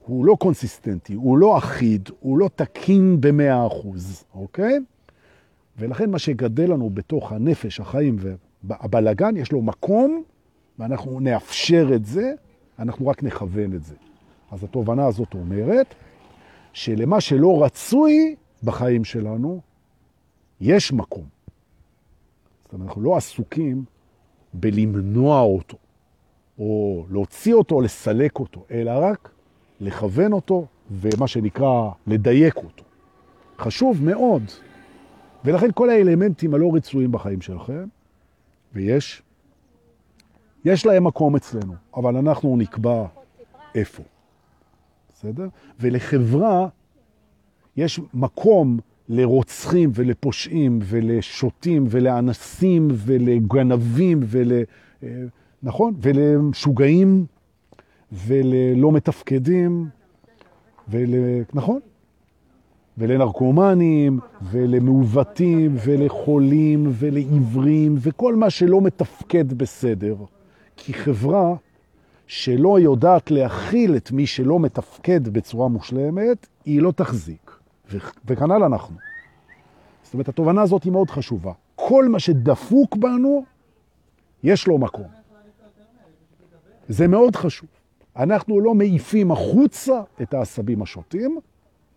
הוא 0.06 0.26
לא 0.26 0.36
קונסיסטנטי, 0.40 1.14
הוא 1.14 1.38
לא 1.38 1.58
אחיד, 1.58 2.08
הוא 2.20 2.38
לא 2.38 2.50
תקין 2.54 3.20
במאה 3.20 3.66
אחוז, 3.66 4.24
אוקיי? 4.34 4.78
ולכן 5.78 6.10
מה 6.10 6.18
שגדל 6.18 6.70
לנו 6.70 6.90
בתוך 6.90 7.32
הנפש, 7.32 7.80
החיים 7.80 8.16
והבלגן, 8.64 9.36
יש 9.36 9.52
לו 9.52 9.62
מקום, 9.62 10.22
ואנחנו 10.78 11.20
נאפשר 11.20 11.88
את 11.94 12.04
זה, 12.04 12.32
אנחנו 12.78 13.06
רק 13.06 13.22
נכוון 13.22 13.74
את 13.74 13.84
זה. 13.84 13.94
אז 14.50 14.64
התובנה 14.64 15.06
הזאת 15.06 15.34
אומרת 15.34 15.94
שלמה 16.72 17.20
שלא 17.20 17.64
רצוי 17.64 18.34
בחיים 18.62 19.04
שלנו, 19.04 19.60
יש 20.60 20.92
מקום. 20.92 21.24
זאת 22.64 22.72
אומרת, 22.72 22.88
אנחנו 22.88 23.02
לא 23.02 23.16
עסוקים 23.16 23.84
בלמנוע 24.52 25.40
אותו, 25.40 25.76
או 26.58 27.04
להוציא 27.10 27.54
אותו, 27.54 27.74
או 27.74 27.80
לסלק 27.80 28.38
אותו, 28.38 28.64
אלא 28.70 28.92
רק 29.00 29.35
לכוון 29.80 30.32
אותו, 30.32 30.66
ומה 30.90 31.28
שנקרא 31.28 31.90
לדייק 32.06 32.56
אותו. 32.56 32.84
חשוב 33.58 34.04
מאוד. 34.04 34.42
ולכן 35.44 35.68
כל 35.74 35.90
האלמנטים 35.90 36.54
הלא 36.54 36.70
רצויים 36.74 37.12
בחיים 37.12 37.40
שלכם, 37.40 37.84
ויש, 38.72 39.22
יש 40.64 40.86
להם 40.86 41.04
מקום 41.04 41.36
אצלנו, 41.36 41.74
אבל 41.96 42.16
אנחנו 42.16 42.56
נקבע 42.56 43.06
איפה. 43.74 44.02
בסדר? 45.14 45.48
ולחברה 45.80 46.68
יש 47.76 48.00
מקום 48.14 48.78
לרוצחים 49.08 49.90
ולפושעים 49.94 50.78
ולשוטים 50.82 51.84
ולאנסים 51.90 52.88
ולגנבים 52.90 54.20
ול... 54.22 54.52
אה, 55.02 55.08
נכון? 55.62 55.94
ולמשוגעים 56.00 57.26
וללא 58.12 58.92
מתפקדים, 58.92 59.88
ול... 60.88 61.14
נכון? 61.54 61.80
ולנרקומנים, 62.98 64.20
ולמעוותים, 64.42 65.76
ולחולים, 65.84 66.92
ולעיוורים, 66.92 67.94
וכל 67.98 68.34
מה 68.34 68.50
שלא 68.50 68.80
מתפקד 68.80 69.52
בסדר. 69.52 70.16
כי 70.76 70.94
חברה 70.94 71.54
שלא 72.26 72.80
יודעת 72.80 73.30
להכיל 73.30 73.96
את 73.96 74.12
מי 74.12 74.26
שלא 74.26 74.60
מתפקד 74.60 75.28
בצורה 75.28 75.68
מושלמת, 75.68 76.46
היא 76.64 76.82
לא 76.82 76.92
תחזיק. 76.92 77.50
וכנ"ל 78.24 78.62
אנחנו. 78.64 78.96
זאת 80.02 80.14
אומרת, 80.14 80.28
התובנה 80.28 80.62
הזאת 80.62 80.84
היא 80.84 80.92
מאוד 80.92 81.10
חשובה. 81.10 81.52
כל 81.74 82.08
מה 82.08 82.18
שדפוק 82.18 82.96
בנו, 82.96 83.44
יש 84.42 84.66
לו 84.66 84.78
מקום. 84.78 85.06
זה 86.88 87.08
מאוד 87.08 87.36
חשוב. 87.36 87.68
אנחנו 88.16 88.60
לא 88.60 88.74
מעיפים 88.74 89.30
החוצה 89.30 90.02
את 90.22 90.34
העשבים 90.34 90.82
השוטים, 90.82 91.38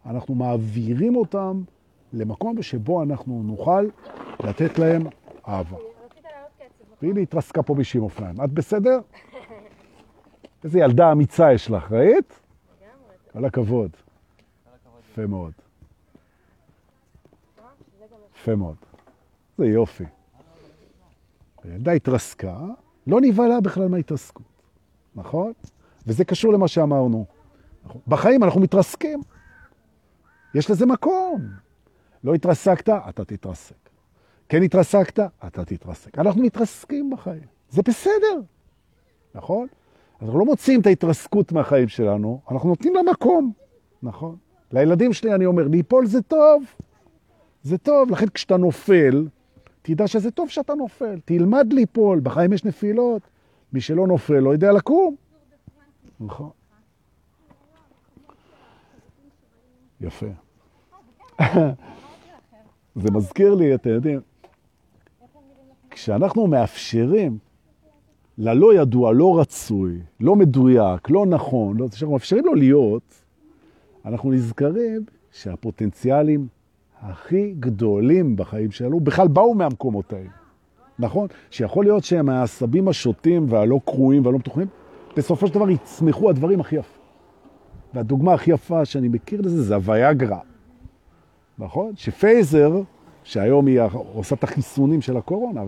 אנחנו 0.05 0.35
מעבירים 0.35 1.15
אותם 1.15 1.61
למקום 2.13 2.61
שבו 2.61 3.03
אנחנו 3.03 3.43
נוכל 3.43 3.87
לתת 4.43 4.79
להם 4.79 5.01
אהבה. 5.47 5.77
והנה 7.01 7.19
התרסקה 7.19 7.63
פה 7.63 7.75
מישהי 7.75 7.97
עם 7.97 8.03
אופניים. 8.03 8.41
את 8.43 8.51
בסדר? 8.51 8.99
איזה 10.63 10.79
ילדה 10.79 11.11
אמיצה 11.11 11.53
יש 11.53 11.71
לך, 11.71 11.91
ראית? 11.91 12.39
כל 13.33 13.45
הכבוד. 13.45 13.91
יפה 15.11 15.25
מאוד. 15.25 15.51
יפה 18.35 18.55
מאוד. 18.55 18.75
זה 19.57 19.65
יופי. 19.65 20.03
הילדה 21.63 21.91
התרסקה, 21.91 22.57
לא 23.07 23.21
נבהלה 23.21 23.61
בכלל 23.61 23.87
מההתרסקות, 23.87 24.45
נכון? 25.15 25.53
וזה 26.09 26.25
קשור 26.25 26.53
למה 26.53 26.67
שאמרנו. 26.67 27.25
בחיים 28.07 28.43
אנחנו 28.43 28.61
מתרסקים. 28.61 29.21
יש 30.55 30.71
לזה 30.71 30.85
מקום. 30.85 31.41
לא 32.23 32.33
התרסקת, 32.33 32.89
אתה 32.89 33.25
תתרסק. 33.25 33.75
כן 34.49 34.63
התרסקת, 34.63 35.19
אתה 35.47 35.65
תתרסק. 35.65 36.19
אנחנו 36.19 36.41
מתרסקים 36.41 37.09
בחיים. 37.09 37.43
זה 37.69 37.81
בסדר, 37.87 38.41
נכון? 39.35 39.67
אנחנו 40.21 40.39
לא 40.39 40.45
מוצאים 40.45 40.81
את 40.81 40.87
ההתרסקות 40.87 41.51
מהחיים 41.51 41.87
שלנו, 41.87 42.41
אנחנו 42.51 42.69
נותנים 42.69 42.95
לה 42.95 43.01
מקום, 43.11 43.51
נכון? 44.03 44.35
לילדים 44.71 45.13
שלי 45.13 45.33
אני 45.33 45.45
אומר, 45.45 45.67
ליפול 45.67 46.05
זה 46.05 46.21
טוב, 46.21 46.63
זה 47.63 47.77
טוב. 47.77 48.11
לכן 48.11 48.25
כשאתה 48.27 48.57
נופל, 48.57 49.27
תדע 49.81 50.07
שזה 50.07 50.31
טוב 50.31 50.49
שאתה 50.49 50.73
נופל. 50.73 51.19
תלמד 51.25 51.73
ליפול, 51.73 52.19
בחיים 52.19 52.53
יש 52.53 52.65
נפילות. 52.65 53.21
מי 53.73 53.81
שלא 53.81 54.07
נופל 54.07 54.39
לא 54.39 54.49
יודע 54.49 54.71
לקום. 54.71 55.15
נכון. 56.19 56.49
יפה. 60.01 60.25
זה 62.95 63.11
מזכיר 63.11 63.55
לי, 63.55 63.75
אתם 63.75 63.89
יודעים, 63.89 64.19
כשאנחנו 65.89 66.47
מאפשרים 66.47 67.37
ללא 68.37 68.73
ידוע, 68.73 69.13
לא 69.13 69.39
רצוי, 69.39 70.01
לא 70.19 70.35
מדויק, 70.35 71.09
לא 71.09 71.25
נכון, 71.25 71.77
לא, 71.77 71.87
כשאנחנו 71.87 72.13
מאפשרים 72.13 72.45
לו 72.45 72.53
להיות, 72.53 73.23
אנחנו 74.05 74.31
נזכרים 74.31 75.01
שהפוטנציאלים 75.31 76.47
הכי 77.01 77.53
גדולים 77.59 78.35
בחיים 78.35 78.71
שלנו 78.71 78.99
בכלל 78.99 79.27
באו 79.27 79.53
מהמקומות 79.53 80.13
האלה, 80.13 80.29
נכון? 80.99 81.27
שיכול 81.51 81.85
להיות 81.85 82.03
שהם 82.03 82.29
העשבים 82.29 82.87
השוטים 82.87 83.45
והלא 83.49 83.79
קרועים 83.85 84.25
והלא 84.25 84.37
מתוכנים, 84.37 84.67
בסופו 85.17 85.47
של 85.47 85.53
דבר 85.53 85.69
יצמחו 85.69 86.29
הדברים 86.29 86.59
הכי 86.59 86.75
יפים. 86.75 87.01
והדוגמה 87.93 88.33
הכי 88.33 88.51
יפה 88.51 88.85
שאני 88.85 89.07
מכיר 89.07 89.41
לזה 89.41 89.63
זה 89.63 89.75
הוויאגרה, 89.75 90.39
נכון? 91.57 91.91
שפייזר, 91.95 92.81
שהיום 93.23 93.67
היא 93.67 93.81
עושה 94.13 94.35
את 94.35 94.43
החיסונים 94.43 95.01
של 95.01 95.17
הקורונה, 95.17 95.61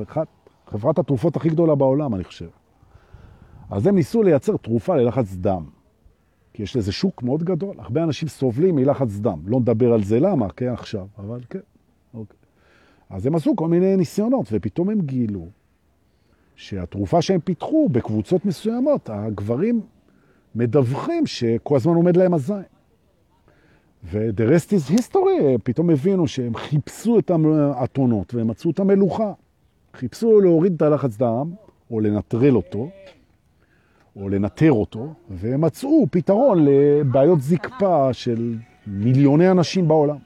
חברת 0.68 1.00
התרופות 1.00 1.36
הכי 1.36 1.50
גדולה 1.50 1.76
בעולם, 1.76 2.16
אני 2.16 2.24
חושב. 2.24 2.50
אז 3.70 3.88
הם 3.88 3.96
ניסו 3.96 4.24
לייצר 4.24 4.58
תרופה 4.58 4.96
ללחץ 4.96 5.36
דם. 5.36 5.64
כי 6.54 6.64
יש 6.64 6.76
לזה 6.76 6.92
שוק 6.92 7.24
מאוד 7.24 7.44
גדול. 7.44 7.76
הרבה 7.80 8.04
אנשים 8.04 8.28
סובלים 8.28 8.76
מלחץ 8.76 9.18
דם. 9.18 9.40
לא 9.46 9.60
נדבר 9.60 9.94
על 9.94 10.04
זה 10.04 10.20
למה, 10.20 10.50
כן, 10.50 10.74
עכשיו, 10.74 11.08
אבל 11.18 11.42
כן. 11.50 11.60
אוקיי. 12.14 12.38
אז 13.10 13.26
הם 13.26 13.36
עשו 13.36 13.56
כל 13.56 13.68
מיני 13.68 13.96
ניסיונות, 13.96 14.48
ופתאום 14.52 14.90
הם 14.90 15.02
גילו 15.02 15.48
שהתרופה 16.56 17.22
שהם 17.22 17.40
פיתחו 17.40 17.90
בקבוצות 17.92 18.46
מסוימות, 18.46 19.10
הגברים 19.10 19.82
מדווחים 20.56 21.26
שכל 21.26 21.76
הזמן 21.76 21.94
עומד 21.94 22.18
להם 22.18 22.34
הזין. 22.34 22.64
ו-the 24.04 24.42
rest 24.42 24.70
is 24.70 24.98
history, 24.98 25.58
פתאום 25.64 25.90
הבינו 25.90 26.28
שהם 26.28 26.56
חיפשו 26.56 27.20
את 27.20 27.32
האתונות 27.76 28.34
והם 28.34 28.48
מצאו 28.48 28.72
את 28.72 28.80
המלוכה. 28.80 29.34
חיפשו 29.94 30.42
להוריד 30.42 30.74
את 30.74 30.82
הלחץ 30.82 31.18
דם, 31.18 31.52
או 31.92 32.00
לנטרל 32.00 32.56
אותו, 32.56 32.90
או 34.16 34.30
לנטר 34.30 34.72
אותו, 34.72 35.14
והם 35.30 35.62
מצאו 35.62 36.06
פתרון 36.12 36.66
לבעיות 36.66 37.42
זקפה 37.42 38.14
של 38.14 38.56
מיליוני 38.88 39.52
אנשים 39.52 39.88
בעולם. 39.88 40.18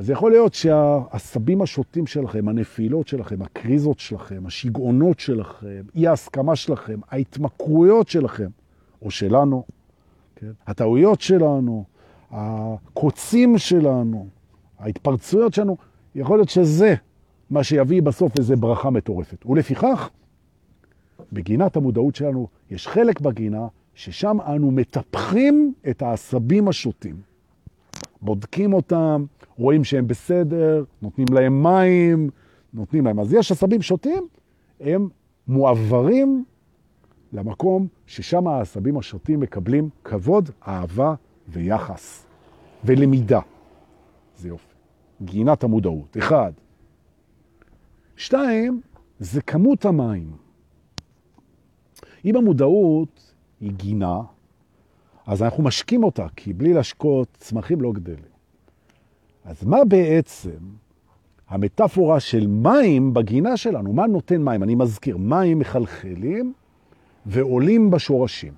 אז 0.00 0.10
יכול 0.10 0.30
להיות 0.30 0.54
שהעשבים 0.54 1.62
השוטים 1.62 2.06
שלכם, 2.06 2.48
הנפילות 2.48 3.08
שלכם, 3.08 3.42
הקריזות 3.42 3.98
שלכם, 3.98 4.46
השיגעונות 4.46 5.20
שלכם, 5.20 5.82
אי 5.94 6.06
ההסכמה 6.06 6.56
שלכם, 6.56 7.00
ההתמכרויות 7.10 8.08
שלכם, 8.08 8.48
או 9.02 9.10
שלנו, 9.10 9.64
כן? 10.36 10.50
הטעויות 10.66 11.20
שלנו, 11.20 11.84
הקוצים 12.30 13.58
שלנו, 13.58 14.28
ההתפרצויות 14.78 15.54
שלנו, 15.54 15.76
יכול 16.14 16.38
להיות 16.38 16.48
שזה 16.48 16.94
מה 17.50 17.64
שיביא 17.64 18.02
בסוף 18.02 18.38
איזה 18.38 18.56
ברכה 18.56 18.90
מטורפת. 18.90 19.46
ולפיכך, 19.46 20.10
בגינת 21.32 21.76
המודעות 21.76 22.14
שלנו 22.14 22.48
יש 22.70 22.88
חלק 22.88 23.20
בגינה 23.20 23.66
ששם 23.94 24.36
אנו 24.46 24.70
מטפחים 24.70 25.74
את 25.90 26.02
העשבים 26.02 26.68
השוטים. 26.68 27.29
בודקים 28.22 28.72
אותם, 28.72 29.24
רואים 29.56 29.84
שהם 29.84 30.06
בסדר, 30.06 30.84
נותנים 31.02 31.26
להם 31.32 31.62
מים, 31.62 32.30
נותנים 32.74 33.06
להם. 33.06 33.20
אז 33.20 33.32
יש 33.32 33.52
עשבים 33.52 33.82
שוטים, 33.82 34.28
הם 34.80 35.08
מועברים 35.48 36.44
למקום 37.32 37.86
ששם 38.06 38.46
העשבים 38.46 38.98
השוטים 38.98 39.40
מקבלים 39.40 39.88
כבוד, 40.04 40.50
אהבה 40.68 41.14
ויחס 41.48 42.26
ולמידה. 42.84 43.40
זה 44.36 44.48
יופי. 44.48 44.74
גינת 45.22 45.64
המודעות, 45.64 46.16
אחד. 46.18 46.52
שתיים, 48.16 48.80
זה 49.18 49.42
כמות 49.42 49.84
המים. 49.84 50.32
אם 52.24 52.36
המודעות 52.36 53.34
היא 53.60 53.72
גינה, 53.72 54.20
אז 55.30 55.42
אנחנו 55.42 55.62
משקים 55.62 56.04
אותה, 56.04 56.26
כי 56.36 56.52
בלי 56.52 56.74
להשקות 56.74 57.28
צמחים 57.38 57.80
לא 57.80 57.92
גדלים. 57.92 58.30
אז 59.44 59.64
מה 59.64 59.84
בעצם 59.84 60.58
המטאפורה 61.48 62.20
של 62.20 62.46
מים 62.46 63.14
בגינה 63.14 63.56
שלנו? 63.56 63.92
מה 63.92 64.06
נותן 64.06 64.42
מים? 64.42 64.62
אני 64.62 64.74
מזכיר, 64.74 65.16
מים 65.16 65.58
מחלחלים 65.58 66.52
ועולים 67.26 67.90
בשורשים, 67.90 68.52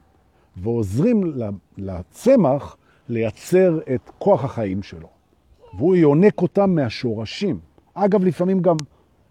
ועוזרים 0.57 1.33
לצמח 1.79 2.77
לייצר 3.09 3.79
את 3.95 4.11
כוח 4.18 4.45
החיים 4.45 4.83
שלו. 4.83 5.09
והוא 5.79 5.97
יונק 5.97 6.43
אותם 6.43 6.75
מהשורשים. 6.75 7.59
אגב, 7.95 8.25
לפעמים 8.25 8.61
גם 8.61 8.77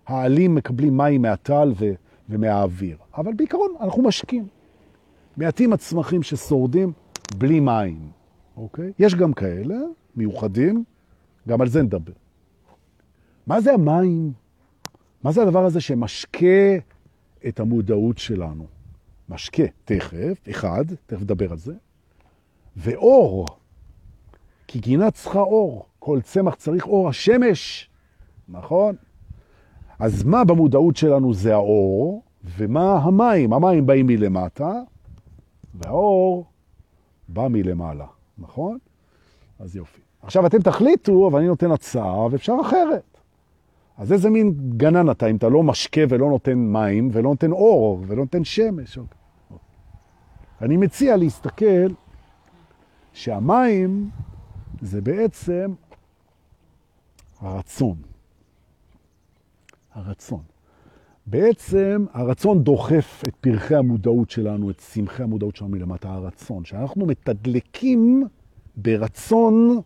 העלים 0.08 0.56
מקבלים 0.56 0.98
מים 0.98 1.22
מהטל 1.22 1.74
ו... 1.80 1.92
ומהאוויר. 2.30 2.98
אבל 3.18 3.34
בעיקרון 3.34 3.72
אנחנו 3.82 4.04
משקים. 4.04 4.48
מעטים 5.38 5.74
הצמחים 5.74 6.24
ששורדים 6.24 6.92
בלי 7.38 7.60
מים, 7.60 8.10
אוקיי? 8.58 8.92
יש 9.00 9.16
גם 9.16 9.34
כאלה, 9.34 9.76
מיוחדים, 10.16 10.84
גם 11.48 11.62
על 11.62 11.68
זה 11.68 11.84
נדבר. 11.84 12.14
מה 13.48 13.62
זה 13.62 13.74
המים? 13.74 14.34
מה 15.24 15.32
זה 15.32 15.42
הדבר 15.42 15.66
הזה 15.66 15.82
שמשקה 15.82 16.78
את 17.48 17.60
המודעות 17.60 18.18
שלנו? 18.18 18.66
משקה, 19.30 19.64
תכף, 19.86 20.50
אחד, 20.50 20.86
תכף 21.06 21.22
נדבר 21.22 21.52
על 21.52 21.58
זה, 21.58 21.74
ואור, 22.78 23.48
כי 24.68 24.80
גינה 24.80 25.12
צריכה 25.12 25.40
אור, 25.40 25.86
כל 26.00 26.22
צמח 26.22 26.56
צריך 26.56 26.88
אור, 26.88 27.10
השמש, 27.10 27.90
נכון? 28.50 28.96
אז 30.00 30.24
מה 30.24 30.44
במודעות 30.44 30.96
שלנו 30.96 31.34
זה 31.34 31.54
האור, 31.54 32.24
ומה 32.58 32.98
המים? 32.98 33.54
המים 33.54 33.86
באים 33.86 34.08
מלמטה, 34.08 34.74
והאור 35.74 36.46
מלמעלה, 37.38 38.08
נכון? 38.38 38.78
אז 39.60 39.76
יופי. 39.76 40.02
עכשיו 40.22 40.46
אתם 40.46 40.62
תחליטו, 40.62 41.28
אבל 41.28 41.40
אני 41.40 41.48
נותן 41.48 41.72
הצעה, 41.72 42.26
ואפשר 42.32 42.56
אחרת. 42.62 43.18
אז 43.98 44.14
איזה 44.14 44.30
מין 44.30 44.54
גנן 44.78 45.12
אתה, 45.12 45.28
אם 45.28 45.36
אתה 45.36 45.50
לא 45.50 45.64
משקה 45.64 46.02
ולא 46.10 46.30
נותן 46.30 46.58
מים, 46.58 47.10
ולא 47.12 47.30
נותן 47.30 47.52
אור, 47.52 48.04
ולא 48.08 48.24
נותן 48.24 48.44
שמש. 48.44 48.98
אוקיי. 48.98 49.18
אני 50.62 50.78
מציע 50.78 51.18
להסתכל 51.18 51.88
שהמים 53.14 54.10
זה 54.82 55.02
בעצם 55.02 55.74
הרצון. 57.40 57.96
הרצון. 59.94 60.51
בעצם 61.32 62.06
הרצון 62.14 62.64
דוחף 62.64 63.22
את 63.28 63.36
פרחי 63.36 63.76
המודעות 63.76 64.30
שלנו, 64.30 64.70
את 64.70 64.80
שמחי 64.94 65.24
המודעות 65.24 65.56
שלנו 65.56 65.72
מלמטה, 65.72 66.10
הרצון. 66.10 66.66
שאנחנו 66.66 67.06
מתדלקים 67.06 68.24
ברצון, 68.76 69.82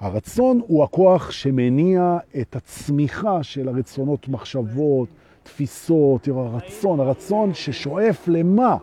הרצון 0.00 0.60
הוא 0.66 0.84
הכוח 0.84 1.30
שמניע 1.30 2.18
את 2.40 2.56
הצמיחה 2.56 3.42
של 3.42 3.68
הרצונות, 3.68 4.28
מחשבות, 4.28 5.08
תפיסות, 5.42 6.28
הרצון, 6.28 7.00
הרצון 7.00 7.54
ששואף 7.54 8.28
למה? 8.28 8.76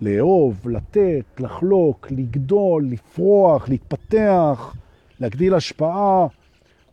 לאהוב, 0.00 0.68
לתת, 0.68 1.24
לחלוק, 1.38 2.06
לגדול, 2.10 2.84
לפרוח, 2.84 3.68
להתפתח, 3.68 4.76
להגדיל 5.20 5.54
השפעה. 5.54 6.26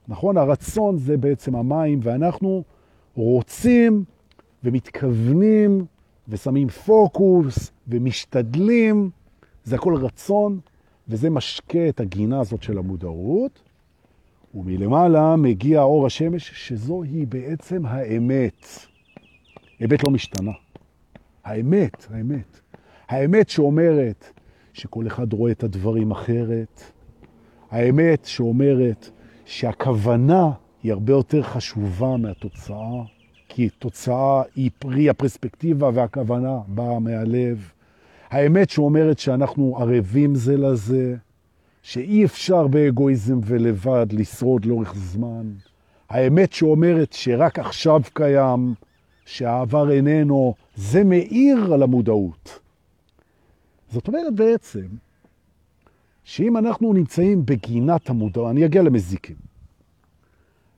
נכון? 0.08 0.38
הרצון 0.38 0.98
זה 0.98 1.18
בעצם 1.18 1.56
המים, 1.56 2.00
ואנחנו 2.04 2.64
רוצים 3.16 4.04
ומתכוונים 4.64 5.86
ושמים 6.28 6.68
פוקוס 6.68 7.72
ומשתדלים. 7.88 9.10
זה 9.64 9.76
הכל 9.76 9.96
רצון, 9.96 10.60
וזה 11.08 11.30
משקה 11.30 11.90
את 11.90 12.00
הגינה 12.00 12.40
הזאת 12.40 12.64
של 12.64 12.78
המודעות. 12.78 13.62
ומלמעלה 14.56 15.36
מגיע 15.36 15.82
אור 15.82 16.06
השמש, 16.06 16.52
שזו 16.68 17.04
היא 17.04 17.28
בעצם 17.28 17.86
האמת. 17.86 18.68
אמת 19.84 20.04
לא 20.04 20.12
משתנה. 20.12 20.52
האמת, 21.44 22.08
האמת. 22.10 22.60
האמת 23.10 23.50
שאומרת 23.50 24.40
שכל 24.74 25.08
אחד 25.08 25.34
רואה 25.34 25.52
את 25.52 25.64
הדברים 25.64 26.12
אחרת. 26.12 26.82
האמת 27.72 28.26
שאומרת 28.26 29.10
שהכוונה 29.46 30.52
היא 30.84 30.92
הרבה 30.92 31.14
יותר 31.14 31.44
חשובה 31.44 32.18
מהתוצאה, 32.18 33.04
כי 33.50 33.70
תוצאה 33.70 34.42
היא 34.56 34.70
פרי 34.80 35.10
הפרספקטיבה 35.10 35.90
והכוונה 35.94 36.60
באה 36.68 37.00
מהלב. 37.00 37.72
האמת 38.30 38.70
שאומרת 38.70 39.20
שאנחנו 39.20 39.78
ערבים 39.80 40.36
זה 40.36 40.58
לזה, 40.58 41.16
שאי 41.82 42.26
אפשר 42.26 42.68
באגואיזם 42.68 43.40
ולבד 43.46 44.08
לשרוד 44.12 44.66
לאורך 44.66 44.96
זמן. 44.96 45.52
האמת 46.10 46.54
שאומרת 46.54 47.14
שרק 47.14 47.60
עכשיו 47.60 48.02
קיים, 48.14 48.74
שהעבר 49.26 49.92
איננו, 49.92 50.54
זה 50.76 51.04
מאיר 51.04 51.74
על 51.74 51.84
המודעות. 51.84 52.60
זאת 53.90 54.08
אומרת 54.08 54.36
בעצם, 54.36 54.86
שאם 56.24 56.58
אנחנו 56.58 56.94
נמצאים 56.94 57.46
בגינת 57.46 58.10
המודעות, 58.10 58.52
אני 58.52 58.66
אגיע 58.66 58.84
למזיקים, 58.84 59.53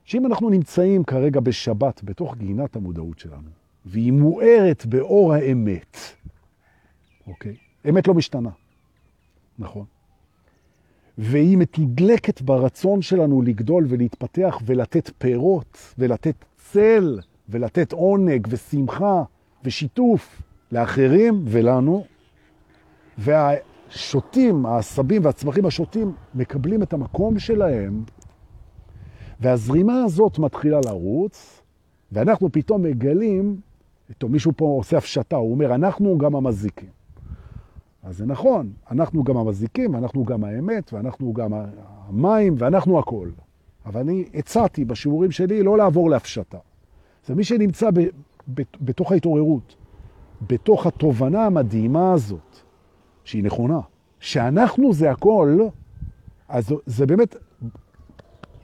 שאם 0.06 0.26
אנחנו 0.26 0.50
נמצאים 0.50 1.04
כרגע 1.04 1.40
בשבת 1.40 2.00
בתוך 2.04 2.36
גינת 2.36 2.76
המודעות 2.76 3.18
שלנו, 3.18 3.48
והיא 3.86 4.12
מוארת 4.12 4.86
באור 4.86 5.34
האמת, 5.34 5.96
אוקיי? 7.26 7.56
אמת 7.88 8.08
לא 8.08 8.14
משתנה, 8.14 8.50
נכון? 9.58 9.84
והיא 11.18 11.58
מתודלקת 11.58 12.42
ברצון 12.42 13.02
שלנו 13.02 13.42
לגדול 13.42 13.86
ולהתפתח 13.88 14.58
ולתת 14.64 15.10
פירות 15.18 15.94
ולתת 15.98 16.44
צל 16.56 17.20
ולתת 17.48 17.92
עונג 17.92 18.46
ושמחה 18.50 19.22
ושיתוף 19.64 20.42
לאחרים 20.72 21.42
ולנו. 21.44 22.04
וה... 23.18 23.54
השוטים, 23.90 24.66
העשבים 24.66 25.24
והצמחים 25.24 25.66
השוטים 25.66 26.12
מקבלים 26.34 26.82
את 26.82 26.92
המקום 26.92 27.38
שלהם, 27.38 28.04
והזרימה 29.40 30.02
הזאת 30.04 30.38
מתחילה 30.38 30.80
לרוץ, 30.86 31.62
ואנחנו 32.12 32.52
פתאום 32.52 32.82
מגלים, 32.82 33.56
טוב, 34.18 34.30
מישהו 34.30 34.52
פה 34.56 34.64
עושה 34.64 34.98
הפשטה, 34.98 35.36
הוא 35.36 35.50
אומר, 35.50 35.74
אנחנו 35.74 36.18
גם 36.18 36.36
המזיקים. 36.36 36.88
אז 38.02 38.16
זה 38.16 38.26
נכון, 38.26 38.70
אנחנו 38.90 39.24
גם 39.24 39.36
המזיקים, 39.36 39.94
ואנחנו 39.94 40.24
גם 40.24 40.44
האמת, 40.44 40.92
ואנחנו 40.92 41.32
גם 41.32 41.50
המים, 42.08 42.54
ואנחנו 42.58 42.98
הכל. 42.98 43.28
אבל 43.86 44.00
אני 44.00 44.24
הצעתי 44.34 44.84
בשיעורים 44.84 45.30
שלי 45.30 45.62
לא 45.62 45.78
לעבור 45.78 46.10
להפשטה. 46.10 46.58
זה 47.26 47.34
מי 47.34 47.44
שנמצא 47.44 47.90
ב, 47.90 48.00
ב, 48.54 48.62
בתוך 48.80 49.12
ההתעוררות, 49.12 49.76
בתוך 50.50 50.86
התובנה 50.86 51.46
המדהימה 51.46 52.12
הזאת, 52.12 52.56
שהיא 53.24 53.44
נכונה, 53.44 53.80
שאנחנו 54.20 54.92
זה 54.92 55.10
הכל, 55.10 55.58
אז 56.48 56.74
זה 56.86 57.06
באמת, 57.06 57.36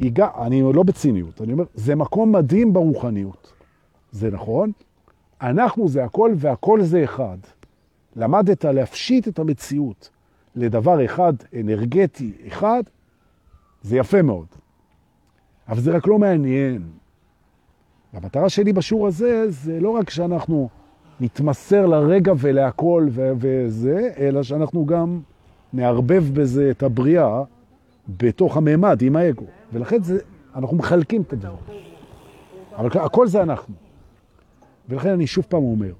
היגע, 0.02 0.28
אני 0.38 0.62
לא 0.74 0.82
בציניות, 0.82 1.40
אני 1.42 1.52
אומר, 1.52 1.64
זה 1.74 1.94
מקום 1.94 2.32
מדהים 2.32 2.72
ברוחניות. 2.72 3.52
זה 4.12 4.30
נכון, 4.30 4.72
אנחנו 5.42 5.88
זה 5.88 6.04
הכל 6.04 6.32
והכל 6.36 6.82
זה 6.82 7.04
אחד. 7.04 7.36
למדת 8.16 8.64
להפשיט 8.64 9.28
את 9.28 9.38
המציאות 9.38 10.10
לדבר 10.56 11.04
אחד, 11.04 11.32
אנרגטי 11.60 12.32
אחד, 12.48 12.82
זה 13.82 13.96
יפה 13.96 14.22
מאוד. 14.22 14.46
אבל 15.68 15.80
זה 15.80 15.96
רק 15.96 16.06
לא 16.06 16.18
מעניין. 16.18 16.82
המטרה 18.12 18.48
שלי 18.48 18.72
בשיעור 18.72 19.06
הזה 19.06 19.50
זה 19.50 19.80
לא 19.80 19.90
רק 19.90 20.10
שאנחנו 20.10 20.68
נתמסר 21.20 21.86
לרגע 21.86 22.32
ולהכל 22.38 23.08
וזה, 23.12 24.10
אלא 24.18 24.42
שאנחנו 24.42 24.86
גם 24.86 25.20
נערבב 25.72 26.24
בזה 26.32 26.70
את 26.70 26.82
הבריאה 26.82 27.42
בתוך 28.08 28.56
הממד 28.56 29.02
עם 29.02 29.16
האגו. 29.16 29.46
ולכן 29.72 30.02
זה, 30.02 30.18
אנחנו 30.54 30.76
מחלקים 30.76 31.22
את 31.22 31.32
הדבר. 31.32 31.54
אבל 32.76 33.00
הכל 33.00 33.26
זה 33.26 33.42
אנחנו. 33.42 33.74
ולכן 34.88 35.08
אני 35.08 35.26
שוב 35.26 35.44
פעם 35.48 35.62
אומר, 35.62 35.92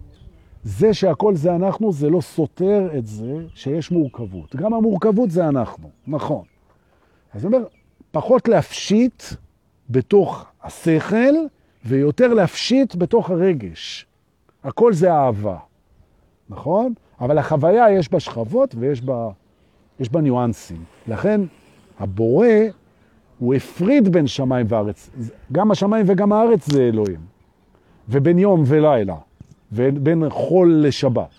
זה 0.65 0.95
שהכל 0.95 1.37
זה 1.37 1.55
אנחנו, 1.55 1.93
זה 1.93 2.11
לא 2.11 2.21
סותר 2.21 2.89
את 2.99 3.07
זה 3.07 3.37
שיש 3.55 3.91
מורכבות. 3.91 4.57
גם 4.57 4.75
המורכבות 4.75 5.31
זה 5.31 5.49
אנחנו, 5.49 5.91
נכון. 6.07 6.45
אז 7.35 7.47
אני 7.47 7.55
אומר, 7.55 7.67
פחות 8.11 8.49
להפשיט 8.49 9.23
בתוך 9.91 10.47
השכל, 10.63 11.35
ויותר 11.85 12.35
להפשיט 12.35 12.95
בתוך 12.95 13.31
הרגש. 13.31 14.07
הכל 14.65 14.93
זה 14.93 15.13
אהבה, 15.13 15.59
נכון? 16.49 16.95
אבל 17.21 17.39
החוויה 17.39 17.91
יש 17.91 18.09
בה 18.11 18.21
שכבות 18.21 18.75
ויש 18.79 19.01
בה, 19.01 19.31
בה 20.13 20.21
ניואנסים. 20.21 20.85
לכן 21.09 21.41
הבורא, 21.99 22.47
הוא 23.43 23.55
הפריד 23.55 24.09
בין 24.09 24.27
שמיים 24.27 24.67
וארץ. 24.69 25.11
גם 25.53 25.71
השמיים 25.71 26.05
וגם 26.09 26.33
הארץ 26.33 26.71
זה 26.71 26.83
אלוהים. 26.83 27.21
ובין 28.09 28.39
יום 28.39 28.63
ולילה. 28.67 29.17
ובין 29.73 30.25
חול 30.29 30.75
לשבת. 30.87 31.39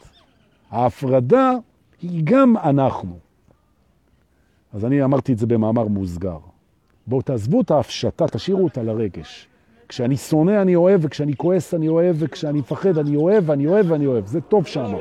ההפרדה 0.71 1.51
היא 2.01 2.21
גם 2.23 2.57
אנחנו. 2.57 3.17
אז 4.73 4.85
אני 4.85 5.03
אמרתי 5.03 5.33
את 5.33 5.39
זה 5.39 5.47
במאמר 5.47 5.87
מוסגר. 5.87 6.37
בואו 7.07 7.21
תעזבו 7.21 7.61
את 7.61 7.71
ההפשטה, 7.71 8.27
תשאירו 8.27 8.63
אותה 8.63 8.83
לרגש. 8.83 9.47
כשאני 9.89 10.17
שונא 10.17 10.61
אני 10.61 10.75
אוהב, 10.75 10.99
וכשאני 11.03 11.35
כועס 11.35 11.73
אני 11.73 11.87
אוהב, 11.87 12.15
וכשאני 12.19 12.59
מפחד 12.59 12.97
אני 12.97 13.15
אוהב, 13.15 13.51
אני 13.51 13.67
אוהב, 13.67 13.91
אני 13.91 14.05
אוהב. 14.05 14.25
זה 14.25 14.41
טוב 14.41 14.65
שם. 14.65 14.93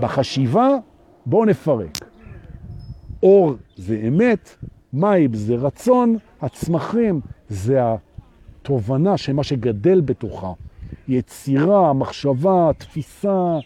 בחשיבה 0.00 0.68
בואו 1.26 1.44
נפרק. 1.44 1.98
אור 3.22 3.54
זה 3.76 4.00
אמת, 4.08 4.56
מים 4.92 5.34
זה 5.34 5.54
רצון, 5.54 6.16
הצמחים 6.44 7.20
זה 7.48 7.80
התובנה 7.82 9.16
של 9.16 9.32
מה 9.32 9.44
שגדל 9.44 10.00
בתוכה. 10.00 10.52
יצירה, 11.08 11.92
מחשבה, 11.92 12.70
תפיסה, 12.78 13.58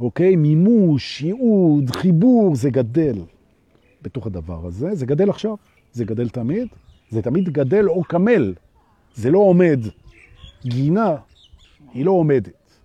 אוקיי? 0.00 0.36
מימוש, 0.36 1.22
ייעוד, 1.22 1.90
חיבור, 1.90 2.54
זה 2.54 2.70
גדל 2.70 3.22
בתוך 4.02 4.26
הדבר 4.26 4.66
הזה. 4.66 4.94
זה 4.94 5.06
גדל 5.06 5.30
עכשיו, 5.30 5.54
זה 5.92 6.04
גדל 6.04 6.28
תמיד, 6.28 6.68
זה 7.10 7.22
תמיד 7.22 7.48
גדל 7.48 7.88
או 7.88 8.04
קמל, 8.04 8.54
זה 9.14 9.30
לא 9.30 9.38
עומד. 9.38 9.80
גינה 10.64 11.16
היא 11.94 12.04
לא 12.04 12.10
עומדת, 12.10 12.78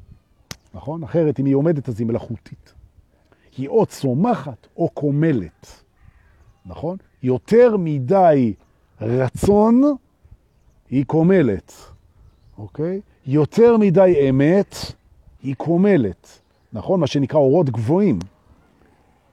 נכון? 0.74 1.03
אחרת 1.03 1.39
אם 1.39 1.45
היא 1.45 1.55
עומדת 1.55 1.89
אז 1.89 1.99
היא 1.99 2.07
מלאכותית. 2.07 2.74
היא 3.57 3.68
או 3.68 3.86
צומחת 3.86 4.68
או 4.78 4.89
קומלת, 4.89 5.84
נכון? 6.66 6.97
יותר 7.24 7.78
מדי 7.78 8.53
רצון 9.01 9.82
היא 10.89 11.05
קומלת, 11.05 11.74
אוקיי? 12.57 13.01
יותר 13.26 13.78
מדי 13.78 14.30
אמת 14.30 14.76
היא 15.43 15.55
קומלת, 15.55 16.41
נכון? 16.74 16.99
מה 16.99 17.07
שנקרא 17.07 17.39
אורות 17.39 17.69
גבוהים. 17.69 18.19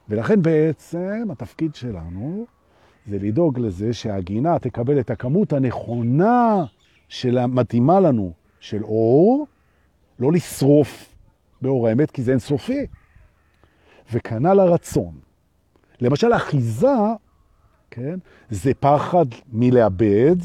ולכן 0.09 0.41
בעצם 0.41 1.27
התפקיד 1.31 1.75
שלנו 1.75 2.45
זה 3.07 3.17
לדאוג 3.21 3.59
לזה 3.59 3.93
שהגינה 3.93 4.59
תקבל 4.59 4.99
את 4.99 5.09
הכמות 5.09 5.53
הנכונה 5.53 6.65
של 7.09 7.45
מתאימה 7.45 7.99
לנו 7.99 8.31
של 8.59 8.83
אור, 8.83 9.47
לא 10.19 10.31
לשרוף 10.31 11.15
באור 11.61 11.87
האמת, 11.87 12.11
כי 12.11 12.23
זה 12.23 12.31
אינסופי. 12.31 12.85
וכנ"ל 14.13 14.59
הרצון. 14.59 15.13
למשל, 16.01 16.33
אחיזה, 16.33 16.87
כן, 17.91 18.19
זה 18.49 18.71
פחד 18.79 19.25
מלאבד, 19.53 20.35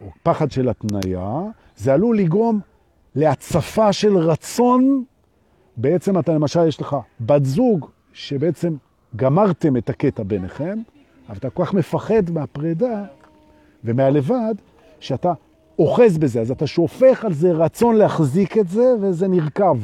או 0.00 0.06
פחד 0.22 0.50
של 0.50 0.68
התניה, 0.68 1.40
זה 1.76 1.94
עלול 1.94 2.18
לגרום 2.18 2.60
להצפה 3.14 3.92
של 3.92 4.16
רצון. 4.16 5.04
בעצם 5.76 6.18
אתה 6.18 6.34
למשל, 6.34 6.66
יש 6.68 6.80
לך 6.80 6.96
בת 7.20 7.44
זוג 7.44 7.86
שבעצם 8.12 8.76
גמרתם 9.16 9.76
את 9.76 9.90
הקטע 9.90 10.22
ביניכם, 10.22 10.78
אבל 11.28 11.36
אתה 11.36 11.50
כל 11.50 11.64
כך 11.64 11.74
מפחד 11.74 12.30
מהפרידה 12.30 13.04
ומהלבד, 13.84 14.54
שאתה 15.00 15.32
אוחז 15.78 16.18
בזה, 16.18 16.40
אז 16.40 16.50
אתה 16.50 16.66
שופך 16.66 17.24
על 17.24 17.32
זה 17.32 17.52
רצון 17.52 17.96
להחזיק 17.96 18.58
את 18.58 18.68
זה, 18.68 18.94
וזה 19.00 19.28
נרכב. 19.28 19.78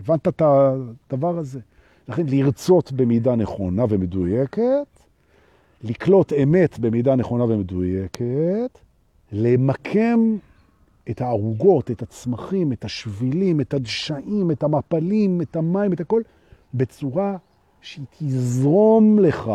הבנת 0.00 0.28
את 0.28 0.42
הדבר 0.44 1.38
הזה? 1.38 1.60
לכן 2.08 2.26
לרצות 2.26 2.92
במידה 2.92 3.36
נכונה 3.36 3.84
ומדויקת, 3.88 4.97
לקלוט 5.82 6.32
אמת 6.32 6.78
במידה 6.78 7.16
נכונה 7.16 7.44
ומדויקת, 7.44 8.78
למקם 9.32 10.36
את 11.10 11.20
הערוגות, 11.20 11.90
את 11.90 12.02
הצמחים, 12.02 12.72
את 12.72 12.84
השבילים, 12.84 13.60
את 13.60 13.74
הדשאים, 13.74 14.50
את 14.50 14.62
המפלים, 14.62 15.42
את 15.42 15.56
המים, 15.56 15.92
את 15.92 16.00
הכל, 16.00 16.22
בצורה 16.74 17.36
שהיא 17.80 18.04
תזרום 18.18 19.18
לך, 19.18 19.50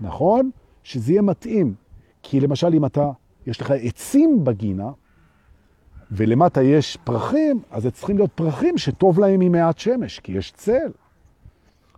נכון? 0.00 0.50
שזה 0.82 1.12
יהיה 1.12 1.22
מתאים. 1.22 1.74
כי 2.22 2.40
למשל 2.40 2.74
אם 2.74 2.84
אתה, 2.84 3.10
יש 3.46 3.60
לך 3.60 3.70
עצים 3.70 4.44
בגינה, 4.44 4.90
ולמטה 6.10 6.62
יש 6.62 6.98
פרחים, 7.04 7.60
אז 7.70 7.82
זה 7.82 7.90
צריכים 7.90 8.16
להיות 8.16 8.32
פרחים 8.32 8.78
שטוב 8.78 9.20
להם 9.20 9.40
עם 9.40 9.52
מעט 9.52 9.78
שמש, 9.78 10.18
כי 10.18 10.32
יש 10.32 10.52
צל. 10.52 10.90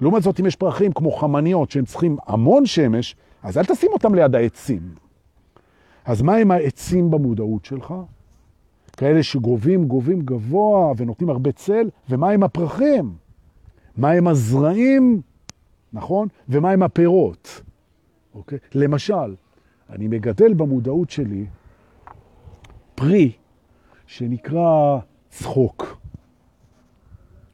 לעומת 0.00 0.22
זאת, 0.22 0.40
אם 0.40 0.46
יש 0.46 0.56
פרחים 0.56 0.92
כמו 0.92 1.10
חמניות 1.10 1.70
שהם 1.70 1.84
צריכים 1.84 2.16
המון 2.26 2.66
שמש, 2.66 3.16
אז 3.42 3.58
אל 3.58 3.64
תשים 3.64 3.90
אותם 3.92 4.14
ליד 4.14 4.34
העצים. 4.34 4.94
אז 6.04 6.22
מה 6.22 6.36
עם 6.36 6.50
העצים 6.50 7.10
במודעות 7.10 7.64
שלך? 7.64 7.94
כאלה 8.96 9.22
שגובים, 9.22 9.84
גובים 9.84 10.20
גבוה 10.20 10.92
ונותנים 10.96 11.30
הרבה 11.30 11.52
צל, 11.52 11.90
ומה 12.08 12.30
עם 12.30 12.42
הפרחים? 12.42 13.14
מה 13.96 14.10
עם 14.10 14.28
הזרעים, 14.28 15.20
נכון? 15.92 16.28
ומה 16.48 16.70
עם 16.70 16.82
הפירות? 16.82 17.62
אוקיי? 18.34 18.58
למשל, 18.74 19.34
אני 19.90 20.08
מגדל 20.08 20.54
במודעות 20.54 21.10
שלי 21.10 21.46
פרי 22.94 23.32
שנקרא 24.06 24.98
צחוק. 25.28 26.00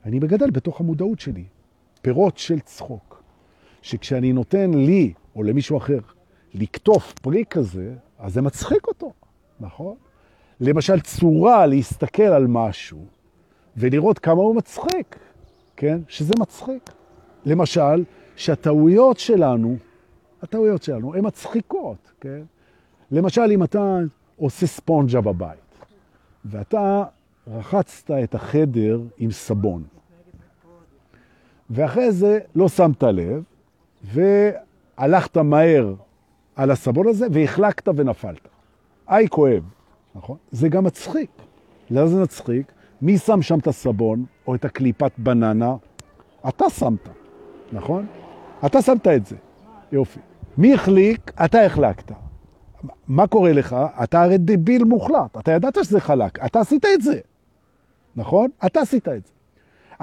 אני 0.05 0.18
מגדל 0.18 0.51
בתוך 0.51 0.80
המודעות 0.80 1.20
שלי 1.20 1.44
פירות 2.07 2.38
של 2.38 2.61
צחוק, 2.61 3.22
שכשאני 3.82 4.32
נותן 4.32 4.74
לי 4.74 5.12
או 5.36 5.42
למישהו 5.42 5.78
אחר 5.78 5.98
לקטוף 6.54 7.12
פרי 7.12 7.44
כזה, 7.50 7.94
אז 8.18 8.34
זה 8.34 8.42
מצחיק 8.42 8.88
אותו, 8.88 9.12
נכון? 9.61 9.94
למשל 10.61 11.00
צורה 11.00 11.66
להסתכל 11.66 12.22
על 12.22 12.46
משהו 12.46 13.04
ולראות 13.76 14.18
כמה 14.18 14.40
הוא 14.40 14.57
מצחיק, 14.57 15.18
כן? 15.76 16.00
שזה 16.09 16.32
מצחיק. 16.38 16.90
למשל, 17.44 18.04
שהטעויות 18.36 19.18
שלנו, 19.18 19.76
הטעויות 20.42 20.82
שלנו, 20.82 21.14
הן 21.14 21.26
מצחיקות, 21.26 22.12
כן? 22.20 22.42
למשל, 23.11 23.50
אם 23.54 23.62
אתה 23.62 23.98
עושה 24.36 24.66
ספונג'ה 24.66 25.20
בבית, 25.20 25.84
ואתה 26.44 27.04
רחצת 27.46 28.11
את 28.11 28.34
החדר 28.34 29.00
עם 29.18 29.30
סבון, 29.30 29.95
ואחרי 31.70 32.12
זה 32.12 32.38
לא 32.54 32.68
שמת 32.68 33.02
לב, 33.02 33.42
והלכת 34.04 35.36
מהר 35.36 35.94
על 36.56 36.70
הסבון 36.70 37.08
הזה, 37.08 37.26
והחלקת 37.32 37.88
ונפלת. 37.96 38.48
איי, 39.08 39.28
כואב, 39.28 39.62
נכון? 40.14 40.36
זה 40.50 40.68
גם 40.68 40.84
מצחיק. 40.84 41.30
למה 41.90 42.06
זה 42.06 42.22
מצחיק? 42.22 42.72
מי 43.02 43.18
שם 43.18 43.42
שם 43.42 43.58
את 43.58 43.66
הסבון, 43.66 44.24
או 44.46 44.54
את 44.54 44.64
הקליפת 44.64 45.12
בננה? 45.18 45.76
אתה 46.48 46.70
שמת, 46.70 47.08
נכון? 47.72 48.06
אתה 48.66 48.82
שמת 48.82 49.06
את 49.08 49.26
זה. 49.26 49.36
יופי. 49.92 50.20
מי 50.58 50.74
החליק? 50.74 51.32
אתה 51.44 51.62
החלקת. 51.62 52.12
מה 53.08 53.26
קורה 53.26 53.52
לך? 53.52 53.76
אתה 54.04 54.22
הרי 54.22 54.38
דביל 54.38 54.84
מוחלט. 54.84 55.36
אתה 55.38 55.52
ידעת 55.52 55.78
שזה 55.82 56.00
חלק. 56.00 56.44
אתה 56.44 56.60
עשית 56.60 56.84
את 56.94 57.02
זה. 57.02 57.20
נכון? 58.16 58.50
אתה 58.66 58.80
עשית 58.80 59.08
את 59.08 59.26
זה. 59.26 59.32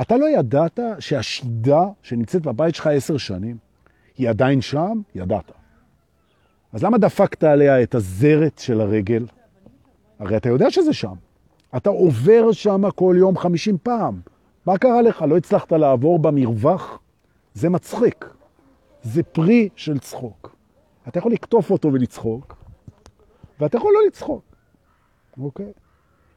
אתה 0.01 0.17
לא 0.17 0.25
ידעת 0.29 0.79
שהשידה 0.99 1.83
שנמצאת 2.01 2.41
בבית 2.41 2.75
שלך 2.75 2.87
עשר 2.87 3.17
שנים, 3.17 3.57
היא 4.17 4.29
עדיין 4.29 4.61
שם? 4.61 5.01
ידעת. 5.15 5.51
אז 6.73 6.83
למה 6.83 6.97
דפקת 6.97 7.43
עליה 7.43 7.83
את 7.83 7.95
הזרת 7.95 8.59
של 8.59 8.81
הרגל? 8.81 9.25
הרי 10.19 10.37
אתה 10.37 10.49
יודע 10.49 10.71
שזה 10.71 10.93
שם. 10.93 11.13
אתה 11.77 11.89
עובר 11.89 12.51
שם 12.51 12.91
כל 12.95 13.15
יום 13.17 13.37
חמישים 13.37 13.77
פעם. 13.83 14.21
מה 14.65 14.77
קרה 14.77 15.01
לך? 15.01 15.21
לא 15.21 15.37
הצלחת 15.37 15.71
לעבור 15.71 16.19
במרווח? 16.19 16.99
זה 17.53 17.69
מצחיק. 17.69 18.25
זה 19.03 19.23
פרי 19.23 19.69
של 19.75 19.99
צחוק. 19.99 20.55
אתה 21.07 21.19
יכול 21.19 21.31
לקטוף 21.31 21.71
אותו 21.71 21.93
ולצחוק, 21.93 22.55
ואתה 23.59 23.77
יכול 23.77 23.93
לא 23.93 24.07
לצחוק, 24.07 24.43
אוקיי? 25.41 25.71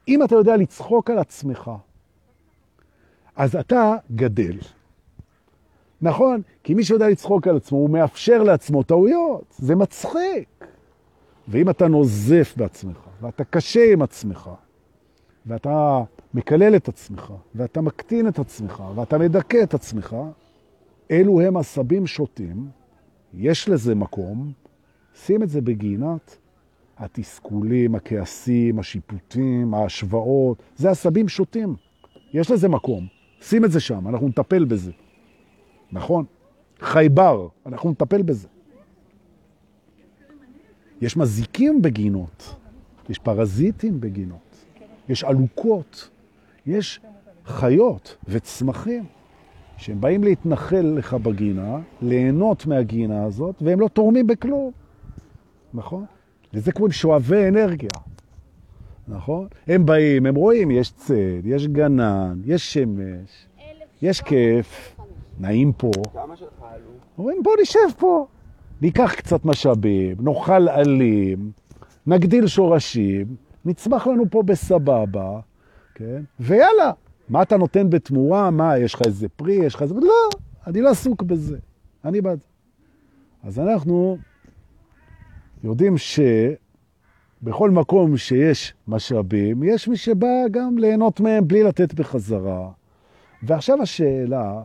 אם 0.09 0.23
אתה 0.23 0.35
יודע 0.35 0.57
לצחוק 0.57 1.11
על 1.11 1.19
עצמך, 1.19 1.71
אז 3.37 3.57
אתה 3.57 3.97
גדל. 4.15 4.59
נכון? 6.03 6.43
כי 6.63 6.75
מי 6.75 6.85
שיודע 6.85 7.09
לצחוק 7.09 7.49
על 7.49 7.57
עצמו, 7.57 7.79
הוא 7.79 7.91
מאפשר 7.91 8.43
לעצמו 8.43 8.83
טעויות. 8.83 9.55
זה 9.59 9.77
מצחיק. 9.77 10.67
ואם 11.49 11.71
אתה 11.71 11.89
נוזף 11.89 12.55
בעצמך, 12.57 12.99
ואתה 13.21 13.45
קשה 13.45 13.93
עם 13.93 14.03
עצמך, 14.03 14.51
ואתה 15.47 16.03
מקלל 16.35 16.77
את 16.77 16.89
עצמך, 16.89 17.33
ואתה 17.55 17.81
מקטין 17.81 18.29
את 18.29 18.39
עצמך, 18.39 18.83
ואתה 18.95 19.19
מדכא 19.19 19.63
את 19.63 19.75
עצמך, 19.75 20.17
אלו 21.11 21.41
הם 21.41 21.57
עשבים 21.57 22.07
שוטים, 22.07 22.69
יש 23.35 23.69
לזה 23.69 23.95
מקום, 23.95 24.53
שים 25.15 25.43
את 25.43 25.49
זה 25.49 25.61
בגינת 25.61 26.37
התסכולים, 26.99 27.95
הכעסים, 27.95 28.79
השיפוטים, 28.79 29.75
ההשוואות, 29.75 30.63
זה 30.77 30.91
עשבים 30.91 31.29
שוטים. 31.29 31.75
יש 32.33 32.51
לזה 32.51 32.69
מקום. 32.69 33.16
שים 33.49 33.65
את 33.65 33.73
זה 33.73 33.81
שם, 33.81 34.09
אנחנו 34.09 34.29
נטפל 34.29 34.65
בזה. 34.65 34.93
נכון? 35.93 36.25
חייבר, 36.81 37.49
אנחנו 37.67 37.91
נטפל 37.91 38.23
בזה. 38.23 38.49
יש 41.01 41.17
מזיקים 41.17 41.83
בגינות, 41.83 42.55
יש 43.09 43.19
פרזיטים 43.19 44.01
בגינות, 44.01 44.65
יש 45.09 45.25
עלוקות, 45.25 46.11
יש 46.67 47.01
חיות 47.45 48.17
וצמחים 48.29 49.05
שהם 49.77 50.01
באים 50.01 50.25
להתנחל 50.25 50.95
לך 50.97 51.15
בגינה, 51.15 51.79
ליהנות 52.03 52.67
מהגינה 52.67 53.25
הזאת, 53.25 53.55
והם 53.61 53.81
לא 53.81 53.89
תורמים 53.89 54.27
בכלום. 54.27 54.73
נכון? 55.75 56.05
לזה 56.53 56.73
קוראים 56.73 56.93
שואבי 56.93 57.49
אנרגיה. 57.49 57.91
נכון? 59.09 59.47
הם 59.67 59.87
באים, 59.87 60.27
הם 60.27 60.35
רואים, 60.35 60.71
יש 60.71 60.91
צד, 60.91 61.45
יש 61.45 61.67
גנן, 61.69 62.41
יש 62.45 62.73
שמש, 62.73 63.47
יש 64.03 64.21
כיף, 64.21 64.97
נעים 65.41 65.73
פה. 65.73 65.91
כמה 66.13 66.37
שלך 66.37 66.49
עלו? 66.61 66.91
אומרים, 67.19 67.43
בוא 67.43 67.53
נשב 67.63 67.99
פה. 67.99 68.27
ניקח 68.83 69.15
קצת 69.15 69.45
משאבים, 69.45 70.17
נאכל 70.21 70.69
עלים, 70.69 71.51
נגדיל 72.07 72.47
שורשים, 72.47 73.27
נצמח 73.65 74.07
לנו 74.07 74.25
פה 74.31 74.43
בסבבה, 74.43 75.41
כן? 75.95 76.23
ויאללה, 76.41 76.93
מה 77.29 77.43
אתה 77.43 77.57
נותן 77.57 77.91
בתמורה? 77.91 78.51
מה, 78.51 78.79
יש 78.79 78.95
לך 78.95 79.03
איזה 79.07 79.29
פרי? 79.29 79.55
יש 79.55 79.75
לך 79.75 79.83
איזה... 79.83 79.95
לא, 79.95 80.29
אני 80.67 80.81
לא 80.81 80.91
עסוק 80.91 81.23
בזה. 81.23 81.59
אני 82.05 82.21
בעד. 82.21 82.39
אז 83.43 83.59
אנחנו 83.59 84.19
יודעים 85.65 85.99
שבכל 87.43 87.71
מקום 87.71 88.17
שיש 88.17 88.75
משאבים, 88.89 89.63
יש 89.63 89.89
מי 89.89 89.97
שבא 89.97 90.49
גם 90.51 90.79
ליהנות 90.79 91.21
מהם 91.21 91.49
בלי 91.49 91.63
לתת 91.63 91.95
בחזרה. 91.95 92.71
ועכשיו 93.43 93.83
השאלה 93.83 94.63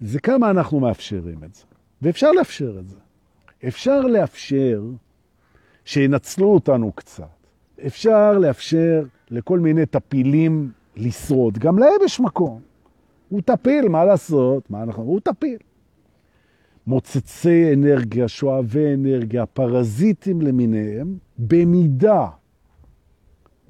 זה 0.00 0.20
כמה 0.20 0.50
אנחנו 0.50 0.80
מאפשרים 0.80 1.44
את 1.44 1.54
זה. 1.54 1.64
ואפשר 2.02 2.32
לאפשר 2.32 2.78
את 2.78 2.88
זה. 2.88 2.96
אפשר 3.68 4.00
לאפשר 4.00 4.82
שינצלו 5.84 6.54
אותנו 6.54 6.92
קצת. 6.92 7.24
אפשר 7.86 8.38
לאפשר 8.38 9.04
לכל 9.30 9.58
מיני 9.58 9.86
טפילים 9.86 10.70
לשרוד. 10.96 11.58
גם 11.58 11.78
להם 11.78 12.00
יש 12.04 12.20
מקום. 12.20 12.60
הוא 13.28 13.40
טפיל, 13.44 13.88
מה 13.88 14.04
לעשות? 14.04 14.70
מה 14.70 14.82
אנחנו... 14.82 15.02
הוא 15.02 15.20
טפיל. 15.20 15.58
מוצצי 16.86 17.74
אנרגיה, 17.74 18.28
שואבי 18.28 18.94
אנרגיה, 18.94 19.46
פרזיטים 19.46 20.42
למיניהם, 20.42 21.18
במידה, 21.38 22.26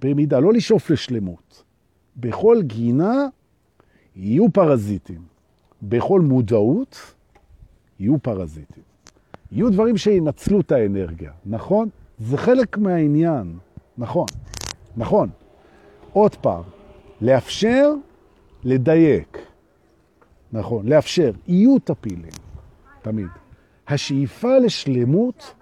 במידה, 0.01 0.41
לא 0.41 0.53
לשאוף 0.53 0.91
לשלמות. 0.91 1.63
בכל 2.17 2.63
גינה 2.63 3.27
יהיו 4.17 4.53
פרזיטים. 4.53 5.23
בכל 5.83 6.21
מודעות 6.21 7.15
יהיו 8.01 8.19
פרזיטים. 8.19 8.83
יהיו 9.53 9.71
דברים 9.71 9.97
שינצלו 9.97 10.61
את 10.61 10.73
האנרגיה, 10.73 11.33
נכון? 11.47 11.89
זה 12.19 12.37
חלק 12.37 12.79
מהעניין, 12.79 13.59
נכון, 13.99 14.27
נכון. 14.97 15.29
עוד 16.13 16.35
פעם, 16.35 16.63
לאפשר, 17.21 17.93
לדייק. 18.65 19.39
נכון, 20.53 20.89
לאפשר. 20.89 21.33
יהיו 21.47 21.79
טפילים, 21.79 22.33
תמיד. 23.03 23.29
השאיפה 23.89 24.59
לשלמות, 24.59 25.55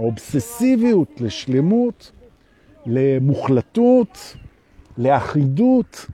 האובססיביות 0.00 1.20
לשלמות, 1.20 2.12
למוחלטות, 2.86 4.36
לאחידות, 4.98 6.06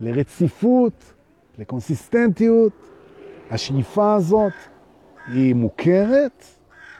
לרציפות, 0.00 1.14
לקונסיסטנטיות, 1.58 2.72
השאיפה 3.50 4.14
הזאת 4.14 4.52
היא 5.26 5.54
מוכרת, 5.54 6.44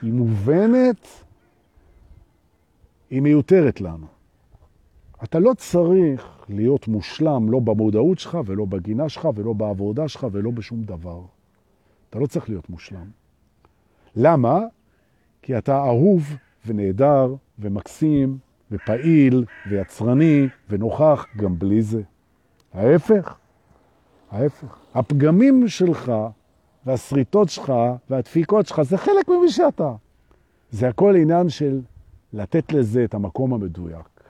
היא 0.01 0.13
מובנת, 0.13 1.07
היא 3.09 3.21
מיותרת 3.21 3.81
לנו. 3.81 4.07
אתה 5.23 5.39
לא 5.39 5.53
צריך 5.57 6.27
להיות 6.49 6.87
מושלם 6.87 7.51
לא 7.51 7.59
במודעות 7.59 8.19
שלך 8.19 8.37
ולא 8.45 8.65
בגינה 8.65 9.09
שלך 9.09 9.27
ולא 9.35 9.53
בעבודה 9.53 10.07
שלך 10.07 10.27
ולא 10.31 10.51
בשום 10.51 10.83
דבר. 10.83 11.21
אתה 12.09 12.19
לא 12.19 12.25
צריך 12.25 12.49
להיות 12.49 12.69
מושלם. 12.69 13.07
למה? 14.15 14.59
כי 15.43 15.57
אתה 15.57 15.77
אהוב 15.77 16.35
ונהדר 16.65 17.35
ומקסים 17.59 18.37
ופעיל 18.71 19.45
ויצרני 19.69 20.47
ונוכח 20.69 21.25
גם 21.37 21.59
בלי 21.59 21.81
זה. 21.81 22.01
ההפך, 22.73 23.35
ההפך. 24.31 24.77
הפגמים 24.93 25.67
שלך 25.67 26.11
והשריטות 26.85 27.49
שלך 27.49 27.73
והדפיקות 28.09 28.67
שלך 28.67 28.81
זה 28.81 28.97
חלק 28.97 29.27
ממי 29.27 29.49
שאתה. 29.49 29.93
זה 30.71 30.87
הכל 30.87 31.15
עניין 31.15 31.49
של 31.49 31.81
לתת 32.33 32.73
לזה 32.73 33.03
את 33.03 33.13
המקום 33.13 33.53
המדויק. 33.53 34.23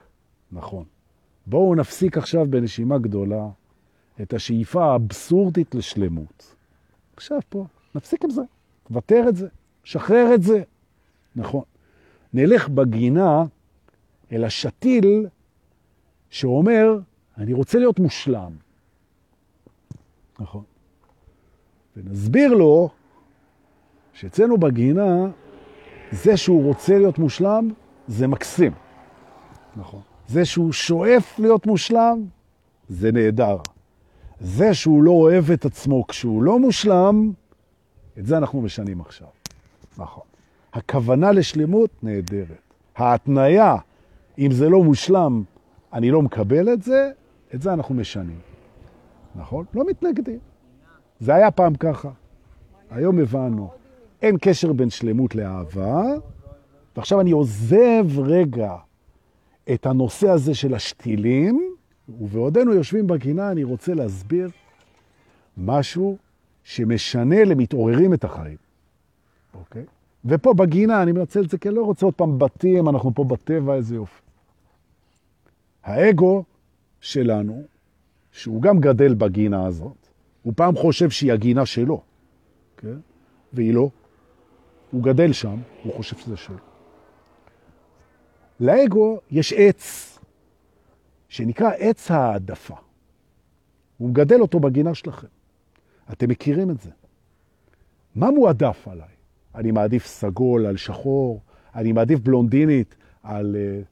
נכון. 0.52 0.84
בואו 1.46 1.74
נפסיק 1.74 2.18
עכשיו 2.18 2.46
בנשימה 2.50 2.98
גדולה 2.98 3.48
את 4.22 4.34
השאיפה 4.34 4.84
האבסורדית 4.84 5.74
לשלמות. 5.74 6.54
עכשיו 7.16 7.38
פה, 7.48 7.64
נפסיק 7.94 8.24
עם 8.24 8.30
זה, 8.30 8.42
תוותר 8.84 9.24
את 9.28 9.36
זה, 9.36 9.48
שחרר 9.84 10.34
את 10.34 10.42
זה. 10.42 10.62
נכון. 11.36 11.62
נלך 12.34 12.68
בגינה 12.68 13.44
אל 14.32 14.44
השתיל 14.44 15.26
שאומר, 16.30 16.98
אני 17.38 17.52
רוצה 17.52 17.78
להיות 17.78 17.98
מושלם. 17.98 18.52
נכון. 20.38 20.62
ונסביר 21.96 22.54
לו 22.54 22.90
שאצלנו 24.12 24.58
בגינה, 24.58 25.26
זה 26.12 26.36
שהוא 26.36 26.64
רוצה 26.64 26.98
להיות 26.98 27.18
מושלם, 27.18 27.68
זה 28.08 28.26
מקסים. 28.26 28.72
נכון. 29.76 30.00
זה 30.28 30.44
שהוא 30.44 30.72
שואף 30.72 31.38
להיות 31.38 31.66
מושלם, 31.66 32.24
זה 32.88 33.12
נהדר. 33.12 33.56
זה 34.40 34.74
שהוא 34.74 35.02
לא 35.02 35.10
אוהב 35.10 35.50
את 35.50 35.64
עצמו 35.64 36.06
כשהוא 36.06 36.42
לא 36.42 36.58
מושלם, 36.58 37.32
את 38.18 38.26
זה 38.26 38.38
אנחנו 38.38 38.62
משנים 38.62 39.00
עכשיו. 39.00 39.28
נכון. 39.98 40.33
הכוונה 40.74 41.32
לשלמות 41.32 41.90
נהדרת. 42.02 42.74
ההתניה, 42.96 43.76
אם 44.38 44.50
זה 44.50 44.68
לא 44.68 44.82
מושלם, 44.82 45.42
אני 45.92 46.10
לא 46.10 46.22
מקבל 46.22 46.72
את 46.72 46.82
זה, 46.82 47.10
את 47.54 47.62
זה 47.62 47.72
אנחנו 47.72 47.94
משנים. 47.94 48.38
נכון? 49.34 49.64
לא 49.74 49.86
מתנגדים. 49.86 50.38
זה 51.20 51.34
היה 51.34 51.50
פעם 51.50 51.74
ככה. 51.74 52.10
היום 52.90 53.18
הבנו, 53.18 53.70
אין 54.22 54.36
קשר 54.40 54.72
בין 54.72 54.90
שלמות 54.90 55.34
לאהבה, 55.34 56.02
ועכשיו 56.96 57.20
אני 57.20 57.30
עוזב 57.30 58.18
רגע 58.18 58.76
את 59.74 59.86
הנושא 59.86 60.28
הזה 60.28 60.54
של 60.54 60.74
השתילים, 60.74 61.74
ובעודנו 62.08 62.72
יושבים 62.72 63.06
בגינה 63.06 63.50
אני 63.50 63.64
רוצה 63.64 63.94
להסביר 63.94 64.48
משהו 65.56 66.16
שמשנה 66.64 67.44
למתעוררים 67.44 68.14
את 68.14 68.24
החיים. 68.24 68.56
אוקיי? 69.54 69.84
ופה 70.24 70.54
בגינה, 70.54 71.02
אני 71.02 71.12
מנצל 71.12 71.44
את 71.44 71.50
זה 71.50 71.58
כי 71.58 71.68
אני 71.68 71.76
לא 71.76 71.84
רוצה 71.84 72.06
עוד 72.06 72.14
פעם 72.14 72.38
בתים, 72.38 72.88
אנחנו 72.88 73.14
פה 73.14 73.24
בטבע, 73.24 73.74
איזה 73.74 73.94
יופי. 73.94 74.22
האגו 75.82 76.44
שלנו, 77.00 77.62
שהוא 78.32 78.62
גם 78.62 78.80
גדל 78.80 79.14
בגינה 79.14 79.66
הזאת, 79.66 80.06
הוא 80.42 80.52
פעם 80.56 80.76
חושב 80.76 81.10
שהיא 81.10 81.32
הגינה 81.32 81.66
שלו, 81.66 82.02
כן? 82.76 82.96
והיא 83.52 83.74
לא. 83.74 83.90
הוא 84.90 85.02
גדל 85.02 85.32
שם, 85.32 85.56
הוא 85.82 85.92
חושב 85.92 86.16
שזה 86.16 86.36
שלו. 86.36 86.56
לאגו 88.60 89.18
יש 89.30 89.52
עץ, 89.56 90.18
שנקרא 91.28 91.70
עץ 91.78 92.10
העדפה. 92.10 92.76
הוא 93.98 94.10
מגדל 94.10 94.40
אותו 94.40 94.60
בגינה 94.60 94.94
שלכם. 94.94 95.26
אתם 96.12 96.28
מכירים 96.28 96.70
את 96.70 96.80
זה. 96.80 96.90
מה 98.14 98.30
מועדף 98.30 98.88
עליי? 98.88 99.13
אני 99.54 99.70
מעדיף 99.70 100.06
סגול 100.06 100.66
על 100.66 100.76
שחור, 100.76 101.40
אני 101.74 101.92
מעדיף 101.92 102.20
בלונדינית 102.20 102.94
על 103.22 103.56
uh, 103.56 103.84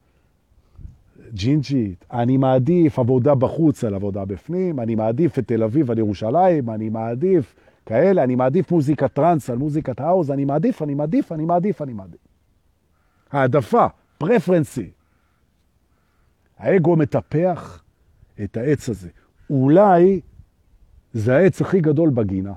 ג'ינג'ית, 1.34 2.04
אני 2.12 2.36
מעדיף 2.36 2.98
עבודה 2.98 3.34
בחוץ 3.34 3.84
על 3.84 3.94
עבודה 3.94 4.24
בפנים, 4.24 4.80
אני 4.80 4.94
מעדיף 4.94 5.38
את 5.38 5.48
תל 5.48 5.62
אביב 5.62 5.90
על 5.90 5.98
ירושלים, 5.98 6.70
אני 6.70 6.88
מעדיף 6.88 7.54
כאלה, 7.86 8.24
אני 8.24 8.34
מעדיף 8.34 8.70
מוזיקת 8.70 9.12
טרנס 9.12 9.50
על 9.50 9.58
מוזיקת 9.58 10.00
האוז, 10.00 10.30
אני 10.30 10.44
מעדיף, 10.44 10.82
אני 10.82 10.94
מעדיף, 10.94 11.32
אני 11.32 11.44
מעדיף, 11.44 11.82
אני 11.82 11.92
מעדיף. 11.92 12.20
העדפה, 13.32 13.86
פרפרנסי. 14.18 14.90
האגו 16.58 16.96
מטפח 16.96 17.82
את 18.44 18.56
העץ 18.56 18.88
הזה. 18.88 19.08
אולי 19.50 20.20
זה 21.12 21.36
העץ 21.36 21.60
הכי 21.60 21.80
גדול 21.80 22.10
בגינה. 22.10 22.52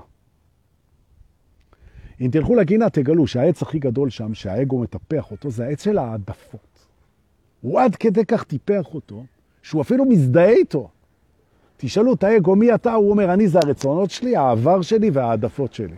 אם 2.20 2.28
תלכו 2.32 2.54
לגינה, 2.54 2.90
תגלו 2.90 3.26
שהעץ 3.26 3.62
הכי 3.62 3.78
גדול 3.78 4.10
שם, 4.10 4.34
שהאגו 4.34 4.78
מטפח 4.78 5.30
אותו, 5.30 5.50
זה 5.50 5.64
העץ 5.64 5.84
של 5.84 5.98
העדפות. 5.98 6.86
הוא 7.60 7.80
עד 7.80 7.96
כדי 7.96 8.24
כך 8.24 8.44
טיפח 8.44 8.94
אותו, 8.94 9.24
שהוא 9.62 9.82
אפילו 9.82 10.04
מזדהה 10.04 10.50
איתו. 10.50 10.88
תשאלו 11.76 12.14
את 12.14 12.24
האגו, 12.24 12.56
מי 12.56 12.74
אתה? 12.74 12.94
הוא 12.94 13.10
אומר, 13.10 13.32
אני 13.32 13.48
זה 13.48 13.58
הרצונות 13.58 14.10
שלי, 14.10 14.36
העבר 14.36 14.82
שלי 14.82 15.10
והעדפות 15.10 15.74
שלי. 15.74 15.96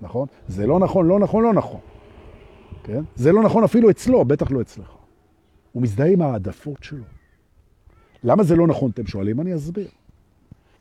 נכון? 0.00 0.28
זה 0.48 0.66
לא 0.66 0.78
נכון, 0.78 1.06
לא 1.06 1.18
נכון, 1.18 1.42
לא 1.42 1.52
נכון. 1.52 1.80
כן? 2.84 3.02
זה 3.14 3.32
לא 3.32 3.42
נכון 3.42 3.64
אפילו 3.64 3.90
אצלו, 3.90 4.24
בטח 4.24 4.50
לא 4.50 4.60
אצלך. 4.60 4.90
הוא 5.72 5.82
מזדהה 5.82 6.08
עם 6.08 6.22
העדפות 6.22 6.82
שלו. 6.82 7.04
למה 8.24 8.42
זה 8.42 8.56
לא 8.56 8.66
נכון, 8.66 8.90
אתם 8.90 9.06
שואלים? 9.06 9.40
אני 9.40 9.54
אסביר. 9.54 9.88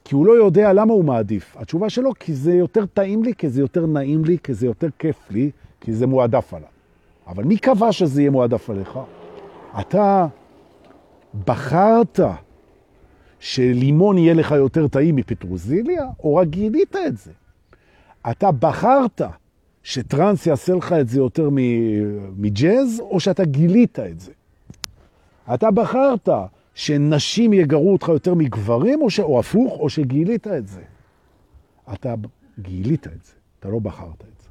כי 0.03 0.15
הוא 0.15 0.25
לא 0.25 0.31
יודע 0.31 0.73
למה 0.73 0.93
הוא 0.93 1.05
מעדיף. 1.05 1.55
התשובה 1.59 1.89
שלו, 1.89 2.11
כי 2.19 2.33
זה 2.33 2.53
יותר 2.53 2.85
טעים 2.85 3.23
לי, 3.23 3.33
כי 3.35 3.49
זה 3.49 3.61
יותר 3.61 3.85
נעים 3.85 4.25
לי, 4.25 4.37
כי 4.43 4.53
זה 4.53 4.65
יותר 4.65 4.87
כיף 4.99 5.31
לי, 5.31 5.51
כי 5.81 5.93
זה 5.93 6.07
מועדף 6.07 6.53
עליו. 6.53 6.67
אבל 7.27 7.43
מי 7.43 7.57
קבע 7.57 7.91
שזה 7.91 8.21
יהיה 8.21 8.31
מועדף 8.31 8.69
עליך? 8.69 8.99
אתה 9.79 10.27
בחרת 11.45 12.19
שלימון 13.39 14.17
יהיה 14.17 14.33
לך 14.33 14.51
יותר 14.51 14.87
טעים 14.87 15.15
מפטרוזיליה, 15.15 16.05
או 16.23 16.35
רק 16.35 16.47
גילית 16.47 16.95
את 17.07 17.17
זה? 17.17 17.31
אתה 18.31 18.51
בחרת 18.51 19.21
שטרנס 19.83 20.47
יעשה 20.47 20.73
לך 20.73 20.93
את 20.93 21.09
זה 21.09 21.19
יותר 21.19 21.49
מג'אז, 22.37 22.99
או 22.99 23.19
שאתה 23.19 23.45
גילית 23.45 23.99
את 23.99 24.19
זה? 24.19 24.31
אתה 25.53 25.71
בחרת 25.71 26.29
שנשים 26.75 27.53
יגרו 27.53 27.93
אותך 27.93 28.07
יותר 28.07 28.33
מגברים, 28.33 29.01
או, 29.01 29.09
ש... 29.09 29.19
או 29.19 29.39
הפוך, 29.39 29.73
או 29.79 29.89
שגילית 29.89 30.47
את 30.47 30.67
זה. 30.67 30.81
אתה 31.93 32.15
גילית 32.59 33.07
את 33.07 33.23
זה, 33.23 33.33
אתה 33.59 33.69
לא 33.69 33.79
בחרת 33.79 34.21
את 34.21 34.41
זה. 34.41 34.49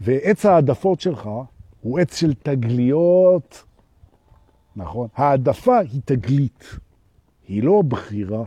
ועץ 0.00 0.46
העדפות 0.46 1.00
שלך 1.00 1.28
הוא 1.80 1.98
עץ 1.98 2.16
של 2.16 2.34
תגליות, 2.34 3.64
נכון? 4.76 5.08
העדפה 5.14 5.78
היא 5.78 6.00
תגלית, 6.04 6.64
היא 7.48 7.62
לא 7.62 7.82
בחירה. 7.88 8.44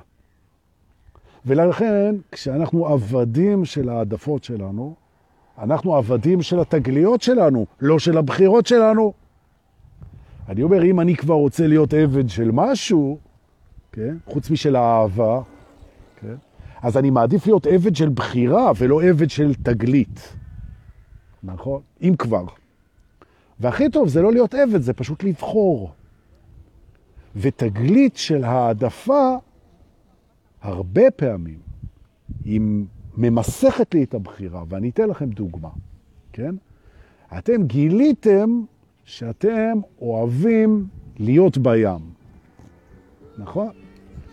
ולכן, 1.46 2.16
כשאנחנו 2.32 2.88
עבדים 2.88 3.66
של 3.66 3.90
העדפות 3.90 4.44
שלנו, 4.44 4.96
אנחנו 5.58 5.96
עבדים 5.96 6.42
של 6.42 6.60
התגליות 6.60 7.22
שלנו, 7.22 7.66
לא 7.82 8.00
של 8.00 8.18
הבחירות 8.18 8.68
שלנו. 8.68 9.14
אני 10.50 10.64
אומר, 10.64 10.84
אם 10.84 11.00
אני 11.00 11.16
כבר 11.16 11.34
רוצה 11.34 11.68
להיות 11.68 11.94
עבד 11.94 12.30
של 12.30 12.52
משהו, 12.54 13.18
כן? 13.92 14.18
חוץ 14.26 14.50
משל 14.50 14.76
האהבה, 14.76 15.42
כן? 16.22 16.36
אז 16.82 16.98
אני 16.98 17.10
מעדיף 17.10 17.48
להיות 17.48 17.68
עבד 17.68 17.96
של 17.96 18.10
בחירה 18.10 18.72
ולא 18.78 19.04
עבד 19.04 19.30
של 19.30 19.54
תגלית. 19.56 20.36
נכון? 21.44 21.82
אם 22.02 22.14
כבר. 22.20 22.46
והכי 23.60 23.90
טוב 23.90 24.08
זה 24.08 24.22
לא 24.22 24.32
להיות 24.32 24.54
עבד, 24.54 24.82
זה 24.82 24.94
פשוט 24.94 25.24
לבחור. 25.24 25.92
ותגלית 27.36 28.18
של 28.18 28.44
העדפה, 28.44 29.36
הרבה 30.62 31.12
פעמים, 31.12 31.60
היא 32.46 32.62
ממסכת 33.18 33.94
לי 33.94 34.04
את 34.04 34.14
הבחירה, 34.14 34.64
ואני 34.70 34.90
אתן 34.90 35.10
לכם 35.10 35.30
דוגמה, 35.30 35.70
כן? 36.34 36.56
אתם 37.38 37.64
גיליתם 37.64 38.62
שאתם 39.10 39.80
אוהבים 40.02 40.88
להיות 41.20 41.58
בים, 41.58 42.00
נכון? 43.38 43.70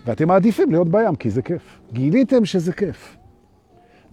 ואתם 0.07 0.29
מעדיפים 0.29 0.71
להיות 0.71 0.89
בים 0.89 1.15
כי 1.17 1.31
זה 1.31 1.43
כיף. 1.43 1.81
גיליתם 1.93 2.45
שזה 2.45 2.73
כיף. 2.73 3.17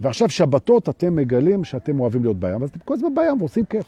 ועכשיו 0.00 0.30
שבתות 0.30 0.88
אתם 0.88 1.16
מגלים 1.16 1.64
שאתם 1.64 2.00
אוהבים 2.00 2.22
להיות 2.22 2.40
בים, 2.40 2.62
אז 2.62 2.68
אתם 2.68 2.78
כל 2.84 2.94
הזמן 2.94 3.14
בים 3.14 3.40
ועושים 3.40 3.64
כיף. 3.64 3.86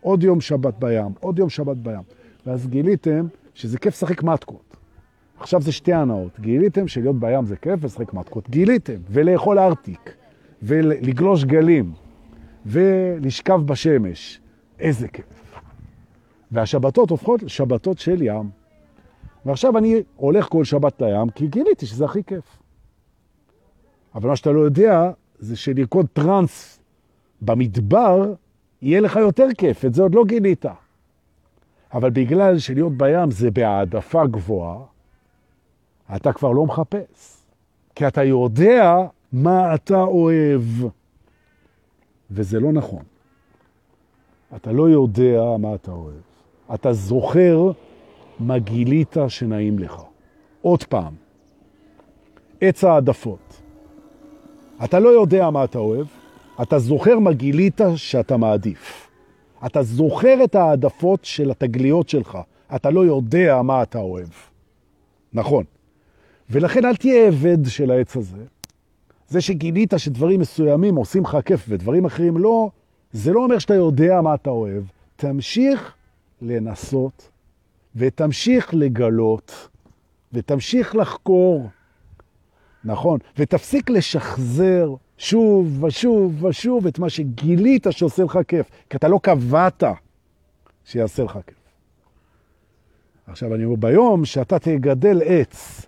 עוד 0.00 0.22
יום 0.22 0.40
שבת 0.40 0.74
בים, 0.78 1.12
עוד 1.20 1.38
יום 1.38 1.48
שבת 1.48 1.76
בים. 1.76 2.02
ואז 2.46 2.66
גיליתם 2.66 3.26
שזה 3.54 3.78
כיף 3.78 3.94
לשחק 3.94 4.22
מתקות. 4.22 4.76
עכשיו 5.38 5.62
זה 5.62 5.72
שתי 5.72 5.92
הנאות. 5.92 6.40
גיליתם 6.40 6.88
שלהיות 6.88 7.20
בים 7.20 7.46
זה 7.46 7.56
כיף 7.56 7.84
לשחק 7.84 8.14
מתקות. 8.14 8.50
גיליתם. 8.50 8.98
ולאכול 9.10 9.58
ארטיק, 9.58 10.14
ולגלוש 10.62 11.44
גלים, 11.44 11.92
ולשכב 12.66 13.60
בשמש. 13.66 14.40
איזה 14.80 15.08
כיף. 15.08 15.33
והשבתות 16.54 17.10
הופכות 17.10 17.42
לשבתות 17.42 17.98
של 17.98 18.22
ים. 18.22 18.50
ועכשיו 19.46 19.78
אני 19.78 20.02
הולך 20.16 20.48
כל 20.48 20.64
שבת 20.64 21.02
לים, 21.02 21.30
כי 21.30 21.46
גיליתי 21.46 21.86
שזה 21.86 22.04
הכי 22.04 22.24
כיף. 22.24 22.58
אבל 24.14 24.28
מה 24.28 24.36
שאתה 24.36 24.52
לא 24.52 24.60
יודע, 24.60 25.10
זה 25.38 25.56
שלרקוד 25.56 26.06
טרנס 26.12 26.78
במדבר, 27.42 28.32
יהיה 28.82 29.00
לך 29.00 29.16
יותר 29.16 29.46
כיף, 29.58 29.84
את 29.84 29.94
זה 29.94 30.02
עוד 30.02 30.14
לא 30.14 30.24
גילית. 30.24 30.64
אבל 31.94 32.10
בגלל 32.10 32.58
שלהיות 32.58 32.92
בים 32.92 33.30
זה 33.30 33.50
בהעדפה 33.50 34.26
גבוהה, 34.26 34.78
אתה 36.16 36.32
כבר 36.32 36.52
לא 36.52 36.66
מחפש. 36.66 37.36
כי 37.94 38.06
אתה 38.06 38.24
יודע 38.24 39.06
מה 39.32 39.74
אתה 39.74 40.02
אוהב, 40.02 40.62
וזה 42.30 42.60
לא 42.60 42.72
נכון. 42.72 43.02
אתה 44.56 44.72
לא 44.72 44.90
יודע 44.90 45.42
מה 45.58 45.74
אתה 45.74 45.90
אוהב. 45.90 46.33
אתה 46.74 46.92
זוכר 46.92 47.70
מה 48.40 48.58
גילית 48.58 49.16
שנעים 49.28 49.78
לך. 49.78 50.02
עוד 50.62 50.84
פעם, 50.84 51.14
עץ 52.60 52.84
העדפות. 52.84 53.62
אתה 54.84 54.98
לא 54.98 55.08
יודע 55.08 55.50
מה 55.50 55.64
אתה 55.64 55.78
אוהב, 55.78 56.06
אתה 56.62 56.78
זוכר 56.78 57.18
מה 57.18 57.32
גילית 57.32 57.80
שאתה 57.96 58.36
מעדיף. 58.36 59.08
אתה 59.66 59.82
זוכר 59.82 60.44
את 60.44 60.54
העדפות 60.54 61.24
של 61.24 61.50
התגליות 61.50 62.08
שלך, 62.08 62.38
אתה 62.74 62.90
לא 62.90 63.06
יודע 63.06 63.62
מה 63.62 63.82
אתה 63.82 63.98
אוהב. 63.98 64.28
נכון. 65.32 65.64
ולכן 66.50 66.84
אל 66.84 66.96
תהיה 66.96 67.26
עבד 67.26 67.66
של 67.66 67.90
העץ 67.90 68.16
הזה. 68.16 68.44
זה 69.28 69.40
שגילית 69.40 69.94
שדברים 69.96 70.40
מסוימים 70.40 70.96
עושים 70.96 71.22
לך 71.22 71.36
כיף 71.44 71.64
ודברים 71.68 72.04
אחרים 72.04 72.38
לא, 72.38 72.70
זה 73.12 73.32
לא 73.32 73.44
אומר 73.44 73.58
שאתה 73.58 73.74
יודע 73.74 74.20
מה 74.20 74.34
אתה 74.34 74.50
אוהב. 74.50 74.82
תמשיך 75.16 75.94
לנסות, 76.44 77.30
ותמשיך 77.96 78.74
לגלות, 78.74 79.68
ותמשיך 80.32 80.96
לחקור, 80.96 81.68
נכון? 82.84 83.18
ותפסיק 83.38 83.90
לשחזר 83.90 84.94
שוב 85.18 85.84
ושוב 85.84 86.44
ושוב 86.44 86.86
את 86.86 86.98
מה 86.98 87.10
שגילית 87.10 87.86
שעושה 87.90 88.24
לך 88.24 88.38
כיף, 88.48 88.70
כי 88.90 88.96
אתה 88.96 89.08
לא 89.08 89.20
קבעת 89.22 89.82
שיעשה 90.84 91.22
לך 91.22 91.38
כיף. 91.46 91.56
עכשיו 93.26 93.54
אני 93.54 93.64
אומר, 93.64 93.76
ביום 93.76 94.24
שאתה 94.24 94.58
תגדל 94.58 95.22
עץ 95.24 95.86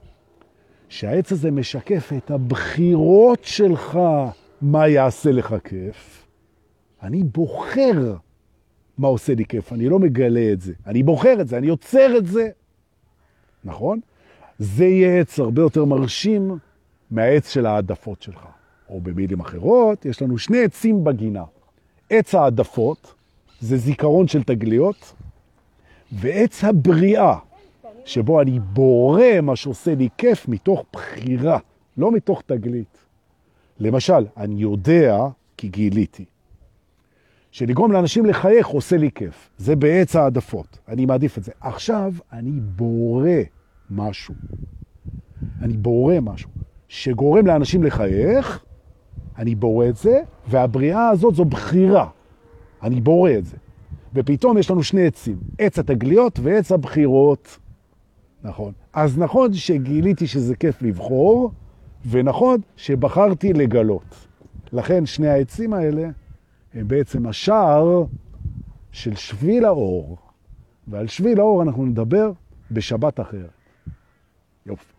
שהעץ 0.88 1.32
הזה 1.32 1.50
משקף 1.50 2.12
את 2.16 2.30
הבחירות 2.30 3.44
שלך, 3.44 3.98
מה 4.62 4.88
יעשה 4.88 5.32
לך 5.32 5.54
כיף. 5.64 6.26
אני 7.02 7.22
בוחר 7.22 8.16
מה 8.98 9.08
עושה 9.08 9.34
לי 9.34 9.44
כיף, 9.44 9.72
אני 9.72 9.88
לא 9.88 9.98
מגלה 9.98 10.52
את 10.52 10.60
זה. 10.60 10.72
אני 10.86 11.02
בוחר 11.02 11.40
את 11.40 11.48
זה, 11.48 11.58
אני 11.58 11.66
יוצר 11.66 12.16
את 12.18 12.26
זה. 12.26 12.48
נכון? 13.64 14.00
זה 14.58 14.84
יהיה 14.84 15.20
עץ 15.20 15.38
הרבה 15.38 15.62
יותר 15.62 15.84
מרשים 15.84 16.58
מהעץ 17.10 17.48
של 17.48 17.66
העדפות 17.66 18.22
שלך. 18.22 18.46
או 18.88 19.00
במילים 19.00 19.40
אחרות, 19.40 20.04
יש 20.04 20.22
לנו 20.22 20.38
שני 20.38 20.64
עצים 20.64 21.04
בגינה. 21.04 21.44
עץ 22.10 22.34
העדפות, 22.34 23.14
זה 23.60 23.76
זיכרון 23.76 24.28
של 24.28 24.42
תגליות, 24.42 25.14
ועץ 26.12 26.64
הבריאה, 26.64 27.38
שבו 28.04 28.40
אני 28.40 28.60
בורא 28.60 29.40
מה 29.42 29.56
שעושה 29.56 29.94
לי 29.94 30.08
כיף 30.18 30.48
מתוך 30.48 30.84
בחירה, 30.92 31.58
לא 31.96 32.12
מתוך 32.12 32.42
תגלית. 32.46 32.98
למשל, 33.80 34.26
אני 34.36 34.62
יודע, 34.62 35.18
כי 35.56 35.68
גיליתי, 35.68 36.24
שלגרום 37.56 37.92
לאנשים 37.92 38.26
לחייך 38.26 38.66
עושה 38.66 38.96
לי 38.96 39.10
כיף. 39.14 39.50
זה 39.58 39.76
בעץ 39.76 40.16
העדפות, 40.16 40.78
אני 40.88 41.06
מעדיף 41.06 41.38
את 41.38 41.44
זה. 41.44 41.52
עכשיו 41.60 42.12
אני 42.32 42.50
בורא 42.50 43.30
משהו. 43.90 44.34
אני 45.62 45.76
בורא 45.76 46.14
משהו 46.22 46.50
שגורם 46.88 47.46
לאנשים 47.46 47.82
לחייך, 47.82 48.64
אני 49.38 49.54
בורא 49.54 49.88
את 49.88 49.96
זה, 49.96 50.20
והבריאה 50.48 51.08
הזאת 51.08 51.34
זו 51.34 51.44
בחירה. 51.44 52.08
אני 52.82 53.00
בורא 53.00 53.30
את 53.38 53.46
זה. 53.46 53.56
ופתאום 54.14 54.58
יש 54.58 54.70
לנו 54.70 54.82
שני 54.82 55.06
עצים, 55.06 55.36
עץ 55.58 55.78
התגליות 55.78 56.38
ועץ 56.42 56.72
הבחירות. 56.72 57.58
נכון. 58.42 58.72
אז 58.92 59.18
נכון 59.18 59.52
שגיליתי 59.52 60.26
שזה 60.26 60.56
כיף 60.56 60.82
לבחור, 60.82 61.50
ונכון 62.10 62.60
שבחרתי 62.76 63.52
לגלות. 63.52 64.26
לכן 64.72 65.06
שני 65.06 65.28
העצים 65.28 65.72
האלה 65.72 66.08
בעצם 66.84 67.26
השער 67.26 68.04
של 68.92 69.14
שביל 69.14 69.64
האור. 69.64 70.16
ועל 70.88 71.06
שביל 71.06 71.40
האור 71.40 71.62
אנחנו 71.62 71.86
נדבר 71.86 72.32
בשבת 72.70 73.20
אחרת. 73.20 73.50
יופי. 74.66 74.92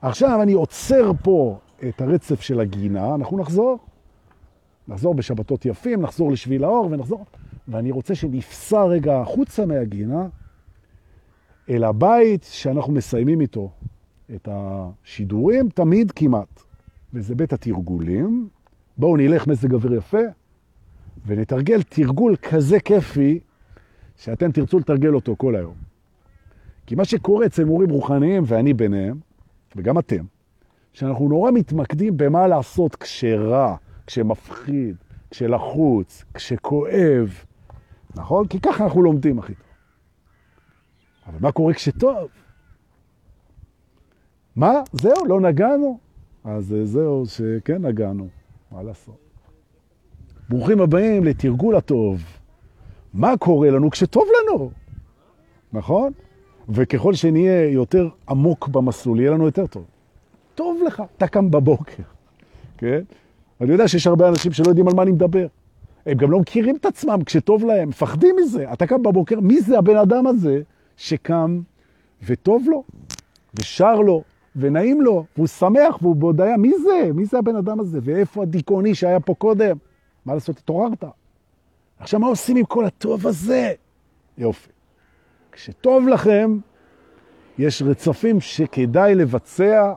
עכשיו 0.00 0.42
אני 0.42 0.52
עוצר 0.52 1.12
פה 1.22 1.58
את 1.88 2.00
הרצף 2.00 2.40
של 2.40 2.60
הגינה, 2.60 3.14
אנחנו 3.14 3.38
נחזור. 3.38 3.78
נחזור 4.88 5.14
בשבתות 5.14 5.66
יפים, 5.66 6.00
נחזור 6.00 6.32
לשביל 6.32 6.64
האור 6.64 6.88
ונחזור. 6.90 7.24
ואני 7.68 7.90
רוצה 7.90 8.14
שנפסע 8.14 8.84
רגע 8.84 9.20
החוצה 9.20 9.66
מהגינה 9.66 10.28
אל 11.70 11.84
הבית 11.84 12.44
שאנחנו 12.44 12.92
מסיימים 12.92 13.40
איתו 13.40 13.70
את 14.34 14.48
השידורים, 14.52 15.68
תמיד 15.68 16.12
כמעט. 16.12 16.62
וזה 17.14 17.34
בית 17.34 17.52
התרגולים. 17.52 18.48
בואו 18.98 19.16
נלך 19.16 19.46
מזג 19.46 19.74
אוויר 19.74 19.94
יפה 19.94 20.18
ונתרגל 21.26 21.82
תרגול 21.82 22.36
כזה 22.36 22.80
כיפי 22.80 23.40
שאתם 24.16 24.52
תרצו 24.52 24.78
לתרגל 24.78 25.14
אותו 25.14 25.34
כל 25.38 25.56
היום. 25.56 25.74
כי 26.86 26.94
מה 26.94 27.04
שקורה 27.04 27.46
אצל 27.46 27.64
מורים 27.64 27.90
רוחניים, 27.90 28.42
ואני 28.46 28.74
ביניהם, 28.74 29.18
וגם 29.76 29.98
אתם, 29.98 30.24
שאנחנו 30.92 31.28
נורא 31.28 31.50
מתמקדים 31.50 32.16
במה 32.16 32.46
לעשות 32.46 32.96
כשרע, 32.96 33.76
כשמפחיד, 34.06 34.96
כשלחוץ, 35.30 36.24
כשכואב, 36.34 37.44
נכון? 38.14 38.46
כי 38.46 38.60
ככה 38.60 38.84
אנחנו 38.84 39.02
לומדים 39.02 39.38
הכי 39.38 39.54
טוב. 39.54 39.66
אבל 41.26 41.38
מה 41.40 41.52
קורה 41.52 41.74
כשטוב? 41.74 42.28
מה? 44.56 44.72
זהו, 44.92 45.26
לא 45.28 45.40
נגענו? 45.40 45.98
אז 46.44 46.74
זהו, 46.84 47.26
שכן 47.26 47.86
נגענו, 47.86 48.28
מה 48.70 48.82
לעשות? 48.82 49.25
ברוכים 50.48 50.80
הבאים 50.80 51.24
לתרגול 51.24 51.76
הטוב. 51.76 52.22
מה 53.14 53.36
קורה 53.36 53.70
לנו 53.70 53.90
כשטוב 53.90 54.24
לנו? 54.42 54.70
נכון? 55.72 56.12
וככל 56.68 57.14
שנהיה 57.14 57.70
יותר 57.70 58.08
עמוק 58.28 58.68
במסלול, 58.68 59.20
יהיה 59.20 59.30
לנו 59.30 59.46
יותר 59.46 59.66
טוב. 59.66 59.84
טוב 60.54 60.82
לך, 60.86 61.02
אתה 61.16 61.26
קם 61.26 61.50
בבוקר, 61.50 62.02
כן? 62.78 63.00
אני 63.60 63.72
יודע 63.72 63.88
שיש 63.88 64.06
הרבה 64.06 64.28
אנשים 64.28 64.52
שלא 64.52 64.68
יודעים 64.68 64.88
על 64.88 64.94
מה 64.94 65.02
אני 65.02 65.12
מדבר. 65.12 65.46
הם 66.06 66.16
גם 66.16 66.30
לא 66.30 66.40
מכירים 66.40 66.76
את 66.76 66.86
עצמם 66.86 67.18
כשטוב 67.26 67.64
להם, 67.64 67.88
מפחדים 67.88 68.36
מזה. 68.42 68.72
אתה 68.72 68.86
קם 68.86 69.02
בבוקר, 69.02 69.40
מי 69.40 69.60
זה 69.60 69.78
הבן 69.78 69.96
אדם 69.96 70.26
הזה 70.26 70.60
שקם 70.96 71.60
וטוב 72.26 72.64
לו, 72.68 72.84
ושר 73.54 73.94
לו, 74.00 74.22
ונעים 74.56 75.00
לו, 75.00 75.24
והוא 75.36 75.46
שמח, 75.46 75.98
והוא 76.02 76.16
בהודעה, 76.16 76.56
מי 76.56 76.72
זה? 76.82 77.10
מי 77.14 77.24
זה 77.24 77.38
הבן 77.38 77.56
אדם 77.56 77.80
הזה? 77.80 77.98
ואיפה 78.02 78.42
הדיכאוני 78.42 78.94
שהיה 78.94 79.20
פה 79.20 79.34
קודם? 79.34 79.76
מה 80.26 80.34
לעשות? 80.34 80.58
התעוררת. 80.58 81.04
עכשיו, 81.98 82.20
מה 82.20 82.26
עושים 82.26 82.56
עם 82.56 82.64
כל 82.64 82.84
הטוב 82.84 83.26
הזה? 83.26 83.72
יופי. 84.38 84.70
כשטוב 85.52 86.08
לכם, 86.08 86.58
יש 87.58 87.82
רצפים 87.82 88.40
שכדאי 88.40 89.14
לבצע, 89.14 89.92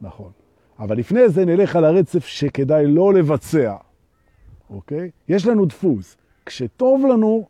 נכון. 0.00 0.30
אבל 0.78 0.98
לפני 0.98 1.28
זה 1.28 1.44
נלך 1.44 1.76
על 1.76 1.84
הרצף 1.84 2.26
שכדאי 2.26 2.86
לא 2.86 3.14
לבצע, 3.14 3.76
אוקיי? 4.70 5.10
יש 5.28 5.46
לנו 5.46 5.66
דפוס. 5.66 6.16
כשטוב 6.46 7.06
לנו, 7.06 7.46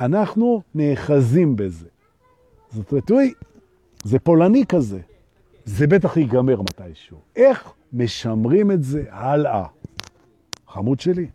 אנחנו 0.00 0.62
נאחזים 0.74 1.56
בזה. 1.56 1.88
זאת 2.70 2.92
אומרת, 2.92 3.10
אוי, 3.10 3.34
זה 4.04 4.18
פולני 4.18 4.66
כזה. 4.66 5.00
זה 5.64 5.86
בטח 5.86 6.16
ייגמר 6.16 6.62
מתישהו. 6.62 7.18
איך 7.36 7.72
משמרים 7.92 8.70
את 8.70 8.82
זה 8.82 9.04
הלאה? 9.10 9.66
חמוד 10.72 11.00
שלי, 11.00 11.26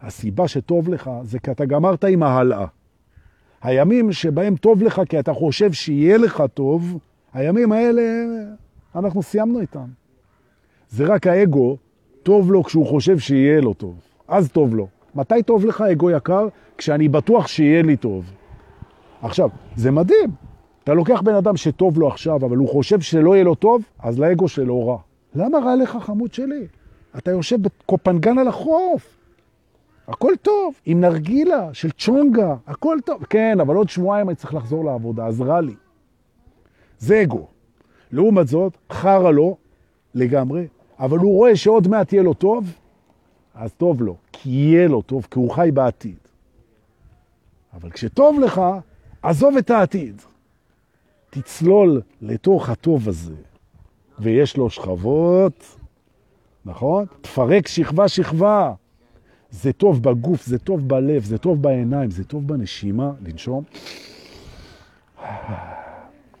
הסיבה 0.00 0.48
שטוב 0.48 0.88
לך 0.88 1.10
זה 1.22 1.38
כי 1.38 1.50
אתה 1.50 1.64
גמרת 1.64 2.04
עם 2.04 2.22
ההלאה. 2.22 2.66
הימים 3.62 4.12
שבהם 4.12 4.56
טוב 4.56 4.82
לך 4.82 5.02
כי 5.08 5.18
אתה 5.18 5.32
חושב 5.32 5.72
שיהיה 5.72 6.18
לך 6.18 6.42
טוב, 6.54 6.98
הימים 7.34 7.72
האלה, 7.72 8.02
אנחנו 8.94 9.22
סיימנו 9.22 9.60
איתם. 9.60 9.86
זה 10.88 11.04
רק 11.04 11.26
האגו, 11.26 11.76
טוב 12.22 12.52
לו 12.52 12.64
כשהוא 12.64 12.86
חושב 12.86 13.18
שיהיה 13.18 13.60
לו 13.60 13.74
טוב. 13.74 13.94
אז 14.28 14.48
טוב 14.50 14.74
לו. 14.74 14.88
מתי 15.14 15.42
טוב 15.42 15.64
לך, 15.64 15.80
אגו 15.80 16.10
יקר? 16.10 16.48
כשאני 16.78 17.08
בטוח 17.08 17.46
שיהיה 17.46 17.82
לי 17.82 17.96
טוב. 17.96 18.32
עכשיו, 19.22 19.48
זה 19.76 19.90
מדהים. 19.90 20.30
אתה 20.84 20.94
לוקח 20.94 21.20
בן 21.20 21.34
אדם 21.34 21.56
שטוב 21.56 21.98
לו 21.98 22.08
עכשיו, 22.08 22.36
אבל 22.36 22.56
הוא 22.56 22.68
חושב 22.68 23.00
שלא 23.00 23.34
יהיה 23.34 23.44
לו 23.44 23.54
טוב, 23.54 23.82
אז 23.98 24.18
לאגו 24.18 24.48
שלו 24.48 24.86
רע. 24.86 24.98
למה 25.34 25.58
רע 25.58 25.76
לך, 25.76 25.98
חמוד 26.00 26.34
שלי? 26.34 26.66
אתה 27.18 27.30
יושב 27.30 27.62
בקופנגן 27.62 28.38
על 28.38 28.48
החוף. 28.48 29.18
הכל 30.08 30.32
טוב, 30.42 30.74
עם 30.86 31.00
נרגילה 31.00 31.74
של 31.74 31.90
צ'ונגה, 31.90 32.54
הכל 32.66 32.98
טוב. 33.04 33.24
כן, 33.24 33.60
אבל 33.60 33.74
עוד 33.76 33.88
שבועיים 33.88 34.28
אני 34.28 34.36
צריך 34.36 34.54
לחזור 34.54 34.84
לעבודה, 34.84 35.26
אז 35.26 35.40
רע 35.40 35.60
לי. 35.60 35.74
זה 36.98 37.22
אגו. 37.22 37.46
לעומת 38.12 38.48
זאת, 38.48 38.76
חרא 38.90 39.30
לו 39.30 39.56
לגמרי, 40.14 40.66
אבל 40.98 41.18
הוא 41.18 41.36
רואה 41.36 41.56
שעוד 41.56 41.88
מעט 41.88 42.12
יהיה 42.12 42.22
לו 42.22 42.34
טוב, 42.34 42.72
אז 43.54 43.72
טוב 43.72 44.02
לו, 44.02 44.16
כי 44.32 44.50
יהיה 44.50 44.88
לו 44.88 45.02
טוב, 45.02 45.26
כי 45.30 45.38
הוא 45.38 45.50
חי 45.50 45.70
בעתיד. 45.74 46.16
אבל 47.74 47.90
כשטוב 47.90 48.40
לך, 48.40 48.60
עזוב 49.22 49.56
את 49.56 49.70
העתיד. 49.70 50.22
תצלול 51.30 52.02
לתוך 52.22 52.68
הטוב 52.68 53.08
הזה, 53.08 53.34
ויש 54.18 54.56
לו 54.56 54.70
שכבות, 54.70 55.76
נכון? 56.64 57.06
תפרק 57.20 57.68
שכבה 57.68 58.08
שכבה. 58.08 58.72
זה 59.50 59.72
טוב 59.72 60.02
בגוף, 60.02 60.46
זה 60.46 60.58
טוב 60.58 60.88
בלב, 60.88 61.24
זה 61.24 61.38
טוב 61.38 61.62
בעיניים, 61.62 62.10
זה 62.10 62.24
טוב 62.24 62.48
בנשימה, 62.48 63.12
לנשום. 63.26 63.64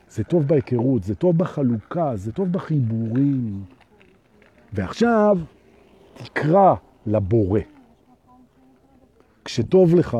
זה 0.08 0.24
טוב 0.24 0.42
בהיכרות, 0.42 1.04
זה 1.04 1.14
טוב 1.14 1.38
בחלוקה, 1.38 2.16
זה 2.16 2.32
טוב 2.32 2.52
בחיבורים. 2.52 3.64
ועכשיו 4.72 5.38
תקרא 6.14 6.74
לבורא. 7.06 7.60
כשטוב 9.44 9.94
לך, 9.94 10.16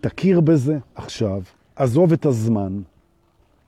תכיר 0.00 0.40
בזה 0.40 0.78
עכשיו, 0.94 1.42
עזוב 1.76 2.12
את 2.12 2.26
הזמן. 2.26 2.80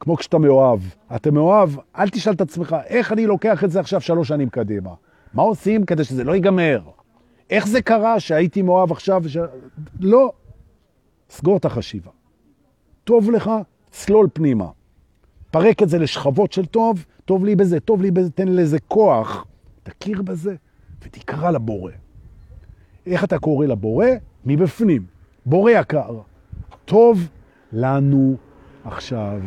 כמו 0.01 0.17
כשאתה 0.17 0.39
מאוהב. 0.39 0.81
אתה 1.17 1.31
מאוהב, 1.31 1.71
אל 1.99 2.09
תשאל 2.09 2.33
את 2.33 2.41
עצמך, 2.41 2.77
איך 2.87 3.13
אני 3.13 3.27
לוקח 3.27 3.65
את 3.65 3.71
זה 3.71 3.81
עכשיו 3.81 4.01
שלוש 4.01 4.29
שנים 4.29 4.49
קדימה? 4.49 4.91
מה 5.35 5.43
עושים 5.43 5.85
כדי 5.85 6.05
שזה 6.05 6.25
לא 6.25 6.35
ייגמר? 6.35 6.81
איך 7.51 7.67
זה 7.67 7.83
קרה 7.83 8.21
שהייתי 8.21 8.63
מאוהב 8.63 8.93
עכשיו? 8.93 9.21
וש... 9.25 9.37
לא. 10.01 10.33
סגור 11.31 11.57
את 11.57 11.65
החשיבה. 11.65 12.11
טוב 13.05 13.31
לך, 13.31 13.51
צלול 13.91 14.29
פנימה. 14.33 14.69
פרק 15.51 15.83
את 15.83 15.89
זה 15.89 15.99
לשכבות 15.99 16.53
של 16.53 16.67
טוב, 16.67 17.05
טוב 17.25 17.45
לי 17.45 17.57
בזה, 17.57 17.81
טוב 17.81 18.03
לי 18.03 18.11
בזה, 18.11 18.31
תן 18.31 18.49
לזה 18.49 18.79
כוח. 18.89 19.45
תכיר 19.83 20.23
בזה 20.23 20.55
ותקרא 21.03 21.51
לבורא. 21.51 21.93
איך 23.07 23.25
אתה 23.25 23.39
קורא 23.39 23.67
לבורא? 23.67 24.07
מבפנים. 24.45 25.07
בורא 25.47 25.71
יקר. 25.71 26.21
טוב 26.85 27.29
לנו 27.73 28.37
עכשיו, 28.85 29.41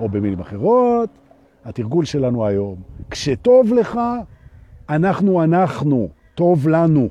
או 0.00 0.08
במילים 0.08 0.40
אחרות, 0.40 1.10
התרגול 1.64 2.04
שלנו 2.04 2.46
היום. 2.46 2.76
כשטוב 3.10 3.72
לך, 3.72 4.00
אנחנו 4.88 5.44
אנחנו, 5.44 6.08
טוב 6.34 6.68
לנו. 6.68 7.08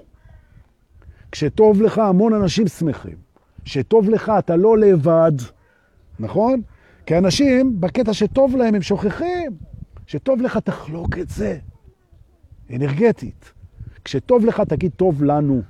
כשטוב 1.32 1.82
לך, 1.82 1.98
המון 1.98 2.34
אנשים 2.34 2.68
שמחים. 2.68 3.16
כשטוב 3.66 4.10
לך, 4.10 4.32
אתה 4.40 4.56
לא 4.56 4.78
לבד, 4.78 5.32
נכון? 6.20 6.62
כי 7.06 7.18
אנשים, 7.18 7.82
בקטע 7.82 8.14
שטוב 8.14 8.56
להם, 8.56 8.76
הם 8.76 8.82
שוכחים. 8.82 9.52
כשטוב 10.06 10.41
לך, 10.41 10.58
תחלוק 10.58 11.18
את 11.18 11.30
זה. 11.30 11.58
אנרגטית. 12.76 13.52
כשטוב 14.04 14.45
לך, 14.45 14.62
תגיד 14.62 14.91
טוב 14.95 15.24
לנו. 15.24 15.62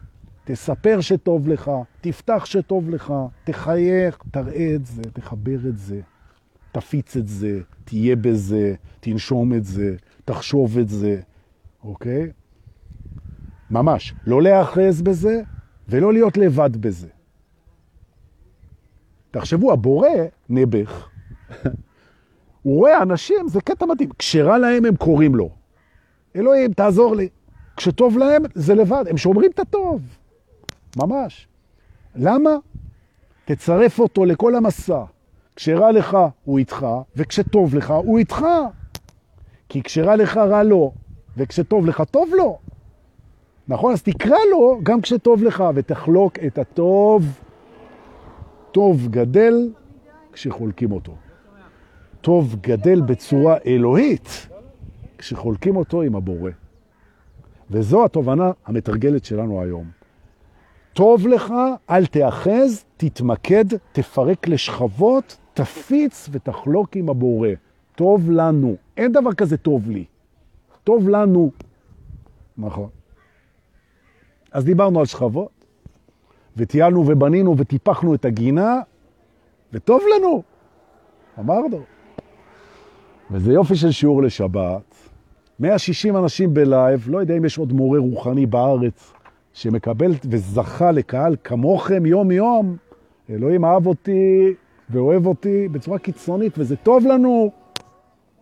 תספר 0.43 1.01
שטוב 1.01 1.47
לך, 1.47 1.71
תפתח 2.01 2.45
שטוב 2.45 2.89
לך, 2.89 3.13
תחייך, 3.43 4.17
תראה 4.31 4.75
את 4.75 4.85
זה, 4.85 5.01
תחבר 5.13 5.67
את 5.69 5.77
זה, 5.77 5.99
תפיץ 6.71 7.17
את 7.17 7.27
זה, 7.27 7.59
תהיה 7.85 8.15
בזה, 8.15 8.73
תנשום 8.99 9.53
את 9.53 9.65
זה, 9.65 9.95
תחשוב 10.25 10.77
את 10.77 10.89
זה, 10.89 11.19
אוקיי? 11.87 12.31
ממש, 13.71 14.13
לא 14.25 14.41
להאחז 14.41 15.01
בזה 15.01 15.41
ולא 15.89 16.13
להיות 16.13 16.37
לבד 16.37 16.77
בזה. 16.77 17.07
תחשבו, 19.31 19.73
הבורא 19.73 20.09
נבח, 20.49 21.09
הוא 22.63 22.77
רואה 22.77 23.01
אנשים, 23.01 23.47
זה 23.47 23.61
קטע 23.61 23.85
מדהים, 23.85 24.09
כשרע 24.19 24.57
להם 24.57 24.85
הם 24.85 24.95
קוראים 24.95 25.35
לו. 25.35 25.49
אלוהים, 26.35 26.73
תעזור 26.73 27.15
לי. 27.15 27.29
כשטוב 27.77 28.17
להם 28.17 28.43
זה 28.55 28.75
לבד, 28.75 29.03
הם 29.09 29.17
שומרים 29.17 29.51
את 29.51 29.59
הטוב. 29.59 30.01
ממש. 30.97 31.47
למה? 32.15 32.49
תצרף 33.45 33.99
אותו 33.99 34.25
לכל 34.25 34.55
המסע. 34.55 35.03
כשרע 35.55 35.91
לך, 35.91 36.17
הוא 36.43 36.59
איתך, 36.59 36.85
וכשטוב 37.15 37.75
לך, 37.75 37.91
הוא 37.91 38.19
איתך. 38.19 38.45
כי 39.69 39.83
כשרע 39.83 40.15
לך, 40.15 40.37
רע 40.37 40.63
לו, 40.63 40.93
וכשטוב 41.37 41.85
לך, 41.85 42.03
טוב 42.11 42.29
לו. 42.37 42.57
נכון? 43.67 43.93
אז 43.93 44.03
תקרא 44.03 44.37
לו 44.51 44.79
גם 44.83 45.01
כשטוב 45.01 45.43
לך, 45.43 45.63
ותחלוק 45.75 46.39
את 46.47 46.57
הטוב. 46.57 47.39
טוב 48.71 49.07
גדל 49.07 49.69
כשחולקים 50.31 50.91
אותו. 50.91 51.15
טוב 52.21 52.55
גדל 52.61 53.01
בצורה 53.01 53.57
אלוהית 53.65 54.47
כשחולקים 55.17 55.75
אותו 55.75 56.01
עם 56.01 56.15
הבורא. 56.15 56.51
וזו 57.71 58.05
התובנה 58.05 58.51
המתרגלת 58.65 59.25
שלנו 59.25 59.61
היום. 59.61 59.85
טוב 60.93 61.27
לך, 61.27 61.53
אל 61.89 62.05
תאחז, 62.05 62.85
תתמקד, 62.97 63.65
תפרק 63.91 64.47
לשכבות, 64.47 65.37
תפיץ 65.53 66.29
ותחלוק 66.31 66.95
עם 66.95 67.09
הבורא. 67.09 67.49
טוב 67.95 68.31
לנו. 68.31 68.75
אין 68.97 69.11
דבר 69.11 69.33
כזה 69.33 69.57
טוב 69.57 69.89
לי. 69.89 70.05
טוב 70.87 71.09
לנו. 71.09 71.51
נכון. 72.57 72.89
אז 74.51 74.65
דיברנו 74.65 74.99
על 74.99 75.05
שכבות, 75.05 75.65
וטיילנו 76.57 77.07
ובנינו 77.07 77.57
וטיפחנו 77.57 78.15
את 78.15 78.25
הגינה, 78.25 78.79
וטוב 79.73 80.01
לנו. 80.15 80.43
אמרנו. 81.39 81.79
וזה 83.31 83.53
יופי 83.53 83.75
של 83.75 83.91
שיעור 83.91 84.23
לשבת. 84.23 84.95
160 85.59 86.17
אנשים 86.17 86.53
בלייב, 86.53 87.09
לא 87.09 87.17
יודע 87.17 87.37
אם 87.37 87.45
יש 87.45 87.57
עוד 87.57 87.73
מורה 87.73 87.99
רוחני 87.99 88.45
בארץ 88.45 89.13
שמקבל 89.53 90.11
וזכה 90.29 90.91
לקהל 90.91 91.35
כמוכם 91.43 92.05
יום-יום. 92.05 92.77
אלוהים 93.29 93.65
אהב 93.65 93.87
אותי 93.87 94.53
ואוהב 94.89 95.25
אותי 95.25 95.67
בצורה 95.67 95.99
קיצונית, 95.99 96.53
וזה 96.57 96.75
טוב 96.75 97.07
לנו. 97.07 97.51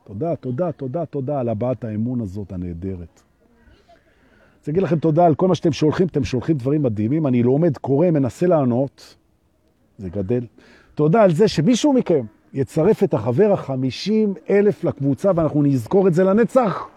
תודה, 0.08 0.36
תודה, 0.36 0.72
תודה, 0.72 1.06
תודה 1.06 1.40
על 1.40 1.50
הבעת 1.50 1.84
האמון 1.84 2.22
הזאת 2.22 2.52
הנהדרת. 2.52 3.22
אני 4.68 4.72
אגיד 4.72 4.84
לכם 4.84 5.00
תודה 5.00 5.26
על 5.26 5.36
כל 5.36 5.48
מה 5.48 5.56
שאתם 5.56 5.72
שולחים, 5.72 6.08
אתם 6.08 6.24
שולחים 6.24 6.58
דברים 6.58 6.84
מדהימים, 6.84 7.28
אני 7.28 7.44
לומד, 7.44 7.78
קורא, 7.78 8.12
מנסה 8.12 8.48
לענות, 8.48 9.16
זה 9.98 10.10
גדל. 10.10 10.46
תודה 10.96 11.24
על 11.24 11.34
זה 11.34 11.48
שמישהו 11.48 11.94
מכם 11.94 12.26
יצרף 12.54 13.04
את 13.04 13.14
החבר 13.14 13.52
החמישים 13.52 14.34
אלף 14.50 14.84
לקבוצה, 14.84 15.32
ואנחנו 15.36 15.64
נזכור 15.64 16.08
את 16.08 16.14
זה 16.14 16.24
לנצח, 16.24 16.88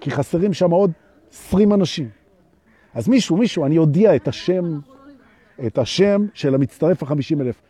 כי 0.00 0.10
חסרים 0.10 0.52
שם 0.52 0.70
עוד 0.70 0.90
עשרים 1.30 1.72
אנשים. 1.72 2.08
אז 2.94 3.08
מישהו, 3.08 3.36
מישהו, 3.36 3.66
אני 3.66 3.78
אודיע 3.78 4.16
את 4.16 4.28
השם, 4.28 4.78
את 5.66 5.78
השם 5.78 6.26
של 6.34 6.54
המצטרף 6.54 7.02
החמישים 7.02 7.40
אלף. 7.40 7.62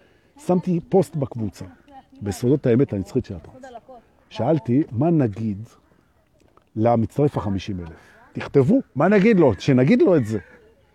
שמתי 0.47 0.81
פוסט 0.89 1.17
בקבוצה, 1.17 1.65
בסודות 2.23 2.67
האמת 2.67 2.93
הנצחית 2.93 3.25
של 3.25 3.35
הפרס. 3.35 3.55
שאלתי, 4.31 4.83
מה 4.93 5.11
נגיד 5.11 5.59
למצטרף 6.77 7.37
החמישים 7.37 7.81
אלף? 7.81 8.19
תכתבו, 8.33 8.81
מה 8.95 9.09
נגיד 9.09 9.41
לו? 9.41 9.53
שנגיד 9.59 10.03
לו 10.03 10.17
את 10.17 10.27
זה. 10.27 10.39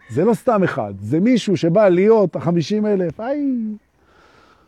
זה 0.09 0.25
לא 0.25 0.33
סתם 0.33 0.63
אחד, 0.63 0.93
זה 0.99 1.19
מישהו 1.19 1.57
שבא 1.57 1.89
להיות 1.89 2.35
החמישים 2.35 2.85
אלף. 2.85 3.19
היי. 3.19 3.55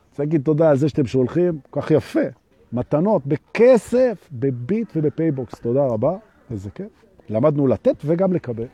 רוצה 0.09 0.23
להגיד 0.23 0.41
תודה 0.41 0.69
על 0.69 0.77
זה 0.77 0.89
שאתם 0.89 1.05
שולחים, 1.05 1.59
כל 1.69 1.81
כך 1.81 1.91
יפה. 1.91 2.19
מתנות 2.73 3.27
בכסף, 3.27 4.29
בביט 4.31 4.93
ובפייבוקס. 4.95 5.59
תודה 5.59 5.85
רבה, 5.85 6.17
איזה 6.51 6.69
כיף. 6.69 6.87
למדנו 7.29 7.67
לתת 7.67 7.95
וגם 8.05 8.33
לקבל. 8.33 8.67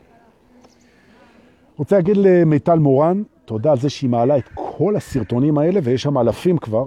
רוצה 1.78 1.96
להגיד 1.96 2.18
למיטל 2.18 2.80
מורן, 2.80 3.24
תודה 3.46 3.72
על 3.72 3.78
זה 3.78 3.90
שהיא 3.90 4.10
מעלה 4.10 4.38
את 4.38 4.50
כל 4.54 4.96
הסרטונים 4.96 5.58
האלה, 5.58 5.80
ויש 5.84 6.04
שם 6.04 6.18
אלפים 6.18 6.58
כבר, 6.58 6.86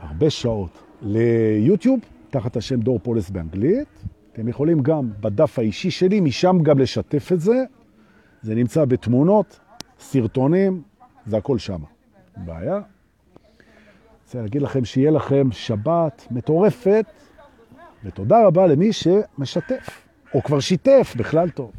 הרבה 0.00 0.30
שעות, 0.30 0.82
ליוטיוב, 1.02 2.00
תחת 2.30 2.56
השם 2.56 2.80
דור 2.80 2.98
פולס 3.02 3.30
באנגלית. 3.30 3.88
אתם 4.32 4.48
יכולים 4.48 4.80
גם 4.80 5.10
בדף 5.20 5.58
האישי 5.58 5.90
שלי, 5.90 6.20
משם 6.20 6.58
גם 6.62 6.78
לשתף 6.78 7.32
את 7.32 7.40
זה. 7.40 7.64
זה 8.42 8.54
נמצא 8.54 8.84
בתמונות, 8.84 9.60
סרטונים, 10.00 10.82
זה 11.26 11.36
הכל 11.36 11.58
שם. 11.58 11.80
בעיה. 12.36 12.80
רוצה 14.24 14.42
להגיד 14.42 14.62
לכם 14.62 14.84
שיהיה 14.84 15.10
לכם 15.10 15.48
שבת 15.52 16.26
מטורפת, 16.30 17.04
ותודה 18.04 18.46
רבה 18.46 18.66
למי 18.66 18.92
שמשתף, 18.92 20.06
או 20.34 20.42
כבר 20.42 20.60
שיתף, 20.60 21.14
בכלל 21.16 21.50
טוב. 21.50 21.72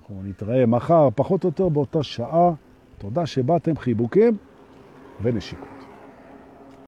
אנחנו 0.00 0.22
נתראה 0.24 0.66
מחר, 0.66 1.08
פחות 1.14 1.44
או 1.44 1.48
יותר 1.48 1.68
באותה 1.68 2.02
שעה. 2.02 2.50
תודה 2.98 3.26
שבאתם, 3.26 3.76
חיבוקים 3.76 4.36
ונשיקות. 5.22 5.73